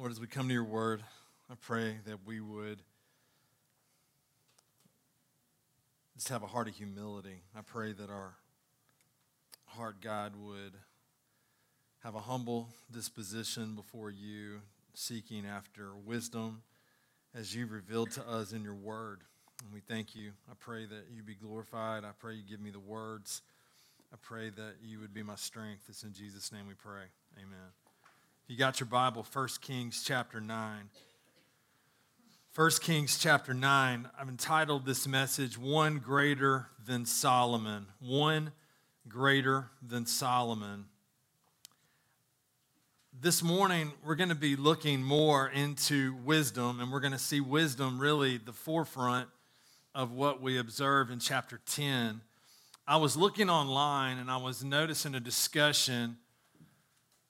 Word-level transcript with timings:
Lord, 0.00 0.12
as 0.12 0.18
we 0.18 0.26
come 0.26 0.48
to 0.48 0.54
your 0.54 0.64
word, 0.64 1.02
I 1.50 1.54
pray 1.60 1.98
that 2.06 2.20
we 2.24 2.40
would 2.40 2.78
just 6.16 6.30
have 6.30 6.42
a 6.42 6.46
heart 6.46 6.68
of 6.68 6.74
humility. 6.74 7.42
I 7.54 7.60
pray 7.60 7.92
that 7.92 8.08
our 8.08 8.32
heart, 9.66 9.96
God, 10.00 10.36
would 10.36 10.72
have 12.02 12.14
a 12.14 12.20
humble 12.20 12.70
disposition 12.90 13.74
before 13.74 14.10
you, 14.10 14.60
seeking 14.94 15.44
after 15.44 15.90
wisdom 15.94 16.62
as 17.34 17.54
you 17.54 17.66
revealed 17.66 18.10
to 18.12 18.26
us 18.26 18.52
in 18.52 18.62
your 18.62 18.72
word. 18.72 19.20
And 19.62 19.70
we 19.70 19.80
thank 19.80 20.16
you. 20.16 20.30
I 20.50 20.54
pray 20.58 20.86
that 20.86 21.08
you 21.14 21.22
be 21.22 21.34
glorified. 21.34 22.04
I 22.04 22.12
pray 22.18 22.36
you 22.36 22.42
give 22.48 22.62
me 22.62 22.70
the 22.70 22.80
words. 22.80 23.42
I 24.14 24.16
pray 24.22 24.48
that 24.48 24.76
you 24.82 24.98
would 25.00 25.12
be 25.12 25.22
my 25.22 25.36
strength. 25.36 25.82
It's 25.90 26.04
in 26.04 26.14
Jesus' 26.14 26.52
name 26.52 26.66
we 26.66 26.72
pray. 26.72 27.04
Amen. 27.36 27.89
You 28.50 28.56
got 28.56 28.80
your 28.80 28.88
Bible, 28.88 29.24
1 29.32 29.48
Kings 29.60 30.02
chapter 30.04 30.40
9. 30.40 30.90
1 32.56 32.70
Kings 32.82 33.16
chapter 33.16 33.54
9, 33.54 34.08
I've 34.18 34.28
entitled 34.28 34.84
this 34.84 35.06
message, 35.06 35.56
One 35.56 36.00
Greater 36.00 36.66
Than 36.84 37.06
Solomon. 37.06 37.86
One 38.00 38.50
Greater 39.06 39.70
Than 39.80 40.04
Solomon. 40.04 40.86
This 43.20 43.40
morning, 43.40 43.92
we're 44.04 44.16
going 44.16 44.30
to 44.30 44.34
be 44.34 44.56
looking 44.56 45.00
more 45.00 45.48
into 45.48 46.16
wisdom, 46.24 46.80
and 46.80 46.90
we're 46.90 46.98
going 46.98 47.12
to 47.12 47.20
see 47.20 47.40
wisdom 47.40 48.00
really 48.00 48.36
the 48.36 48.52
forefront 48.52 49.28
of 49.94 50.10
what 50.10 50.42
we 50.42 50.58
observe 50.58 51.12
in 51.12 51.20
chapter 51.20 51.60
10. 51.66 52.20
I 52.84 52.96
was 52.96 53.16
looking 53.16 53.48
online 53.48 54.18
and 54.18 54.28
I 54.28 54.38
was 54.38 54.64
noticing 54.64 55.14
a 55.14 55.20
discussion 55.20 56.16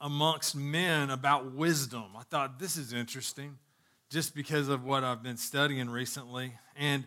amongst 0.01 0.57
men 0.57 1.11
about 1.11 1.53
wisdom. 1.53 2.07
I 2.17 2.23
thought 2.23 2.59
this 2.59 2.77
is 2.77 2.93
interesting 2.93 3.59
just 4.11 4.35
because 4.35 4.69
of 4.69 4.85
what 4.85 5.05
I've 5.05 5.23
been 5.23 5.37
studying 5.37 5.89
recently. 5.89 6.55
And 6.77 7.05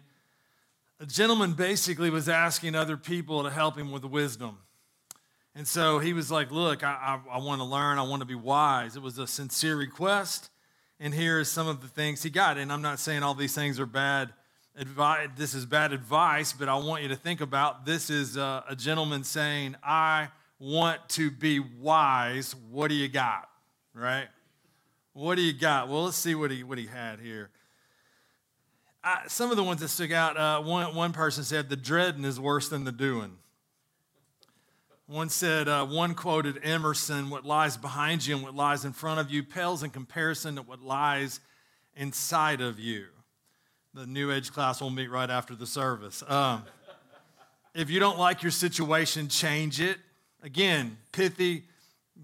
a 0.99 1.05
gentleman 1.05 1.53
basically 1.53 2.09
was 2.09 2.29
asking 2.29 2.75
other 2.75 2.95
people 2.95 3.43
to 3.43 3.49
help 3.49 3.77
him 3.77 3.91
with 3.91 4.05
wisdom. 4.05 4.59
And 5.55 5.67
so 5.67 5.99
he 5.99 6.13
was 6.13 6.31
like, 6.31 6.51
Look, 6.51 6.83
I, 6.83 7.19
I, 7.29 7.35
I 7.35 7.37
want 7.39 7.61
to 7.61 7.65
learn, 7.65 7.97
I 7.97 8.03
want 8.03 8.21
to 8.21 8.25
be 8.25 8.35
wise. 8.35 8.95
It 8.95 9.01
was 9.01 9.17
a 9.17 9.27
sincere 9.27 9.75
request. 9.75 10.49
And 10.99 11.13
here 11.13 11.39
is 11.39 11.49
some 11.49 11.67
of 11.67 11.81
the 11.81 11.87
things 11.87 12.23
he 12.23 12.29
got. 12.29 12.57
And 12.57 12.71
I'm 12.71 12.81
not 12.81 12.99
saying 12.99 13.23
all 13.23 13.33
these 13.33 13.53
things 13.53 13.79
are 13.79 13.85
bad 13.85 14.31
advice. 14.77 15.29
This 15.35 15.53
is 15.53 15.65
bad 15.65 15.91
advice, 15.91 16.53
but 16.53 16.69
I 16.69 16.75
want 16.75 17.03
you 17.03 17.09
to 17.09 17.15
think 17.15 17.41
about 17.41 17.85
this 17.85 18.09
is 18.09 18.37
a, 18.37 18.63
a 18.69 18.75
gentleman 18.75 19.23
saying, 19.23 19.75
I 19.83 20.29
want 20.59 21.07
to 21.09 21.31
be 21.31 21.59
wise. 21.59 22.55
What 22.71 22.87
do 22.87 22.95
you 22.95 23.07
got? 23.07 23.49
Right? 23.93 24.27
What 25.13 25.35
do 25.35 25.41
you 25.41 25.53
got? 25.53 25.89
Well, 25.89 26.05
let's 26.05 26.17
see 26.17 26.35
what 26.35 26.51
he, 26.51 26.63
what 26.63 26.77
he 26.77 26.87
had 26.87 27.19
here. 27.19 27.49
I, 29.03 29.23
some 29.27 29.51
of 29.51 29.57
the 29.57 29.63
ones 29.63 29.81
that 29.81 29.89
stick 29.89 30.11
out, 30.11 30.37
uh, 30.37 30.61
one, 30.61 30.95
one 30.95 31.13
person 31.13 31.43
said, 31.43 31.69
the 31.69 31.75
dreading 31.75 32.23
is 32.23 32.39
worse 32.39 32.69
than 32.69 32.85
the 32.85 32.91
doing. 32.91 33.37
One 35.05 35.27
said, 35.29 35.67
uh, 35.67 35.85
one 35.85 36.15
quoted 36.15 36.61
Emerson, 36.63 37.29
what 37.29 37.45
lies 37.45 37.75
behind 37.75 38.25
you 38.25 38.35
and 38.35 38.43
what 38.43 38.55
lies 38.55 38.85
in 38.85 38.93
front 38.93 39.19
of 39.19 39.29
you 39.29 39.43
pales 39.43 39.83
in 39.83 39.89
comparison 39.89 40.55
to 40.55 40.61
what 40.61 40.81
lies 40.81 41.41
inside 41.95 42.61
of 42.61 42.79
you. 42.79 43.07
The 43.93 44.07
New 44.07 44.31
Age 44.31 44.51
class 44.51 44.81
will 44.81 44.89
meet 44.89 45.11
right 45.11 45.29
after 45.29 45.53
the 45.53 45.67
service. 45.67 46.23
Um, 46.27 46.63
if 47.75 47.89
you 47.89 47.99
don't 47.99 48.17
like 48.17 48.41
your 48.41 48.51
situation, 48.51 49.27
change 49.27 49.81
it. 49.81 49.97
Again, 50.43 50.97
pithy, 51.11 51.63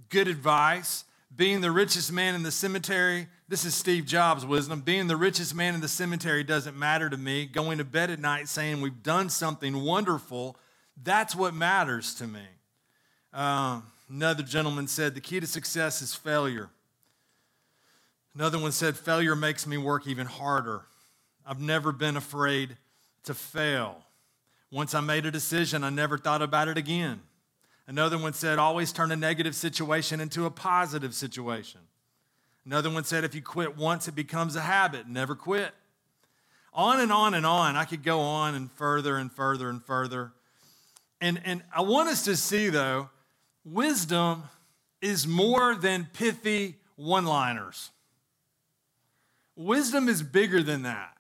good 0.09 0.27
advice 0.27 1.05
being 1.39 1.61
the 1.61 1.71
richest 1.71 2.11
man 2.11 2.35
in 2.35 2.43
the 2.43 2.51
cemetery, 2.51 3.27
this 3.47 3.63
is 3.63 3.73
Steve 3.73 4.05
Jobs' 4.05 4.45
wisdom. 4.45 4.81
Being 4.81 5.07
the 5.07 5.15
richest 5.15 5.55
man 5.55 5.73
in 5.73 5.79
the 5.79 5.87
cemetery 5.87 6.43
doesn't 6.43 6.77
matter 6.77 7.09
to 7.09 7.15
me. 7.15 7.45
Going 7.45 7.77
to 7.77 7.85
bed 7.85 8.09
at 8.09 8.19
night 8.19 8.49
saying 8.49 8.81
we've 8.81 9.01
done 9.03 9.29
something 9.29 9.83
wonderful, 9.83 10.57
that's 11.01 11.35
what 11.35 11.53
matters 11.53 12.13
to 12.15 12.27
me. 12.27 12.41
Uh, 13.31 13.79
another 14.09 14.43
gentleman 14.43 14.87
said 14.87 15.15
the 15.15 15.21
key 15.21 15.39
to 15.39 15.47
success 15.47 16.01
is 16.01 16.13
failure. 16.13 16.69
Another 18.35 18.59
one 18.59 18.73
said 18.73 18.97
failure 18.97 19.35
makes 19.35 19.65
me 19.65 19.77
work 19.77 20.07
even 20.07 20.27
harder. 20.27 20.81
I've 21.45 21.61
never 21.61 21.93
been 21.93 22.17
afraid 22.17 22.75
to 23.23 23.33
fail. 23.33 24.03
Once 24.71 24.93
I 24.93 24.99
made 24.99 25.25
a 25.25 25.31
decision, 25.31 25.85
I 25.85 25.89
never 25.89 26.17
thought 26.17 26.41
about 26.41 26.67
it 26.67 26.77
again. 26.77 27.21
Another 27.89 28.19
one 28.19 28.33
said, 28.33 28.59
always 28.59 28.91
turn 28.91 29.11
a 29.11 29.15
negative 29.15 29.55
situation 29.55 30.19
into 30.19 30.45
a 30.45 30.51
positive 30.51 31.15
situation. 31.15 31.81
Another 32.63 32.91
one 32.91 33.03
said, 33.03 33.23
if 33.23 33.33
you 33.33 33.41
quit 33.41 33.75
once, 33.75 34.07
it 34.07 34.13
becomes 34.13 34.55
a 34.55 34.61
habit. 34.61 35.07
Never 35.07 35.33
quit. 35.33 35.73
On 36.71 36.99
and 36.99 37.11
on 37.11 37.33
and 37.33 37.47
on. 37.47 37.75
I 37.75 37.85
could 37.85 38.03
go 38.03 38.19
on 38.19 38.53
and 38.53 38.71
further 38.73 39.17
and 39.17 39.31
further 39.31 39.71
and 39.71 39.83
further. 39.83 40.33
And, 41.19 41.41
and 41.43 41.63
I 41.75 41.81
want 41.81 42.09
us 42.09 42.25
to 42.25 42.35
see, 42.35 42.69
though, 42.69 43.09
wisdom 43.65 44.43
is 45.01 45.25
more 45.25 45.73
than 45.73 46.07
pithy 46.13 46.75
one 46.95 47.25
liners. 47.25 47.89
Wisdom 49.55 50.07
is 50.07 50.21
bigger 50.21 50.61
than 50.61 50.83
that. 50.83 51.17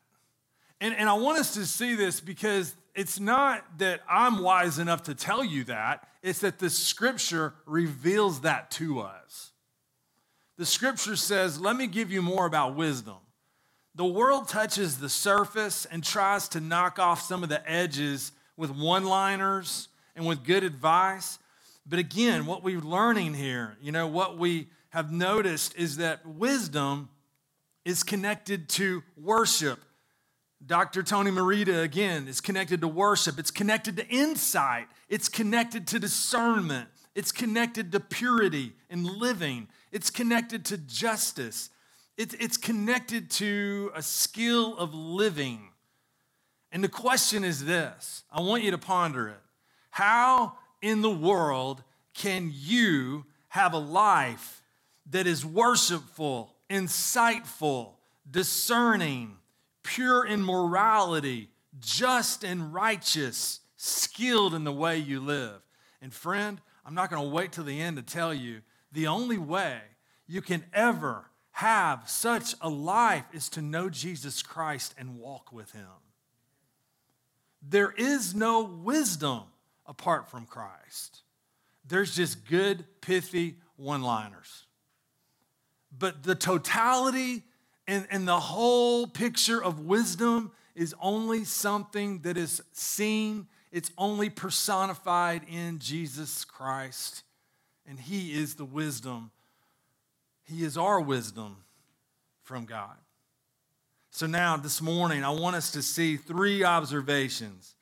And, 0.79 0.93
and 0.93 1.09
I 1.09 1.13
want 1.13 1.39
us 1.39 1.55
to 1.55 1.65
see 1.65 1.95
this 1.95 2.19
because 2.19 2.75
it's 2.99 3.17
not 3.17 3.63
that 3.77 4.01
I'm 4.09 4.39
wise 4.39 4.77
enough 4.77 5.03
to 5.03 5.15
tell 5.15 5.41
you 5.41 5.63
that, 5.63 6.05
it's 6.21 6.39
that 6.39 6.59
the 6.59 6.69
scripture 6.69 7.53
reveals 7.65 8.41
that 8.41 8.71
to 8.71 8.99
us. 8.99 9.51
The 10.57 10.65
scripture 10.65 11.15
says, 11.15 11.61
Let 11.61 11.77
me 11.77 11.87
give 11.87 12.11
you 12.11 12.21
more 12.21 12.45
about 12.45 12.75
wisdom. 12.75 13.15
The 13.95 14.03
world 14.03 14.49
touches 14.49 14.97
the 14.97 15.07
surface 15.07 15.85
and 15.85 16.03
tries 16.03 16.49
to 16.49 16.59
knock 16.59 16.99
off 16.99 17.21
some 17.21 17.41
of 17.41 17.47
the 17.47 17.65
edges 17.71 18.33
with 18.57 18.69
one 18.69 19.05
liners 19.05 19.87
and 20.13 20.25
with 20.25 20.43
good 20.43 20.65
advice. 20.65 21.39
But 21.85 21.99
again, 21.99 22.45
what 22.45 22.65
we're 22.65 22.81
learning 22.81 23.33
here, 23.33 23.77
you 23.81 23.93
know, 23.93 24.07
what 24.07 24.37
we 24.37 24.67
have 24.89 25.09
noticed 25.09 25.73
is 25.77 25.95
that 25.97 26.25
wisdom 26.25 27.07
is 27.85 28.03
connected 28.03 28.67
to 28.71 29.03
worship 29.15 29.79
Dr. 30.65 31.03
Tony 31.03 31.31
Merida, 31.31 31.81
again, 31.81 32.27
is 32.27 32.41
connected 32.41 32.81
to 32.81 32.87
worship. 32.87 33.39
It's 33.39 33.51
connected 33.51 33.95
to 33.97 34.07
insight. 34.07 34.87
It's 35.07 35.29
connected 35.29 35.87
to 35.87 35.99
discernment. 35.99 36.89
It's 37.15 37.31
connected 37.31 37.91
to 37.93 37.99
purity 37.99 38.73
and 38.89 39.05
living. 39.05 39.69
It's 39.91 40.09
connected 40.09 40.65
to 40.65 40.77
justice. 40.77 41.69
It's, 42.17 42.35
it's 42.35 42.57
connected 42.57 43.31
to 43.31 43.91
a 43.95 44.01
skill 44.01 44.77
of 44.77 44.93
living. 44.93 45.69
And 46.71 46.83
the 46.83 46.89
question 46.89 47.43
is 47.43 47.65
this 47.65 48.23
I 48.31 48.41
want 48.41 48.63
you 48.63 48.71
to 48.71 48.77
ponder 48.77 49.29
it. 49.29 49.41
How 49.91 50.57
in 50.81 51.01
the 51.01 51.09
world 51.09 51.83
can 52.13 52.51
you 52.53 53.25
have 53.49 53.73
a 53.73 53.79
life 53.79 54.61
that 55.09 55.25
is 55.25 55.45
worshipful, 55.45 56.53
insightful, 56.69 57.93
discerning, 58.29 59.38
pure 59.89 60.25
in 60.25 60.43
morality, 60.43 61.49
just 61.79 62.43
and 62.43 62.73
righteous, 62.73 63.61
skilled 63.75 64.53
in 64.53 64.63
the 64.63 64.71
way 64.71 64.97
you 64.97 65.19
live. 65.19 65.61
And 66.01 66.13
friend, 66.13 66.61
I'm 66.85 66.93
not 66.93 67.09
going 67.09 67.21
to 67.23 67.29
wait 67.29 67.51
till 67.51 67.63
the 67.63 67.81
end 67.81 67.97
to 67.97 68.03
tell 68.03 68.33
you 68.33 68.61
the 68.91 69.07
only 69.07 69.37
way 69.37 69.79
you 70.27 70.41
can 70.41 70.63
ever 70.73 71.25
have 71.51 72.07
such 72.07 72.53
a 72.61 72.69
life 72.69 73.25
is 73.33 73.49
to 73.49 73.61
know 73.61 73.89
Jesus 73.89 74.43
Christ 74.43 74.93
and 74.97 75.17
walk 75.17 75.51
with 75.51 75.71
him. 75.71 75.87
There 77.67 77.91
is 77.91 78.35
no 78.35 78.61
wisdom 78.61 79.41
apart 79.85 80.29
from 80.29 80.45
Christ. 80.45 81.23
There's 81.85 82.15
just 82.15 82.47
good, 82.47 82.85
pithy 83.01 83.55
one 83.75 84.03
liners. 84.03 84.67
But 85.97 86.23
the 86.23 86.35
totality 86.35 87.43
and, 87.89 88.07
and 88.11 88.27
the 88.27 88.39
whole 88.39 89.07
picture 89.07 89.61
of 89.61 89.79
wisdom 89.79 90.51
is 90.75 90.93
only 91.01 91.43
something 91.43 92.19
that 92.19 92.37
is 92.37 92.61
seen, 92.71 93.47
it's 93.71 93.89
only 93.97 94.29
personified 94.29 95.41
in 95.49 95.79
Jesus 95.79 96.45
Christ. 96.45 97.23
And 97.87 97.99
He 97.99 98.33
is 98.33 98.55
the 98.55 98.65
wisdom, 98.65 99.31
He 100.43 100.63
is 100.63 100.77
our 100.77 101.01
wisdom 101.01 101.57
from 102.43 102.65
God. 102.65 102.95
So 104.11 104.27
now, 104.27 104.55
this 104.55 104.81
morning, 104.81 105.23
I 105.23 105.31
want 105.31 105.55
us 105.55 105.71
to 105.71 105.81
see 105.81 106.15
three 106.15 106.63
observations 106.63 107.73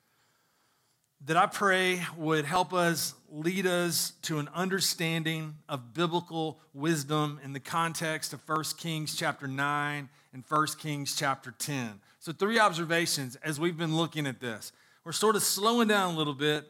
that 1.25 1.36
I 1.38 1.48
pray 1.48 2.02
would 2.16 2.46
help 2.46 2.74
us 2.74 3.14
lead 3.30 3.66
us 3.66 4.14
to 4.24 4.40
an 4.40 4.50
understanding 4.54 5.56
of 5.68 5.94
biblical 5.94 6.60
wisdom 6.74 7.40
in 7.44 7.54
the 7.54 7.60
context 7.60 8.34
of 8.34 8.48
1 8.48 8.64
Kings 8.78 9.16
chapter 9.16 9.48
9 9.48 10.10
and 10.34 10.44
1 10.48 10.68
Kings 10.80 11.16
chapter 11.16 11.52
10. 11.52 12.00
So, 12.19 12.31
three 12.31 12.60
observations 12.60 13.36
as 13.38 13.60
we've 13.60 13.78
been 13.78 13.96
looking 13.96 14.28
at 14.28 14.40
this. 14.40 14.72
We're 15.04 15.12
sort 15.12 15.36
of 15.36 15.44
slowing 15.44 15.88
down 15.88 16.14
a 16.14 16.18
little 16.18 16.34
bit. 16.34 16.66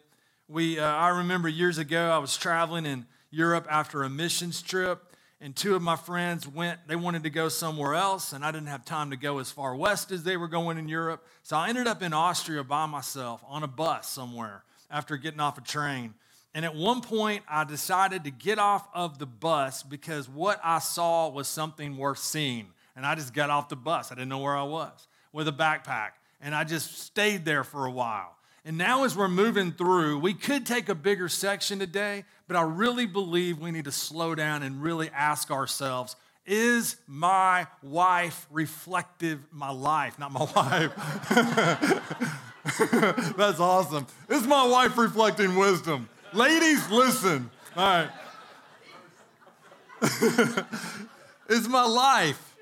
We, 0.47 0.79
uh, 0.79 0.85
I 0.85 1.09
remember 1.09 1.49
years 1.49 1.77
ago, 1.77 2.11
I 2.11 2.19
was 2.19 2.37
traveling 2.37 2.85
in 2.85 3.05
Europe 3.31 3.67
after 3.69 4.03
a 4.03 4.09
missions 4.09 4.61
trip, 4.61 5.06
and 5.39 5.55
two 5.55 5.75
of 5.75 5.81
my 5.81 5.95
friends 5.95 6.47
went, 6.47 6.79
they 6.87 6.95
wanted 6.95 7.23
to 7.23 7.29
go 7.29 7.47
somewhere 7.47 7.93
else, 7.93 8.33
and 8.33 8.43
I 8.43 8.51
didn't 8.51 8.67
have 8.67 8.85
time 8.85 9.11
to 9.11 9.17
go 9.17 9.37
as 9.37 9.51
far 9.51 9.75
west 9.75 10.11
as 10.11 10.23
they 10.23 10.35
were 10.35 10.47
going 10.47 10.77
in 10.77 10.87
Europe. 10.87 11.25
So 11.43 11.55
I 11.55 11.69
ended 11.69 11.85
up 11.87 12.01
in 12.01 12.11
Austria 12.11 12.63
by 12.63 12.87
myself 12.87 13.43
on 13.47 13.63
a 13.63 13.67
bus 13.67 14.09
somewhere 14.09 14.63
after 14.89 15.15
getting 15.17 15.39
off 15.39 15.57
a 15.57 15.61
train. 15.61 16.15
And 16.55 16.65
at 16.65 16.73
one 16.73 17.01
point, 17.01 17.43
I 17.47 17.65
decided 17.65 18.23
to 18.23 18.31
get 18.31 18.57
off 18.57 18.87
of 18.93 19.19
the 19.19 19.27
bus 19.27 19.83
because 19.83 20.27
what 20.27 20.59
I 20.63 20.79
saw 20.79 21.29
was 21.29 21.47
something 21.47 21.97
worth 21.97 22.17
seeing. 22.17 22.69
And 22.95 23.05
I 23.05 23.13
just 23.13 23.31
got 23.31 23.51
off 23.51 23.69
the 23.69 23.75
bus. 23.75 24.11
I 24.11 24.15
didn't 24.15 24.29
know 24.29 24.39
where 24.39 24.57
I 24.57 24.63
was 24.63 25.07
with 25.31 25.47
a 25.47 25.51
backpack. 25.51 26.11
And 26.41 26.55
I 26.55 26.63
just 26.63 26.97
stayed 26.97 27.45
there 27.45 27.63
for 27.63 27.85
a 27.85 27.91
while. 27.91 28.36
And 28.67 28.77
now, 28.77 29.05
as 29.05 29.15
we're 29.15 29.29
moving 29.29 29.71
through, 29.71 30.19
we 30.19 30.33
could 30.33 30.65
take 30.65 30.89
a 30.89 30.95
bigger 30.95 31.29
section 31.29 31.79
today, 31.79 32.25
but 32.49 32.57
I 32.57 32.63
really 32.63 33.05
believe 33.05 33.59
we 33.59 33.71
need 33.71 33.85
to 33.85 33.93
slow 33.93 34.35
down 34.35 34.61
and 34.61 34.83
really 34.83 35.09
ask 35.11 35.49
ourselves 35.49 36.17
is 36.45 36.97
my 37.07 37.67
wife 37.81 38.45
reflective 38.51 39.39
my 39.53 39.69
life? 39.71 40.19
Not 40.19 40.33
my 40.33 40.41
wife. 40.55 40.93
That's 43.37 43.61
awesome. 43.61 44.05
Is 44.27 44.45
my 44.45 44.67
wife 44.67 44.97
reflecting 44.97 45.55
wisdom? 45.55 46.09
Ladies 46.33 46.89
listen. 46.89 47.49
All 47.77 47.85
right. 47.85 48.09
Is 51.49 51.69
my 51.69 51.85
life 51.85 52.55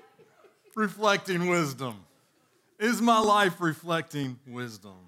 reflecting 0.75 1.47
wisdom? 1.47 1.95
Is 2.77 3.01
my 3.01 3.17
life 3.19 3.59
reflecting 3.59 4.39
wisdom 4.45 5.04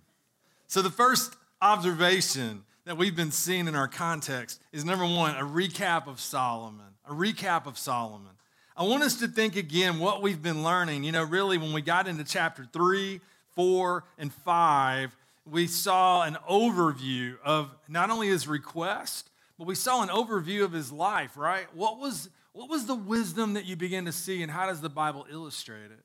so, 0.68 0.82
the 0.82 0.90
first 0.90 1.36
observation 1.62 2.64
that 2.86 2.98
we've 2.98 3.16
been 3.16 3.32
seeing 3.32 3.68
in 3.68 3.76
our 3.76 3.88
context 3.88 4.62
is 4.72 4.86
number 4.86 5.06
one, 5.06 5.36
a 5.36 5.44
recap 5.44 6.08
of 6.08 6.20
Solomon. 6.20 6.86
A 7.06 7.14
recap 7.14 7.66
of 7.66 7.78
Solomon. 7.78 8.32
I 8.76 8.84
want 8.84 9.04
us 9.04 9.16
to 9.20 9.28
think 9.28 9.56
again 9.56 9.98
what 9.98 10.22
we've 10.22 10.42
been 10.42 10.64
learning. 10.64 11.04
You 11.04 11.12
know, 11.12 11.24
really, 11.24 11.58
when 11.58 11.74
we 11.74 11.82
got 11.82 12.08
into 12.08 12.24
chapter 12.24 12.68
three, 12.72 13.22
four, 13.56 14.04
and 14.18 14.32
five, 14.32 15.16
we 15.50 15.68
saw 15.68 16.24
an 16.24 16.38
overview 16.50 17.38
of 17.44 17.74
not 17.88 18.10
only 18.10 18.28
his 18.28 18.48
request, 18.48 19.30
but 19.58 19.68
we 19.68 19.76
saw 19.76 20.04
an 20.04 20.10
overview 20.10 20.64
of 20.64 20.74
his 20.74 20.92
life, 20.92 21.38
right? 21.38 21.68
What 21.74 22.00
was, 22.00 22.30
what 22.54 22.70
was 22.70 22.86
the 22.86 22.96
wisdom 22.96 23.54
that 23.54 23.66
you 23.66 23.76
begin 23.76 24.06
to 24.06 24.12
see, 24.12 24.44
and 24.44 24.52
how 24.52 24.68
does 24.68 24.82
the 24.82 24.90
Bible 24.90 25.26
illustrate 25.32 25.92
it? 25.92 26.04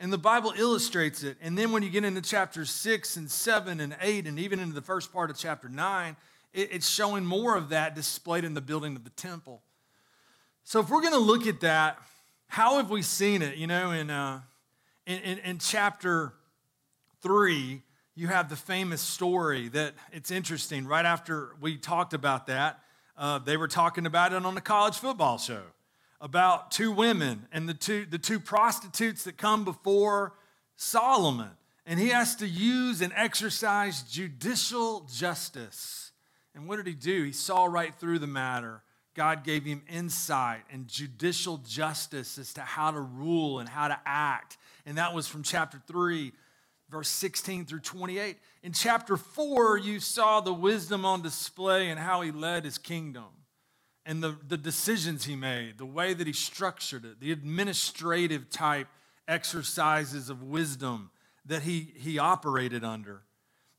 And 0.00 0.12
the 0.12 0.18
Bible 0.18 0.52
illustrates 0.56 1.24
it. 1.24 1.36
And 1.42 1.58
then 1.58 1.72
when 1.72 1.82
you 1.82 1.90
get 1.90 2.04
into 2.04 2.22
chapters 2.22 2.70
six 2.70 3.16
and 3.16 3.28
seven 3.28 3.80
and 3.80 3.96
eight, 4.00 4.26
and 4.26 4.38
even 4.38 4.60
into 4.60 4.74
the 4.74 4.82
first 4.82 5.12
part 5.12 5.30
of 5.30 5.36
chapter 5.36 5.68
nine, 5.68 6.16
it's 6.52 6.88
showing 6.88 7.26
more 7.26 7.56
of 7.56 7.70
that 7.70 7.94
displayed 7.94 8.44
in 8.44 8.54
the 8.54 8.60
building 8.60 8.96
of 8.96 9.04
the 9.04 9.10
temple. 9.10 9.62
So 10.64 10.80
if 10.80 10.88
we're 10.88 11.00
going 11.00 11.14
to 11.14 11.18
look 11.18 11.46
at 11.46 11.60
that, 11.60 11.98
how 12.46 12.76
have 12.76 12.90
we 12.90 13.02
seen 13.02 13.42
it? 13.42 13.56
You 13.56 13.66
know, 13.66 13.90
in, 13.90 14.08
uh, 14.10 14.40
in, 15.06 15.18
in, 15.18 15.38
in 15.38 15.58
chapter 15.58 16.32
three, 17.20 17.82
you 18.14 18.28
have 18.28 18.48
the 18.48 18.56
famous 18.56 19.00
story 19.00 19.68
that 19.68 19.94
it's 20.12 20.30
interesting. 20.30 20.86
Right 20.86 21.04
after 21.04 21.56
we 21.60 21.76
talked 21.76 22.14
about 22.14 22.46
that, 22.46 22.80
uh, 23.16 23.38
they 23.38 23.56
were 23.56 23.68
talking 23.68 24.06
about 24.06 24.32
it 24.32 24.44
on 24.44 24.54
the 24.54 24.60
college 24.60 24.96
football 24.96 25.38
show 25.38 25.62
about 26.20 26.70
two 26.70 26.90
women 26.90 27.46
and 27.52 27.68
the 27.68 27.74
two, 27.74 28.06
the 28.06 28.18
two 28.18 28.40
prostitutes 28.40 29.24
that 29.24 29.36
come 29.36 29.64
before 29.64 30.34
Solomon. 30.76 31.50
And 31.86 31.98
he 31.98 32.08
has 32.08 32.36
to 32.36 32.46
use 32.46 33.00
and 33.00 33.12
exercise 33.16 34.02
judicial 34.02 35.06
justice. 35.12 36.12
And 36.54 36.68
what 36.68 36.76
did 36.76 36.86
he 36.86 36.94
do? 36.94 37.24
He 37.24 37.32
saw 37.32 37.64
right 37.64 37.94
through 37.94 38.18
the 38.18 38.26
matter. 38.26 38.82
God 39.14 39.42
gave 39.42 39.64
him 39.64 39.82
insight 39.88 40.62
and 40.70 40.86
judicial 40.86 41.58
justice 41.58 42.38
as 42.38 42.52
to 42.54 42.60
how 42.60 42.90
to 42.90 43.00
rule 43.00 43.58
and 43.58 43.68
how 43.68 43.88
to 43.88 43.98
act. 44.04 44.58
And 44.86 44.98
that 44.98 45.14
was 45.14 45.26
from 45.26 45.42
chapter 45.42 45.80
3, 45.86 46.32
verse 46.90 47.08
16 47.08 47.64
through 47.64 47.80
28. 47.80 48.36
In 48.62 48.72
chapter 48.72 49.16
4, 49.16 49.78
you 49.78 49.98
saw 49.98 50.40
the 50.40 50.52
wisdom 50.52 51.04
on 51.04 51.22
display 51.22 51.90
and 51.90 51.98
how 51.98 52.20
he 52.20 52.30
led 52.30 52.64
his 52.64 52.78
kingdom 52.78 53.24
and 54.08 54.22
the, 54.22 54.34
the 54.48 54.56
decisions 54.56 55.26
he 55.26 55.36
made, 55.36 55.76
the 55.76 55.84
way 55.84 56.14
that 56.14 56.26
he 56.26 56.32
structured 56.32 57.04
it, 57.04 57.20
the 57.20 57.30
administrative 57.30 58.48
type 58.48 58.88
exercises 59.28 60.30
of 60.30 60.42
wisdom 60.42 61.10
that 61.44 61.60
he, 61.60 61.92
he 61.94 62.18
operated 62.18 62.82
under. 62.82 63.20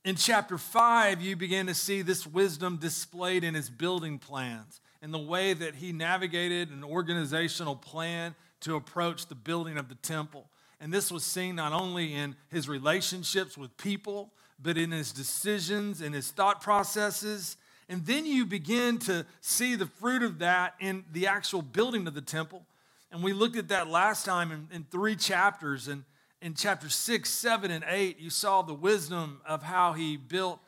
In 0.04 0.14
chapter 0.14 0.56
5, 0.56 1.20
you 1.20 1.34
begin 1.34 1.66
to 1.66 1.74
see 1.74 2.02
this 2.02 2.28
wisdom 2.28 2.76
displayed 2.76 3.42
in 3.42 3.54
his 3.54 3.68
building 3.68 4.20
plans 4.20 4.80
and 5.02 5.12
the 5.12 5.18
way 5.18 5.52
that 5.52 5.74
he 5.74 5.92
navigated 5.92 6.70
an 6.70 6.84
organizational 6.84 7.74
plan 7.74 8.36
to 8.60 8.76
approach 8.76 9.26
the 9.26 9.34
building 9.34 9.78
of 9.78 9.88
the 9.88 9.96
temple. 9.96 10.48
And 10.80 10.92
this 10.94 11.10
was 11.10 11.24
seen 11.24 11.56
not 11.56 11.72
only 11.72 12.14
in 12.14 12.36
his 12.50 12.68
relationships 12.68 13.58
with 13.58 13.76
people, 13.76 14.30
but 14.62 14.78
in 14.78 14.92
his 14.92 15.10
decisions 15.10 16.00
and 16.00 16.14
his 16.14 16.30
thought 16.30 16.60
processes 16.60 17.56
and 17.90 18.06
then 18.06 18.24
you 18.24 18.46
begin 18.46 18.98
to 19.00 19.26
see 19.40 19.74
the 19.74 19.86
fruit 19.86 20.22
of 20.22 20.38
that 20.38 20.74
in 20.78 21.04
the 21.12 21.26
actual 21.26 21.60
building 21.60 22.06
of 22.06 22.14
the 22.14 22.20
temple. 22.20 22.64
And 23.10 23.20
we 23.20 23.32
looked 23.32 23.56
at 23.56 23.66
that 23.68 23.88
last 23.88 24.24
time 24.24 24.52
in, 24.52 24.68
in 24.72 24.84
three 24.84 25.16
chapters. 25.16 25.88
And 25.88 26.04
in 26.40 26.54
chapter 26.54 26.88
six, 26.88 27.30
seven, 27.30 27.72
and 27.72 27.84
eight, 27.88 28.20
you 28.20 28.30
saw 28.30 28.62
the 28.62 28.72
wisdom 28.72 29.40
of 29.44 29.64
how 29.64 29.92
he 29.92 30.16
built 30.16 30.60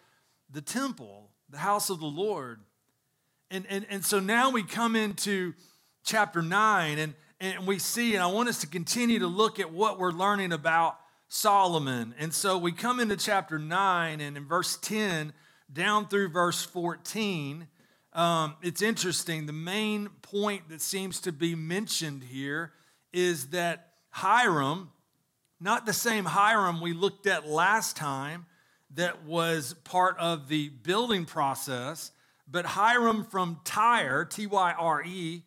the 0.50 0.60
temple, 0.60 1.30
the 1.48 1.58
house 1.58 1.90
of 1.90 2.00
the 2.00 2.06
Lord. 2.06 2.58
And, 3.52 3.66
and, 3.70 3.86
and 3.88 4.04
so 4.04 4.18
now 4.18 4.50
we 4.50 4.64
come 4.64 4.96
into 4.96 5.54
chapter 6.04 6.42
nine, 6.42 6.98
and, 6.98 7.14
and 7.40 7.68
we 7.68 7.78
see, 7.78 8.14
and 8.14 8.22
I 8.22 8.26
want 8.26 8.48
us 8.48 8.60
to 8.62 8.66
continue 8.66 9.20
to 9.20 9.28
look 9.28 9.60
at 9.60 9.72
what 9.72 9.96
we're 9.96 10.10
learning 10.10 10.52
about 10.52 10.98
Solomon. 11.28 12.16
And 12.18 12.34
so 12.34 12.58
we 12.58 12.72
come 12.72 12.98
into 12.98 13.16
chapter 13.16 13.60
9, 13.60 14.20
and 14.20 14.36
in 14.36 14.44
verse 14.44 14.76
10, 14.82 15.32
down 15.72 16.08
through 16.08 16.28
verse 16.28 16.62
14, 16.62 17.66
um, 18.12 18.56
it's 18.62 18.82
interesting. 18.82 19.46
The 19.46 19.52
main 19.52 20.08
point 20.20 20.68
that 20.68 20.80
seems 20.80 21.20
to 21.22 21.32
be 21.32 21.54
mentioned 21.54 22.24
here 22.24 22.72
is 23.12 23.48
that 23.48 23.92
Hiram, 24.10 24.90
not 25.60 25.86
the 25.86 25.92
same 25.92 26.24
Hiram 26.24 26.80
we 26.80 26.92
looked 26.92 27.26
at 27.26 27.48
last 27.48 27.96
time 27.96 28.46
that 28.94 29.24
was 29.24 29.74
part 29.84 30.18
of 30.18 30.48
the 30.48 30.68
building 30.68 31.24
process, 31.24 32.10
but 32.46 32.66
Hiram 32.66 33.24
from 33.24 33.60
Tyre, 33.64 34.26
T 34.26 34.46
Y 34.46 34.74
R 34.78 35.02
E, 35.02 35.42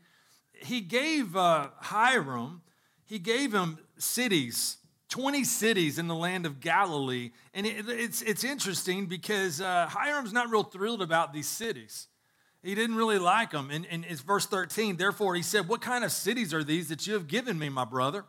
he 0.53 0.81
gave 0.81 1.35
uh, 1.35 1.69
Hiram, 1.79 2.61
he 3.05 3.19
gave 3.19 3.53
him 3.53 3.77
cities 3.97 4.77
20 5.15 5.45
cities 5.45 5.97
in 5.97 6.09
the 6.09 6.15
land 6.15 6.45
of 6.45 6.59
Galilee. 6.59 7.31
And 7.53 7.65
it, 7.65 7.85
it's, 7.87 8.21
it's 8.21 8.43
interesting 8.43 9.05
because 9.05 9.61
uh, 9.61 9.87
Hiram's 9.89 10.33
not 10.33 10.49
real 10.49 10.63
thrilled 10.63 11.01
about 11.01 11.31
these 11.31 11.47
cities. 11.47 12.07
He 12.61 12.75
didn't 12.75 12.97
really 12.97 13.17
like 13.17 13.51
them. 13.51 13.69
And, 13.71 13.87
and 13.89 14.03
it's 14.09 14.19
verse 14.19 14.45
13. 14.45 14.97
Therefore, 14.97 15.33
he 15.33 15.41
said, 15.41 15.69
What 15.69 15.79
kind 15.79 16.03
of 16.03 16.11
cities 16.11 16.53
are 16.53 16.65
these 16.65 16.89
that 16.89 17.07
you 17.07 17.13
have 17.13 17.29
given 17.29 17.57
me, 17.57 17.69
my 17.69 17.85
brother? 17.85 18.25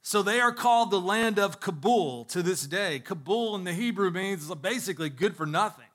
So 0.00 0.22
they 0.22 0.38
are 0.38 0.52
called 0.52 0.92
the 0.92 1.00
land 1.00 1.40
of 1.40 1.58
Kabul 1.58 2.26
to 2.26 2.40
this 2.40 2.68
day. 2.68 3.00
Kabul 3.00 3.56
in 3.56 3.64
the 3.64 3.72
Hebrew 3.72 4.12
means 4.12 4.48
basically 4.54 5.10
good 5.10 5.36
for 5.36 5.44
nothing. 5.44 5.88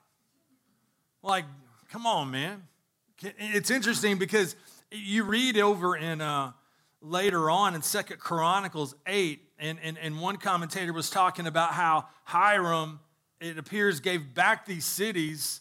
Like, 1.22 1.46
come 1.90 2.06
on, 2.06 2.30
man. 2.30 2.64
It's 3.22 3.70
interesting 3.70 4.18
because 4.18 4.56
you 4.90 5.24
read 5.24 5.56
over 5.56 5.96
in 5.96 6.20
uh, 6.20 6.52
later 7.00 7.48
on 7.48 7.74
in 7.74 7.80
Second 7.80 8.18
Chronicles 8.18 8.94
8, 9.06 9.40
and, 9.60 9.78
and, 9.82 9.98
and 9.98 10.20
one 10.20 10.36
commentator 10.36 10.92
was 10.92 11.10
talking 11.10 11.46
about 11.46 11.72
how 11.72 12.06
Hiram, 12.24 13.00
it 13.40 13.58
appears, 13.58 14.00
gave 14.00 14.34
back 14.34 14.66
these 14.66 14.84
cities 14.84 15.60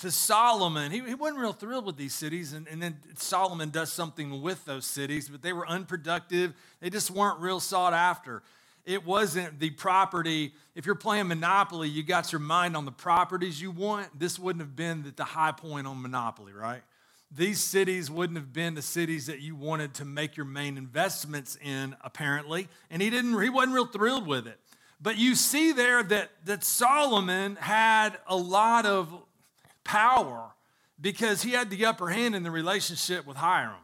to 0.00 0.10
Solomon. 0.10 0.92
He, 0.92 1.00
he 1.00 1.14
wasn't 1.14 1.40
real 1.40 1.52
thrilled 1.52 1.86
with 1.86 1.96
these 1.96 2.14
cities, 2.14 2.52
and, 2.52 2.68
and 2.68 2.80
then 2.80 2.98
Solomon 3.16 3.70
does 3.70 3.92
something 3.92 4.42
with 4.42 4.64
those 4.64 4.86
cities, 4.86 5.28
but 5.28 5.42
they 5.42 5.52
were 5.52 5.66
unproductive. 5.66 6.54
They 6.80 6.90
just 6.90 7.10
weren't 7.10 7.40
real 7.40 7.58
sought 7.58 7.94
after. 7.94 8.42
It 8.84 9.04
wasn't 9.04 9.58
the 9.58 9.70
property. 9.70 10.54
If 10.74 10.86
you're 10.86 10.94
playing 10.94 11.28
Monopoly, 11.28 11.88
you 11.88 12.02
got 12.02 12.32
your 12.32 12.40
mind 12.40 12.76
on 12.76 12.84
the 12.84 12.92
properties 12.92 13.60
you 13.60 13.70
want. 13.70 14.18
This 14.18 14.38
wouldn't 14.38 14.62
have 14.62 14.76
been 14.76 15.02
the, 15.02 15.10
the 15.10 15.24
high 15.24 15.52
point 15.52 15.86
on 15.86 16.00
Monopoly, 16.00 16.52
right? 16.52 16.82
These 17.30 17.60
cities 17.60 18.10
wouldn't 18.10 18.38
have 18.38 18.52
been 18.52 18.74
the 18.74 18.82
cities 18.82 19.26
that 19.26 19.40
you 19.40 19.54
wanted 19.54 19.94
to 19.94 20.04
make 20.04 20.36
your 20.36 20.46
main 20.46 20.78
investments 20.78 21.58
in, 21.62 21.94
apparently. 22.00 22.68
And 22.90 23.02
he 23.02 23.10
didn't, 23.10 23.40
he 23.42 23.50
wasn't 23.50 23.74
real 23.74 23.86
thrilled 23.86 24.26
with 24.26 24.46
it. 24.46 24.58
But 25.00 25.18
you 25.18 25.34
see 25.34 25.72
there 25.72 26.02
that, 26.02 26.30
that 26.46 26.64
Solomon 26.64 27.56
had 27.56 28.18
a 28.26 28.36
lot 28.36 28.86
of 28.86 29.14
power 29.84 30.50
because 31.00 31.42
he 31.42 31.50
had 31.50 31.70
the 31.70 31.84
upper 31.84 32.08
hand 32.08 32.34
in 32.34 32.42
the 32.42 32.50
relationship 32.50 33.26
with 33.26 33.36
Hiram. 33.36 33.76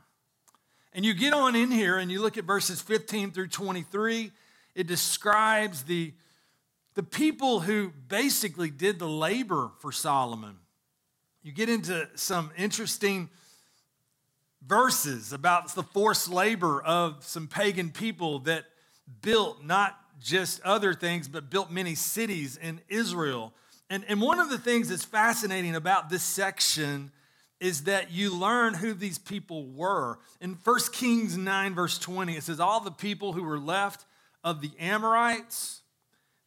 And 0.92 1.04
you 1.04 1.12
get 1.12 1.34
on 1.34 1.54
in 1.54 1.70
here 1.70 1.98
and 1.98 2.10
you 2.10 2.20
look 2.22 2.38
at 2.38 2.44
verses 2.44 2.80
15 2.80 3.32
through 3.32 3.48
23, 3.48 4.32
it 4.74 4.86
describes 4.86 5.82
the, 5.82 6.14
the 6.94 7.02
people 7.02 7.60
who 7.60 7.92
basically 8.08 8.70
did 8.70 8.98
the 8.98 9.08
labor 9.08 9.70
for 9.80 9.92
Solomon 9.92 10.56
you 11.44 11.52
get 11.52 11.68
into 11.68 12.08
some 12.14 12.50
interesting 12.56 13.28
verses 14.66 15.34
about 15.34 15.74
the 15.74 15.82
forced 15.82 16.30
labor 16.30 16.82
of 16.82 17.22
some 17.22 17.46
pagan 17.48 17.90
people 17.90 18.38
that 18.40 18.64
built 19.20 19.62
not 19.62 20.00
just 20.18 20.62
other 20.62 20.94
things, 20.94 21.28
but 21.28 21.50
built 21.50 21.70
many 21.70 21.94
cities 21.94 22.56
in 22.56 22.80
Israel. 22.88 23.52
And, 23.90 24.06
and 24.08 24.22
one 24.22 24.40
of 24.40 24.48
the 24.48 24.56
things 24.56 24.88
that's 24.88 25.04
fascinating 25.04 25.76
about 25.76 26.08
this 26.08 26.22
section 26.22 27.12
is 27.60 27.84
that 27.84 28.10
you 28.10 28.34
learn 28.34 28.72
who 28.72 28.94
these 28.94 29.18
people 29.18 29.66
were. 29.66 30.18
In 30.40 30.56
1 30.64 30.78
Kings 30.92 31.36
9, 31.36 31.74
verse 31.74 31.98
20, 31.98 32.36
it 32.36 32.42
says, 32.42 32.58
All 32.58 32.80
the 32.80 32.90
people 32.90 33.34
who 33.34 33.42
were 33.42 33.58
left 33.58 34.06
of 34.42 34.62
the 34.62 34.72
Amorites, 34.80 35.82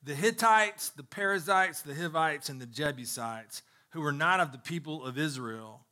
the 0.01 0.15
Hittites, 0.15 0.89
the 0.89 1.03
Perizzites, 1.03 1.83
the 1.83 1.93
Hivites, 1.93 2.49
and 2.49 2.59
the 2.59 2.65
Jebusites, 2.65 3.61
who 3.97 4.03
were 4.03 4.11
not 4.11 4.39
of 4.39 4.51
the 4.51 4.59
people 4.59 5.03
of 5.03 5.17
Israel. 5.17 5.83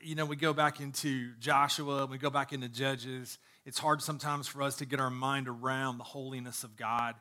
You 0.00 0.14
know, 0.14 0.24
we 0.24 0.36
go 0.36 0.52
back 0.52 0.78
into 0.78 1.32
Joshua, 1.40 2.06
we 2.06 2.18
go 2.18 2.30
back 2.30 2.52
into 2.52 2.68
Judges. 2.68 3.36
It's 3.66 3.80
hard 3.80 4.00
sometimes 4.00 4.46
for 4.46 4.62
us 4.62 4.76
to 4.76 4.86
get 4.86 5.00
our 5.00 5.10
mind 5.10 5.48
around 5.48 5.98
the 5.98 6.04
holiness 6.04 6.62
of 6.62 6.76
God. 6.76 7.16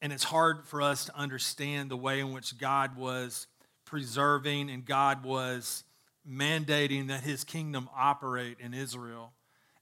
And 0.00 0.10
it's 0.10 0.24
hard 0.24 0.66
for 0.66 0.80
us 0.80 1.04
to 1.04 1.14
understand 1.18 1.90
the 1.90 1.98
way 1.98 2.18
in 2.18 2.32
which 2.32 2.56
God 2.56 2.96
was 2.96 3.46
preserving 3.84 4.70
and 4.70 4.86
God 4.86 5.22
was 5.22 5.84
mandating 6.26 7.08
that 7.08 7.24
his 7.24 7.44
kingdom 7.44 7.90
operate 7.94 8.56
in 8.58 8.72
Israel. 8.72 9.34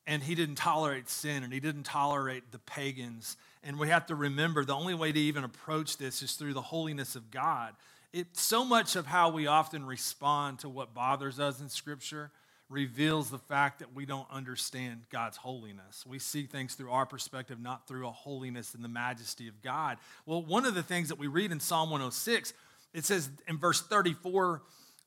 And 0.05 0.21
he 0.21 0.35
didn't 0.35 0.57
tolerate 0.57 1.09
sin 1.09 1.45
and 1.45 1.53
he 1.53 1.61
didn't 1.61 1.85
tolerate 1.85 2.51
the 2.51 2.59
pagans. 2.59 3.37
And 3.63 3.79
we 3.79 3.87
have 3.87 4.07
to 4.07 4.17
remember 4.17 4.65
the 4.65 4.75
only 4.75 4.95
way 4.95 5.13
to 5.13 5.21
even 5.21 5.45
approach 5.45 5.97
this 5.97 6.23
is 6.23 6.33
through 6.33 6.55
the 6.55 6.61
holiness 6.61 7.15
of 7.15 7.31
God. 7.31 7.77
It, 8.13 8.37
so 8.37 8.65
much 8.65 8.95
of 8.95 9.07
how 9.07 9.31
we 9.31 9.47
often 9.47 9.87
respond 9.87 10.59
to 10.61 10.69
what 10.69 10.93
bothers 10.93 11.41
us 11.41 11.61
in 11.61 11.69
Scripture 11.71 12.31
reveals 12.69 13.31
the 13.31 13.39
fact 13.39 13.79
that 13.79 13.95
we 13.95 14.05
don't 14.05 14.27
understand 14.31 15.03
God's 15.11 15.37
holiness. 15.37 16.05
We 16.07 16.19
see 16.19 16.45
things 16.45 16.75
through 16.75 16.91
our 16.91 17.07
perspective, 17.07 17.61
not 17.61 17.87
through 17.87 18.07
a 18.07 18.13
holiness 18.13 18.75
and 18.75 18.83
the 18.83 18.89
majesty 18.89 19.49
of 19.49 19.63
God. 19.63 19.99
Well, 20.27 20.43
one 20.43 20.65
of 20.65 20.75
the 20.75 20.83
things 20.83 21.09
that 21.09 21.19
we 21.19 21.27
read 21.27 21.53
in 21.53 21.61
Psalm 21.61 21.91
106, 21.91 22.53
it 22.95 23.05
says 23.05 23.31
in 23.47 23.59
verse 23.59 23.81
34, 23.83 24.63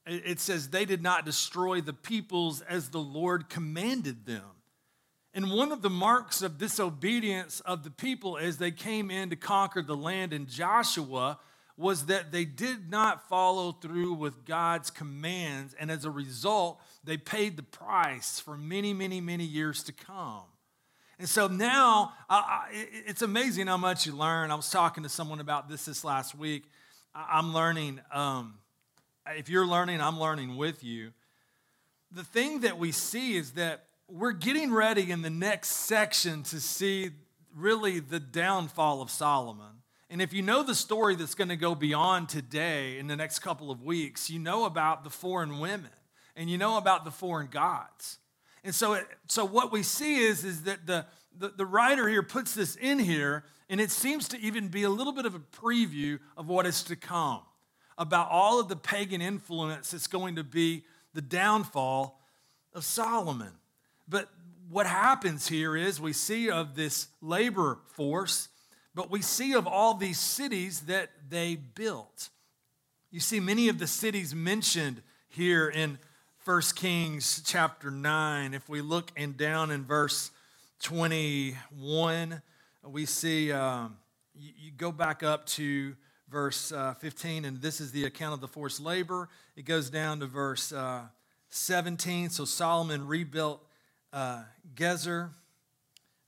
it 0.07 0.39
says, 0.39 0.69
They 0.69 0.85
did 0.85 1.01
not 1.01 1.25
destroy 1.25 1.81
the 1.81 1.93
peoples 1.93 2.61
as 2.61 2.89
the 2.89 2.99
Lord 2.99 3.49
commanded 3.49 4.25
them. 4.25 4.43
And 5.33 5.51
one 5.51 5.71
of 5.71 5.81
the 5.81 5.89
marks 5.89 6.41
of 6.41 6.57
disobedience 6.57 7.59
of 7.61 7.83
the 7.83 7.91
people 7.91 8.37
as 8.37 8.57
they 8.57 8.71
came 8.71 9.11
in 9.11 9.31
to 9.31 9.35
conquer 9.35 9.81
the 9.81 9.95
land 9.95 10.31
in 10.31 10.45
Joshua 10.45 11.39
was 11.77 12.05
that 12.05 12.31
they 12.31 12.45
did 12.45 12.89
not 12.89 13.27
follow 13.27 13.73
through 13.73 14.13
with 14.13 14.45
God's 14.45 14.89
commands. 14.89 15.75
And 15.77 15.91
as 15.91 16.05
a 16.05 16.09
result, 16.09 16.79
they 17.03 17.17
paid 17.17 17.57
the 17.57 17.63
price 17.63 18.39
for 18.39 18.57
many, 18.57 18.93
many, 18.93 19.19
many 19.19 19.43
years 19.43 19.83
to 19.83 19.91
come. 19.91 20.43
And 21.19 21.27
so 21.27 21.47
now 21.47 22.13
it's 22.71 23.21
amazing 23.21 23.67
how 23.67 23.77
much 23.77 24.05
you 24.05 24.13
learn. 24.13 24.51
I 24.51 24.55
was 24.55 24.69
talking 24.69 25.03
to 25.03 25.09
someone 25.09 25.39
about 25.39 25.69
this 25.69 25.85
this 25.85 26.03
last 26.03 26.35
week. 26.35 26.63
I'm 27.13 27.53
learning, 27.53 28.01
um, 28.11 28.55
if 29.27 29.49
you're 29.49 29.67
learning, 29.67 30.01
I'm 30.01 30.19
learning 30.19 30.57
with 30.57 30.83
you. 30.83 31.11
The 32.11 32.23
thing 32.23 32.61
that 32.61 32.77
we 32.77 32.91
see 32.91 33.35
is 33.37 33.51
that 33.51 33.85
we're 34.09 34.33
getting 34.33 34.73
ready 34.73 35.11
in 35.11 35.21
the 35.21 35.29
next 35.29 35.71
section 35.71 36.43
to 36.43 36.59
see 36.59 37.11
really 37.55 37.99
the 37.99 38.19
downfall 38.19 39.01
of 39.01 39.09
Solomon. 39.09 39.81
And 40.09 40.21
if 40.21 40.33
you 40.33 40.41
know 40.41 40.61
the 40.61 40.75
story 40.75 41.15
that's 41.15 41.35
going 41.35 41.49
to 41.49 41.55
go 41.55 41.73
beyond 41.73 42.29
today 42.29 42.99
in 42.99 43.07
the 43.07 43.15
next 43.15 43.39
couple 43.39 43.71
of 43.71 43.81
weeks, 43.81 44.29
you 44.29 44.39
know 44.39 44.65
about 44.65 45.03
the 45.03 45.09
foreign 45.09 45.59
women 45.59 45.89
and 46.35 46.49
you 46.49 46.57
know 46.57 46.77
about 46.77 47.05
the 47.05 47.11
foreign 47.11 47.47
gods. 47.47 48.19
And 48.63 48.73
so, 48.73 48.93
it, 48.93 49.07
so 49.27 49.45
what 49.45 49.71
we 49.71 49.83
see 49.83 50.17
is, 50.17 50.43
is 50.43 50.63
that 50.63 50.85
the, 50.85 51.05
the, 51.37 51.49
the 51.49 51.65
writer 51.65 52.07
here 52.07 52.23
puts 52.23 52.53
this 52.53 52.75
in 52.75 52.99
here, 52.99 53.43
and 53.69 53.81
it 53.81 53.91
seems 53.91 54.27
to 54.29 54.39
even 54.39 54.67
be 54.67 54.83
a 54.83 54.89
little 54.89 55.13
bit 55.13 55.25
of 55.25 55.35
a 55.35 55.39
preview 55.39 56.19
of 56.37 56.49
what 56.49 56.65
is 56.65 56.83
to 56.83 56.95
come 56.95 57.41
about 57.97 58.29
all 58.29 58.59
of 58.59 58.67
the 58.67 58.75
pagan 58.75 59.21
influence 59.21 59.91
that's 59.91 60.07
going 60.07 60.35
to 60.35 60.43
be 60.43 60.83
the 61.13 61.21
downfall 61.21 62.19
of 62.73 62.83
Solomon. 62.83 63.53
But 64.07 64.29
what 64.69 64.85
happens 64.85 65.47
here 65.47 65.75
is 65.75 66.01
we 66.01 66.13
see 66.13 66.49
of 66.49 66.75
this 66.75 67.07
labor 67.21 67.79
force 67.93 68.49
but 68.95 69.11
we 69.11 69.21
see 69.21 69.53
of 69.53 69.67
all 69.67 69.93
these 69.93 70.19
cities 70.19 70.81
that 70.81 71.09
they 71.29 71.55
built. 71.55 72.29
You 73.11 73.19
see 73.19 73.41
many 73.41 73.67
of 73.67 73.77
the 73.77 73.87
cities 73.87 74.33
mentioned 74.33 75.01
here 75.27 75.67
in 75.67 75.99
1 76.45 76.61
Kings 76.75 77.41
chapter 77.45 77.91
9. 77.91 78.53
If 78.53 78.69
we 78.69 78.81
look 78.81 79.11
and 79.17 79.35
down 79.35 79.69
in 79.69 79.83
verse 79.83 80.31
21, 80.81 82.41
we 82.85 83.05
see, 83.05 83.51
um, 83.51 83.97
you, 84.33 84.51
you, 84.57 84.71
go 84.71 84.91
back 84.91 85.23
up 85.23 85.45
to 85.47 85.95
verse 86.29 86.71
uh, 86.71 86.93
15, 86.93 87.45
and 87.45 87.61
this 87.61 87.81
is 87.81 87.91
the 87.91 88.05
account 88.05 88.33
of 88.33 88.41
the 88.41 88.47
forced 88.47 88.79
labor. 88.79 89.27
It 89.57 89.65
goes 89.65 89.89
down 89.89 90.19
to 90.21 90.25
verse 90.25 90.71
uh, 90.71 91.01
17. 91.49 92.29
So 92.29 92.45
Solomon 92.45 93.07
rebuilt 93.07 93.61
uh, 94.13 94.43
Gezer 94.75 95.31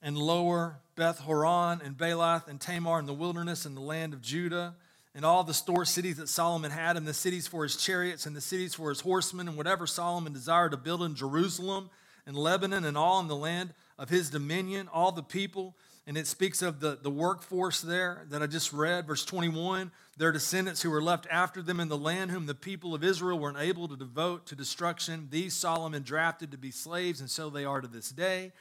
and 0.02 0.18
lower 0.18 0.80
Beth 0.98 1.20
Horon 1.20 1.80
and 1.86 1.96
Baalath 1.96 2.48
and 2.48 2.60
Tamar 2.60 3.00
in 3.00 3.06
the 3.06 3.14
wilderness 3.14 3.68
in 3.68 3.76
the 3.76 3.82
land 3.82 4.14
of 4.14 4.22
Judah, 4.22 4.74
and 5.14 5.24
all 5.24 5.44
the 5.44 5.54
store 5.54 5.86
cities 5.86 6.18
that 6.18 6.28
Solomon 6.28 6.72
had, 6.72 6.98
and 6.98 7.08
the 7.08 7.14
cities 7.14 7.48
for 7.48 7.62
his 7.62 7.78
chariots, 7.78 8.26
and 8.26 8.36
the 8.36 8.42
cities 8.42 8.74
for 8.74 8.90
his 8.90 9.02
horsemen, 9.02 9.48
and 9.48 9.56
whatever 9.56 9.86
Solomon 9.86 10.34
desired 10.34 10.72
to 10.72 10.78
build 10.78 11.04
in 11.04 11.14
Jerusalem 11.14 11.92
and 12.26 12.36
Lebanon, 12.36 12.84
and 12.84 12.98
all 12.98 13.20
in 13.20 13.28
the 13.28 13.36
land 13.36 13.76
of 14.00 14.10
his 14.10 14.32
dominion, 14.32 14.90
all 14.92 15.12
the 15.12 15.24
people. 15.24 15.76
And 16.08 16.18
it 16.18 16.26
speaks 16.26 16.64
of 16.64 16.80
the, 16.80 16.98
the 17.00 17.12
workforce 17.12 17.80
there 17.82 18.26
that 18.30 18.42
I 18.42 18.48
just 18.48 18.74
read, 18.74 19.06
verse 19.06 19.24
21. 19.24 19.92
Their 20.18 20.32
descendants 20.32 20.82
who 20.82 20.90
were 20.90 21.02
left 21.02 21.28
after 21.30 21.62
them 21.62 21.80
in 21.80 21.90
the 21.90 21.98
land, 21.98 22.32
whom 22.32 22.48
the 22.48 22.56
people 22.56 22.96
of 22.96 23.04
Israel 23.04 23.38
were 23.38 23.50
unable 23.50 23.88
to 23.88 23.96
devote 23.96 24.48
to 24.48 24.56
destruction, 24.56 25.28
these 25.30 25.54
Solomon 25.54 26.02
drafted 26.02 26.50
to 26.52 26.58
be 26.58 26.72
slaves, 26.72 27.20
and 27.20 27.30
so 27.30 27.52
they 27.52 27.66
are 27.66 27.82
to 27.82 27.88
this 27.88 28.10
day 28.10 28.52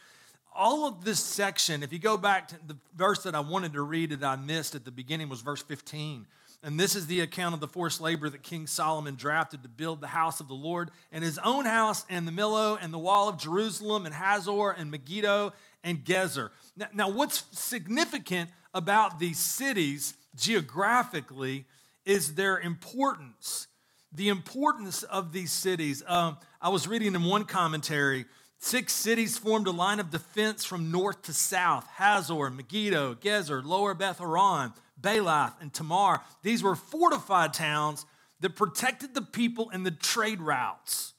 all 0.56 0.86
of 0.86 1.04
this 1.04 1.20
section, 1.20 1.82
if 1.82 1.92
you 1.92 1.98
go 1.98 2.16
back 2.16 2.48
to 2.48 2.56
the 2.66 2.76
verse 2.96 3.22
that 3.25 3.34
I 3.34 3.40
wanted 3.40 3.75
to 3.75 3.82
read 3.82 4.10
that 4.10 4.25
I 4.25 4.36
missed 4.36 4.75
at 4.75 4.84
the 4.84 4.90
beginning 4.90 5.28
was 5.28 5.40
verse 5.40 5.62
15. 5.62 6.26
And 6.62 6.80
this 6.80 6.96
is 6.96 7.06
the 7.06 7.20
account 7.20 7.54
of 7.54 7.60
the 7.60 7.68
forced 7.68 8.00
labor 8.00 8.28
that 8.28 8.42
King 8.42 8.66
Solomon 8.66 9.14
drafted 9.14 9.62
to 9.62 9.68
build 9.68 10.00
the 10.00 10.08
house 10.08 10.40
of 10.40 10.48
the 10.48 10.54
Lord 10.54 10.90
and 11.12 11.22
his 11.22 11.38
own 11.38 11.64
house 11.64 12.04
and 12.08 12.26
the 12.26 12.32
Millo 12.32 12.78
and 12.80 12.92
the 12.92 12.98
wall 12.98 13.28
of 13.28 13.38
Jerusalem 13.38 14.06
and 14.06 14.14
Hazor 14.14 14.70
and 14.70 14.90
Megiddo 14.90 15.52
and 15.84 16.04
Gezer. 16.04 16.50
Now, 16.76 16.86
now 16.92 17.08
what's 17.08 17.44
significant 17.52 18.50
about 18.75 19.18
these 19.18 19.38
cities 19.38 20.14
geographically 20.34 21.66
is 22.04 22.34
their 22.34 22.58
importance. 22.58 23.68
The 24.12 24.28
importance 24.28 25.02
of 25.02 25.32
these 25.32 25.52
cities. 25.52 26.02
Um, 26.06 26.38
I 26.60 26.70
was 26.70 26.88
reading 26.88 27.14
in 27.14 27.25
one 27.25 27.44
commentary 27.44 28.25
Six 28.66 28.94
cities 28.94 29.38
formed 29.38 29.68
a 29.68 29.70
line 29.70 30.00
of 30.00 30.11
defense 30.11 30.64
from 30.64 30.90
north 30.90 31.23
to 31.23 31.32
south 31.32 31.87
Hazor, 31.99 32.50
Megiddo, 32.50 33.14
Gezer, 33.14 33.64
Lower 33.64 33.94
Beth 33.94 34.18
Horon, 34.18 34.73
Baalath, 35.00 35.52
and 35.61 35.73
Tamar. 35.73 36.20
These 36.42 36.64
were 36.64 36.75
fortified 36.75 37.54
towns 37.54 38.06
that 38.40 38.56
protected 38.56 39.14
the 39.14 39.23
people 39.23 39.70
and 39.70 39.87
the 39.87 39.92
trade 39.92 40.40
routes. 40.40 41.12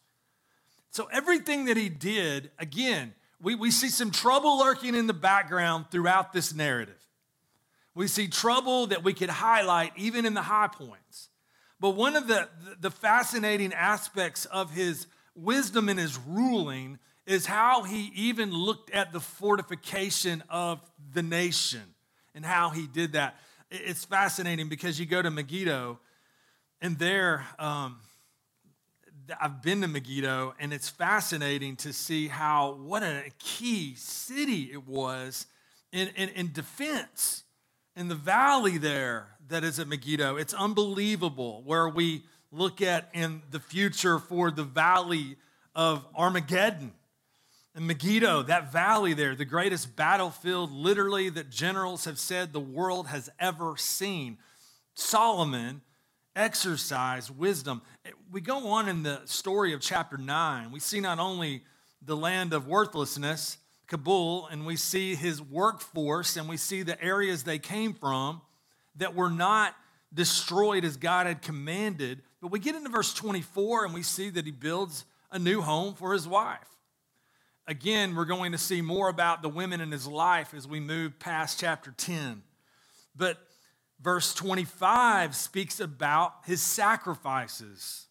So, 0.90 1.06
everything 1.06 1.64
that 1.66 1.78
he 1.78 1.88
did, 1.88 2.52
again, 2.60 3.14
we, 3.42 3.56
we 3.56 3.72
see 3.72 3.88
some 3.88 4.12
trouble 4.12 4.60
lurking 4.60 4.94
in 4.94 5.08
the 5.08 5.14
background 5.14 5.86
throughout 5.90 6.34
this 6.34 6.54
narrative. 6.54 7.02
We 7.96 8.08
see 8.08 8.28
trouble 8.28 8.88
that 8.88 9.06
we 9.06 9.14
could 9.14 9.30
highlight 9.30 9.94
even 9.96 10.26
in 10.26 10.34
the 10.34 10.42
high 10.42 10.68
points. 10.68 11.30
But 11.80 11.92
one 11.92 12.18
of 12.18 12.28
the, 12.28 12.50
the 12.82 12.92
fascinating 12.92 13.72
aspects 13.72 14.44
of 14.44 14.72
his 14.72 15.08
wisdom 15.34 15.88
and 15.88 15.98
his 15.98 16.18
ruling 16.18 17.00
is 17.28 17.46
how 17.46 17.84
he 17.84 18.10
even 18.16 18.52
looked 18.52 18.90
at 18.92 19.12
the 19.12 19.20
fortification 19.20 20.42
of 20.50 20.80
the 21.14 21.22
nation 21.22 21.84
and 22.34 22.46
how 22.46 22.70
he 22.70 22.88
did 22.88 23.12
that. 23.12 23.36
It's 23.70 24.06
fascinating 24.06 24.70
because 24.70 24.98
you 24.98 25.06
go 25.06 25.22
to 25.22 25.30
Megiddo, 25.30 26.00
and 26.82 26.98
there, 26.98 27.46
um, 27.60 27.98
I've 29.42 29.62
been 29.62 29.82
to 29.82 29.90
Megiddo, 29.90 30.56
and 30.58 30.72
it's 30.72 30.88
fascinating 30.88 31.76
to 31.78 31.92
see 31.92 32.30
how 32.30 32.78
what 32.82 33.04
a 33.04 33.24
key 33.40 33.96
city 33.96 34.70
it 34.72 34.88
was 34.88 35.48
in, 35.92 36.08
in, 36.16 36.30
in 36.30 36.54
defense 36.54 37.44
in 37.98 38.08
the 38.08 38.16
valley 38.16 38.78
there 38.78 39.28
that 39.50 39.66
is 39.66 39.80
at 39.80 39.88
Megiddo. 39.90 40.38
It's 40.38 40.54
unbelievable 40.54 41.62
where 41.66 41.90
we 41.90 42.24
look 42.54 42.82
at 42.82 43.10
in 43.14 43.42
the 43.52 43.60
future 43.60 44.18
for 44.18 44.50
the 44.50 44.64
valley 44.64 45.36
of 45.76 46.06
Armageddon 46.16 46.94
and 47.78 47.86
Megiddo, 47.86 48.42
that 48.42 48.72
valley 48.72 49.14
there, 49.14 49.36
the 49.36 49.46
greatest 49.46 49.96
battlefield 49.96 50.72
literally 50.72 51.30
that 51.30 51.52
generals 51.52 52.06
have 52.06 52.18
said 52.18 52.52
the 52.52 52.60
world 52.60 53.06
has 53.06 53.30
ever 53.40 53.78
seen. 53.78 54.40
Solomon 54.96 55.82
exercised 56.36 57.30
wisdom. 57.38 57.84
We 58.32 58.42
go 58.42 58.70
on 58.70 58.90
in 58.90 59.04
the 59.04 59.22
story 59.26 59.74
of 59.74 59.82
chapter 59.82 60.18
9. 60.18 60.72
We 60.72 60.80
see 60.80 61.00
not 61.00 61.20
only 61.20 61.66
the 62.02 62.18
land 62.18 62.52
of 62.52 62.68
worthlessness, 62.68 63.60
Kabul, 63.86 64.48
and 64.48 64.66
we 64.66 64.76
see 64.76 65.14
his 65.14 65.40
workforce 65.40 66.36
and 66.36 66.50
we 66.50 66.58
see 66.58 66.82
the 66.82 67.00
areas 67.00 67.44
they 67.44 67.60
came 67.60 67.94
from 67.94 68.42
that 68.96 69.14
were 69.14 69.30
not 69.30 69.76
destroyed 70.12 70.84
as 70.84 70.98
God 70.98 71.28
had 71.28 71.44
commanded. 71.44 72.24
But 72.42 72.50
we 72.50 72.58
get 72.58 72.74
into 72.74 72.90
verse 72.90 73.14
24 73.14 73.86
and 73.86 73.94
we 73.94 74.02
see 74.02 74.32
that 74.32 74.46
he 74.46 74.52
builds 74.52 75.06
a 75.32 75.38
new 75.38 75.62
home 75.62 75.94
for 75.94 76.14
his 76.14 76.28
wife. 76.28 76.77
Again, 77.70 78.16
we're 78.16 78.26
going 78.26 78.54
to 78.54 78.58
see 78.58 78.82
more 78.82 79.10
about 79.10 79.42
the 79.42 79.50
women 79.50 79.82
in 79.82 79.92
his 79.92 80.08
life 80.08 80.54
as 80.54 80.66
we 80.66 80.80
move 80.80 81.20
past 81.20 81.60
chapter 81.60 81.94
10. 81.98 82.42
But 83.14 83.38
verse 84.02 84.34
25 84.34 85.36
speaks 85.36 85.82
about 85.82 86.34
his 86.46 86.62
sacrifices, 86.62 88.08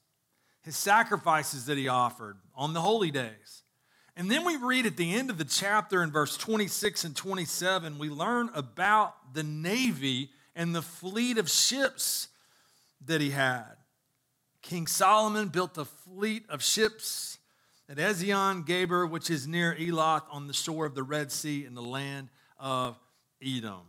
his 0.63 0.77
sacrifices 0.77 1.65
that 1.67 1.79
he 1.79 1.89
offered 1.89 2.37
on 2.55 2.75
the 2.75 2.83
holy 2.83 3.11
days. 3.11 3.63
And 4.15 4.31
then 4.31 4.45
we 4.45 4.57
read 4.57 4.85
at 4.85 4.99
the 4.99 5.15
end 5.15 5.31
of 5.31 5.39
the 5.39 5.45
chapter 5.45 6.03
in 6.03 6.11
verse 6.11 6.37
26 6.37 7.05
and 7.05 7.17
27, 7.17 7.99
we 7.99 8.11
learn 8.11 8.51
about 8.55 9.35
the 9.35 9.43
navy 9.43 10.31
and 10.55 10.75
the 10.75 10.83
fleet 10.83 11.39
of 11.39 11.51
ships 11.51 12.29
that 13.07 13.23
he 13.23 13.31
had. 13.31 13.77
King 14.61 14.87
Solomon 14.87 15.49
built 15.49 15.79
a 15.79 15.85
fleet 15.87 16.45
of 16.51 16.63
ships 16.63 17.36
at 17.89 17.99
Ezion 17.99 18.67
Geber, 18.67 19.07
which 19.07 19.31
is 19.31 19.47
near 19.47 19.77
Eloth 19.79 20.25
on 20.31 20.47
the 20.47 20.53
shore 20.53 20.87
of 20.87 20.95
the 20.95 21.03
Red 21.03 21.31
Sea 21.31 21.65
in 21.65 21.75
the 21.75 21.83
land 21.83 22.29
of 22.59 22.99
Edom. 23.45 23.83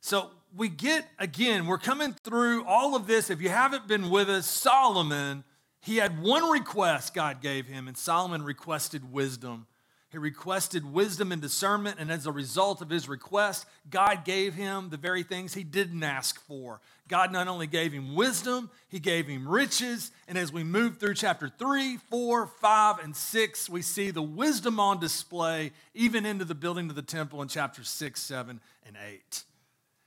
So 0.00 0.30
we 0.56 0.68
get, 0.68 1.06
again, 1.18 1.66
we're 1.66 1.78
coming 1.78 2.14
through 2.24 2.64
all 2.64 2.96
of 2.96 3.06
this. 3.06 3.30
If 3.30 3.40
you 3.40 3.48
haven't 3.48 3.86
been 3.86 4.10
with 4.10 4.28
us, 4.28 4.46
Solomon, 4.46 5.44
he 5.80 5.96
had 5.96 6.20
one 6.20 6.50
request 6.50 7.14
God 7.14 7.40
gave 7.40 7.66
him, 7.66 7.88
and 7.88 7.96
Solomon 7.96 8.42
requested 8.42 9.12
wisdom 9.12 9.66
he 10.10 10.18
requested 10.18 10.90
wisdom 10.90 11.32
and 11.32 11.42
discernment, 11.42 11.96
and 11.98 12.10
as 12.10 12.26
a 12.26 12.32
result 12.32 12.80
of 12.80 12.88
his 12.88 13.08
request, 13.08 13.66
God 13.90 14.24
gave 14.24 14.54
him 14.54 14.88
the 14.88 14.96
very 14.96 15.22
things 15.22 15.52
he 15.52 15.64
didn't 15.64 16.02
ask 16.02 16.40
for. 16.46 16.80
God 17.08 17.30
not 17.30 17.46
only 17.46 17.66
gave 17.66 17.92
him 17.92 18.14
wisdom, 18.14 18.70
he 18.88 19.00
gave 19.00 19.26
him 19.26 19.46
riches. 19.46 20.10
And 20.26 20.38
as 20.38 20.50
we 20.50 20.64
move 20.64 20.98
through 20.98 21.14
chapter 21.14 21.48
3, 21.48 21.98
4, 21.98 22.46
5, 22.46 22.98
and 23.00 23.14
6, 23.14 23.68
we 23.68 23.82
see 23.82 24.10
the 24.10 24.22
wisdom 24.22 24.80
on 24.80 24.98
display, 24.98 25.72
even 25.94 26.24
into 26.24 26.46
the 26.46 26.54
building 26.54 26.88
of 26.88 26.96
the 26.96 27.02
temple 27.02 27.42
in 27.42 27.48
chapter 27.48 27.84
6, 27.84 28.20
7, 28.20 28.60
and 28.86 28.96
8. 29.06 29.44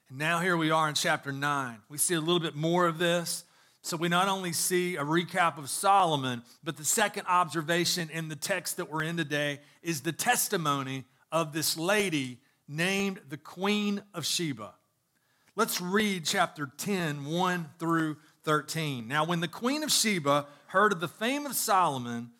And 0.09 0.17
now 0.17 0.39
here 0.39 0.57
we 0.57 0.71
are 0.71 0.89
in 0.89 0.95
chapter 0.95 1.31
9. 1.31 1.77
We 1.89 1.99
see 1.99 2.15
a 2.15 2.19
little 2.19 2.39
bit 2.39 2.55
more 2.55 2.87
of 2.87 2.97
this. 2.97 3.43
So 3.83 3.97
we 3.97 4.09
not 4.09 4.27
only 4.27 4.53
see 4.53 4.95
a 4.95 5.03
recap 5.03 5.57
of 5.57 5.69
Solomon, 5.69 6.43
but 6.63 6.77
the 6.77 6.85
second 6.85 7.25
observation 7.27 8.09
in 8.11 8.29
the 8.29 8.35
text 8.35 8.77
that 8.77 8.91
we're 8.91 9.03
in 9.03 9.17
today 9.17 9.59
is 9.81 10.01
the 10.01 10.11
testimony 10.11 11.05
of 11.31 11.51
this 11.51 11.77
lady 11.77 12.39
named 12.67 13.19
the 13.29 13.37
Queen 13.37 14.03
of 14.13 14.25
Sheba. 14.25 14.73
Let's 15.55 15.81
read 15.81 16.25
chapter 16.25 16.71
10, 16.77 17.25
1 17.25 17.69
through 17.79 18.17
13. 18.43 19.07
Now, 19.07 19.25
when 19.25 19.39
the 19.39 19.47
Queen 19.47 19.83
of 19.83 19.91
Sheba 19.91 20.45
heard 20.67 20.93
of 20.93 20.99
the 20.99 21.07
fame 21.07 21.45
of 21.45 21.55
Solomon 21.55 22.31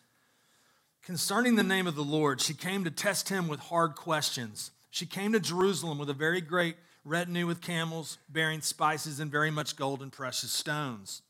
concerning 1.02 1.56
the 1.56 1.62
name 1.62 1.86
of 1.86 1.96
the 1.96 2.04
Lord, 2.04 2.40
she 2.40 2.54
came 2.54 2.84
to 2.84 2.90
test 2.90 3.28
him 3.28 3.48
with 3.48 3.60
hard 3.60 3.96
questions. 3.96 4.70
She 4.90 5.06
came 5.06 5.32
to 5.32 5.40
Jerusalem 5.40 5.98
with 5.98 6.08
a 6.08 6.14
very 6.14 6.40
great 6.40 6.76
retinue 7.04 7.46
with 7.46 7.60
camels 7.60 8.18
bearing 8.28 8.60
spices 8.60 9.18
and 9.18 9.30
very 9.30 9.50
much 9.50 9.76
gold 9.76 10.02
and 10.02 10.12
precious 10.12 10.52
stones. 10.52 11.22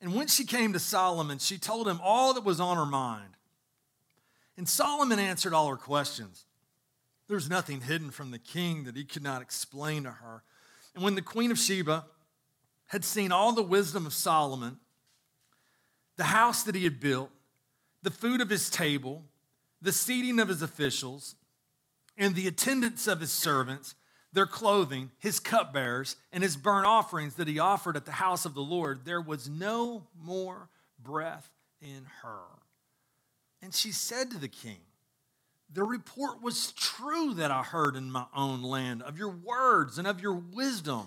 And 0.00 0.14
when 0.14 0.26
she 0.26 0.44
came 0.44 0.72
to 0.72 0.78
Solomon, 0.78 1.38
she 1.38 1.58
told 1.58 1.88
him 1.88 2.00
all 2.02 2.34
that 2.34 2.44
was 2.44 2.60
on 2.60 2.76
her 2.76 2.86
mind. 2.86 3.36
And 4.56 4.68
Solomon 4.68 5.18
answered 5.18 5.52
all 5.52 5.68
her 5.68 5.76
questions. 5.76 6.44
There 7.28 7.34
was 7.34 7.50
nothing 7.50 7.80
hidden 7.80 8.10
from 8.10 8.30
the 8.30 8.38
king 8.38 8.84
that 8.84 8.96
he 8.96 9.04
could 9.04 9.22
not 9.22 9.42
explain 9.42 10.04
to 10.04 10.10
her. 10.10 10.42
And 10.94 11.02
when 11.02 11.14
the 11.14 11.22
queen 11.22 11.50
of 11.50 11.58
Sheba 11.58 12.04
had 12.86 13.04
seen 13.04 13.32
all 13.32 13.52
the 13.52 13.62
wisdom 13.62 14.06
of 14.06 14.14
Solomon, 14.14 14.78
the 16.16 16.24
house 16.24 16.62
that 16.62 16.74
he 16.74 16.84
had 16.84 17.00
built, 17.00 17.30
the 18.02 18.10
food 18.10 18.40
of 18.40 18.48
his 18.48 18.70
table, 18.70 19.24
the 19.82 19.92
seating 19.92 20.38
of 20.38 20.48
his 20.48 20.62
officials, 20.62 21.34
and 22.16 22.34
the 22.34 22.46
attendance 22.46 23.06
of 23.06 23.20
his 23.20 23.32
servants, 23.32 23.94
their 24.36 24.46
clothing, 24.46 25.10
his 25.18 25.40
cupbearers, 25.40 26.14
and 26.30 26.42
his 26.42 26.58
burnt 26.58 26.86
offerings 26.86 27.34
that 27.36 27.48
he 27.48 27.58
offered 27.58 27.96
at 27.96 28.04
the 28.04 28.12
house 28.12 28.44
of 28.44 28.52
the 28.52 28.60
Lord, 28.60 29.06
there 29.06 29.20
was 29.20 29.48
no 29.48 30.04
more 30.22 30.68
breath 31.02 31.50
in 31.80 32.04
her. 32.22 32.42
And 33.62 33.74
she 33.74 33.92
said 33.92 34.30
to 34.30 34.38
the 34.38 34.46
king, 34.46 34.76
The 35.72 35.84
report 35.84 36.42
was 36.42 36.72
true 36.72 37.32
that 37.34 37.50
I 37.50 37.62
heard 37.62 37.96
in 37.96 38.10
my 38.12 38.26
own 38.36 38.62
land 38.62 39.02
of 39.02 39.18
your 39.18 39.30
words 39.30 39.96
and 39.96 40.06
of 40.06 40.20
your 40.20 40.34
wisdom. 40.34 41.06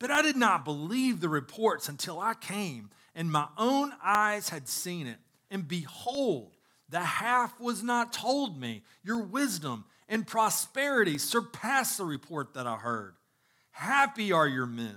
But 0.00 0.10
I 0.10 0.20
did 0.20 0.36
not 0.36 0.64
believe 0.64 1.20
the 1.20 1.28
reports 1.28 1.88
until 1.88 2.18
I 2.18 2.34
came, 2.34 2.90
and 3.14 3.30
my 3.30 3.46
own 3.56 3.92
eyes 4.02 4.48
had 4.48 4.68
seen 4.68 5.06
it. 5.06 5.18
And 5.52 5.68
behold, 5.68 6.56
the 6.88 6.98
half 6.98 7.60
was 7.60 7.84
not 7.84 8.12
told 8.12 8.60
me, 8.60 8.82
your 9.04 9.22
wisdom 9.22 9.84
and 10.08 10.26
prosperity 10.26 11.18
surpass 11.18 11.96
the 11.96 12.04
report 12.04 12.54
that 12.54 12.66
I 12.66 12.76
heard. 12.76 13.14
Happy 13.70 14.32
are 14.32 14.48
your 14.48 14.66
men. 14.66 14.96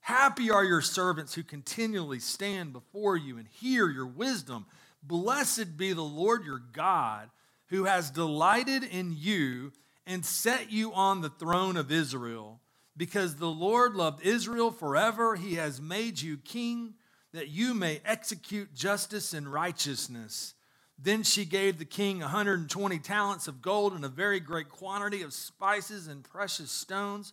Happy 0.00 0.50
are 0.50 0.64
your 0.64 0.82
servants 0.82 1.34
who 1.34 1.42
continually 1.42 2.20
stand 2.20 2.72
before 2.72 3.16
you 3.16 3.38
and 3.38 3.48
hear 3.48 3.88
your 3.88 4.06
wisdom. 4.06 4.66
Blessed 5.02 5.76
be 5.76 5.92
the 5.92 6.02
Lord 6.02 6.44
your 6.44 6.62
God, 6.72 7.30
who 7.68 7.84
has 7.84 8.10
delighted 8.10 8.84
in 8.84 9.14
you 9.16 9.72
and 10.06 10.24
set 10.24 10.70
you 10.70 10.92
on 10.92 11.22
the 11.22 11.30
throne 11.30 11.76
of 11.76 11.90
Israel. 11.90 12.60
Because 12.96 13.36
the 13.36 13.46
Lord 13.46 13.94
loved 13.94 14.24
Israel 14.24 14.70
forever, 14.70 15.36
he 15.36 15.54
has 15.54 15.80
made 15.80 16.20
you 16.20 16.36
king, 16.36 16.94
that 17.32 17.48
you 17.48 17.74
may 17.74 18.00
execute 18.04 18.74
justice 18.74 19.32
and 19.32 19.52
righteousness. 19.52 20.54
Then 20.98 21.22
she 21.22 21.44
gave 21.44 21.78
the 21.78 21.84
king 21.84 22.20
120 22.20 22.98
talents 23.00 23.48
of 23.48 23.60
gold 23.60 23.92
and 23.94 24.04
a 24.04 24.08
very 24.08 24.40
great 24.40 24.68
quantity 24.68 25.22
of 25.22 25.32
spices 25.32 26.06
and 26.06 26.22
precious 26.22 26.70
stones. 26.70 27.32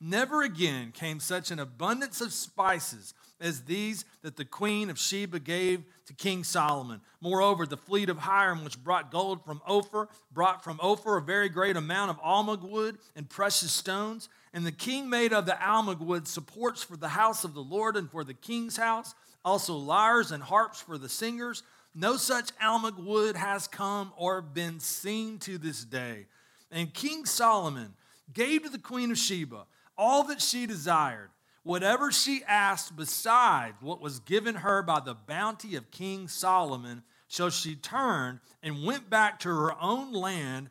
Never 0.00 0.42
again 0.42 0.92
came 0.92 1.20
such 1.20 1.50
an 1.50 1.58
abundance 1.58 2.22
of 2.22 2.32
spices 2.32 3.12
as 3.38 3.62
these 3.62 4.04
that 4.22 4.36
the 4.36 4.44
queen 4.44 4.88
of 4.88 4.98
Sheba 4.98 5.40
gave 5.40 5.84
to 6.06 6.14
King 6.14 6.44
Solomon. 6.44 7.02
Moreover, 7.20 7.66
the 7.66 7.76
fleet 7.76 8.08
of 8.08 8.18
Hiram, 8.18 8.64
which 8.64 8.82
brought 8.82 9.10
gold 9.10 9.44
from 9.44 9.60
Ophir, 9.66 10.08
brought 10.32 10.64
from 10.64 10.78
Ophir 10.82 11.18
a 11.18 11.22
very 11.22 11.50
great 11.50 11.76
amount 11.76 12.10
of 12.10 12.20
almug 12.22 12.62
wood 12.62 12.96
and 13.14 13.28
precious 13.28 13.72
stones. 13.72 14.30
And 14.54 14.64
the 14.64 14.72
king 14.72 15.10
made 15.10 15.32
of 15.34 15.44
the 15.44 15.52
almug 15.52 16.00
wood 16.00 16.26
supports 16.26 16.82
for 16.82 16.96
the 16.96 17.08
house 17.08 17.44
of 17.44 17.54
the 17.54 17.62
Lord 17.62 17.96
and 17.96 18.10
for 18.10 18.24
the 18.24 18.34
king's 18.34 18.76
house, 18.76 19.14
also 19.44 19.74
lyres 19.74 20.32
and 20.32 20.42
harps 20.42 20.80
for 20.80 20.96
the 20.96 21.08
singers 21.08 21.62
no 21.94 22.16
such 22.16 22.56
almug 22.58 23.02
wood 23.02 23.36
has 23.36 23.66
come 23.66 24.12
or 24.16 24.40
been 24.40 24.80
seen 24.80 25.38
to 25.40 25.58
this 25.58 25.84
day. 25.84 26.26
And 26.70 26.94
King 26.94 27.26
Solomon 27.26 27.94
gave 28.32 28.62
to 28.62 28.68
the 28.68 28.78
queen 28.78 29.10
of 29.10 29.18
Sheba 29.18 29.64
all 29.98 30.24
that 30.24 30.40
she 30.40 30.66
desired, 30.66 31.30
whatever 31.62 32.12
she 32.12 32.42
asked 32.46 32.96
besides 32.96 33.76
what 33.80 34.00
was 34.00 34.20
given 34.20 34.56
her 34.56 34.82
by 34.82 35.00
the 35.00 35.14
bounty 35.14 35.76
of 35.76 35.90
King 35.90 36.28
Solomon. 36.28 37.02
So 37.28 37.50
she 37.50 37.74
turned 37.74 38.40
and 38.62 38.84
went 38.84 39.10
back 39.10 39.40
to 39.40 39.48
her 39.48 39.80
own 39.80 40.12
land 40.12 40.70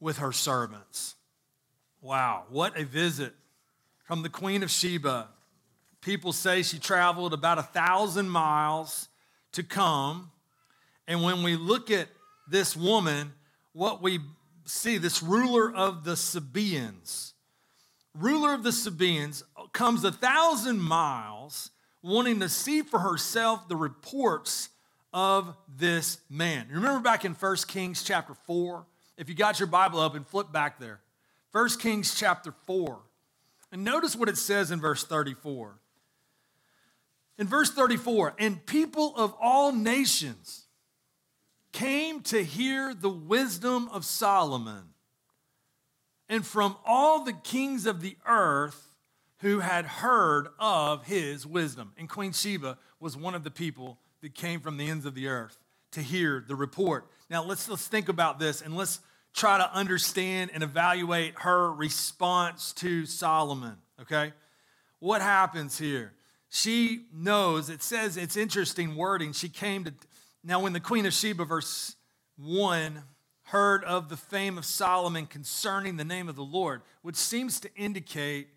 with 0.00 0.18
her 0.18 0.32
servants. 0.32 1.16
Wow, 2.00 2.44
what 2.48 2.78
a 2.78 2.84
visit 2.84 3.34
from 4.04 4.22
the 4.22 4.28
Queen 4.28 4.62
of 4.62 4.70
Sheba. 4.70 5.28
People 6.00 6.32
say 6.32 6.62
she 6.62 6.78
traveled 6.78 7.34
about 7.34 7.58
a 7.58 7.62
thousand 7.62 8.30
miles 8.30 9.08
to 9.58 9.64
come. 9.64 10.30
And 11.06 11.22
when 11.22 11.42
we 11.42 11.56
look 11.56 11.90
at 11.90 12.08
this 12.48 12.76
woman, 12.76 13.32
what 13.72 14.00
we 14.00 14.20
see, 14.64 14.98
this 14.98 15.22
ruler 15.22 15.72
of 15.74 16.04
the 16.04 16.16
Sabaeans, 16.16 17.34
ruler 18.14 18.54
of 18.54 18.62
the 18.62 18.72
Sabaeans, 18.72 19.42
comes 19.72 20.04
a 20.04 20.12
thousand 20.12 20.80
miles 20.80 21.70
wanting 22.02 22.40
to 22.40 22.48
see 22.48 22.82
for 22.82 23.00
herself 23.00 23.68
the 23.68 23.76
reports 23.76 24.68
of 25.12 25.56
this 25.76 26.18
man. 26.30 26.68
Remember 26.70 27.00
back 27.00 27.24
in 27.24 27.34
1 27.34 27.56
Kings 27.66 28.02
chapter 28.02 28.34
4? 28.34 28.86
If 29.16 29.28
you 29.28 29.34
got 29.34 29.58
your 29.58 29.66
Bible 29.66 29.98
open, 29.98 30.22
flip 30.24 30.52
back 30.52 30.78
there. 30.78 31.00
1 31.52 31.68
Kings 31.80 32.14
chapter 32.14 32.54
4. 32.66 33.00
And 33.72 33.84
notice 33.84 34.14
what 34.14 34.28
it 34.28 34.38
says 34.38 34.70
in 34.70 34.80
verse 34.80 35.04
34. 35.04 35.78
In 37.38 37.46
verse 37.46 37.70
34, 37.70 38.34
and 38.38 38.64
people 38.66 39.14
of 39.16 39.34
all 39.40 39.72
nations 39.72 40.66
came 41.72 42.20
to 42.22 42.42
hear 42.42 42.92
the 42.94 43.08
wisdom 43.08 43.88
of 43.92 44.04
Solomon, 44.04 44.94
and 46.28 46.44
from 46.44 46.76
all 46.84 47.24
the 47.24 47.32
kings 47.32 47.86
of 47.86 48.00
the 48.00 48.16
earth 48.26 48.88
who 49.38 49.60
had 49.60 49.86
heard 49.86 50.48
of 50.58 51.06
his 51.06 51.46
wisdom. 51.46 51.92
And 51.96 52.08
Queen 52.08 52.32
Sheba 52.32 52.76
was 52.98 53.16
one 53.16 53.34
of 53.34 53.44
the 53.44 53.50
people 53.50 53.98
that 54.20 54.34
came 54.34 54.60
from 54.60 54.76
the 54.76 54.88
ends 54.88 55.06
of 55.06 55.14
the 55.14 55.28
earth 55.28 55.58
to 55.92 56.02
hear 56.02 56.44
the 56.46 56.56
report. 56.56 57.06
Now 57.30 57.44
let's 57.44 57.68
let's 57.68 57.86
think 57.86 58.08
about 58.08 58.38
this 58.38 58.60
and 58.60 58.76
let's 58.76 59.00
try 59.32 59.58
to 59.58 59.72
understand 59.72 60.50
and 60.52 60.62
evaluate 60.62 61.34
her 61.38 61.72
response 61.72 62.72
to 62.74 63.06
Solomon, 63.06 63.76
okay? 64.00 64.32
What 64.98 65.22
happens 65.22 65.78
here? 65.78 66.12
She 66.50 67.06
knows, 67.12 67.68
it 67.68 67.82
says 67.82 68.16
it's 68.16 68.36
interesting 68.36 68.96
wording. 68.96 69.32
She 69.32 69.48
came 69.48 69.84
to 69.84 69.94
now 70.42 70.60
when 70.60 70.72
the 70.72 70.80
Queen 70.80 71.04
of 71.04 71.12
Sheba 71.12 71.44
verse 71.44 71.96
1 72.36 73.02
heard 73.44 73.84
of 73.84 74.08
the 74.08 74.16
fame 74.16 74.56
of 74.56 74.64
Solomon 74.64 75.26
concerning 75.26 75.96
the 75.96 76.04
name 76.04 76.28
of 76.28 76.36
the 76.36 76.42
Lord, 76.42 76.82
which 77.02 77.16
seems 77.16 77.60
to 77.60 77.74
indicate 77.76 78.48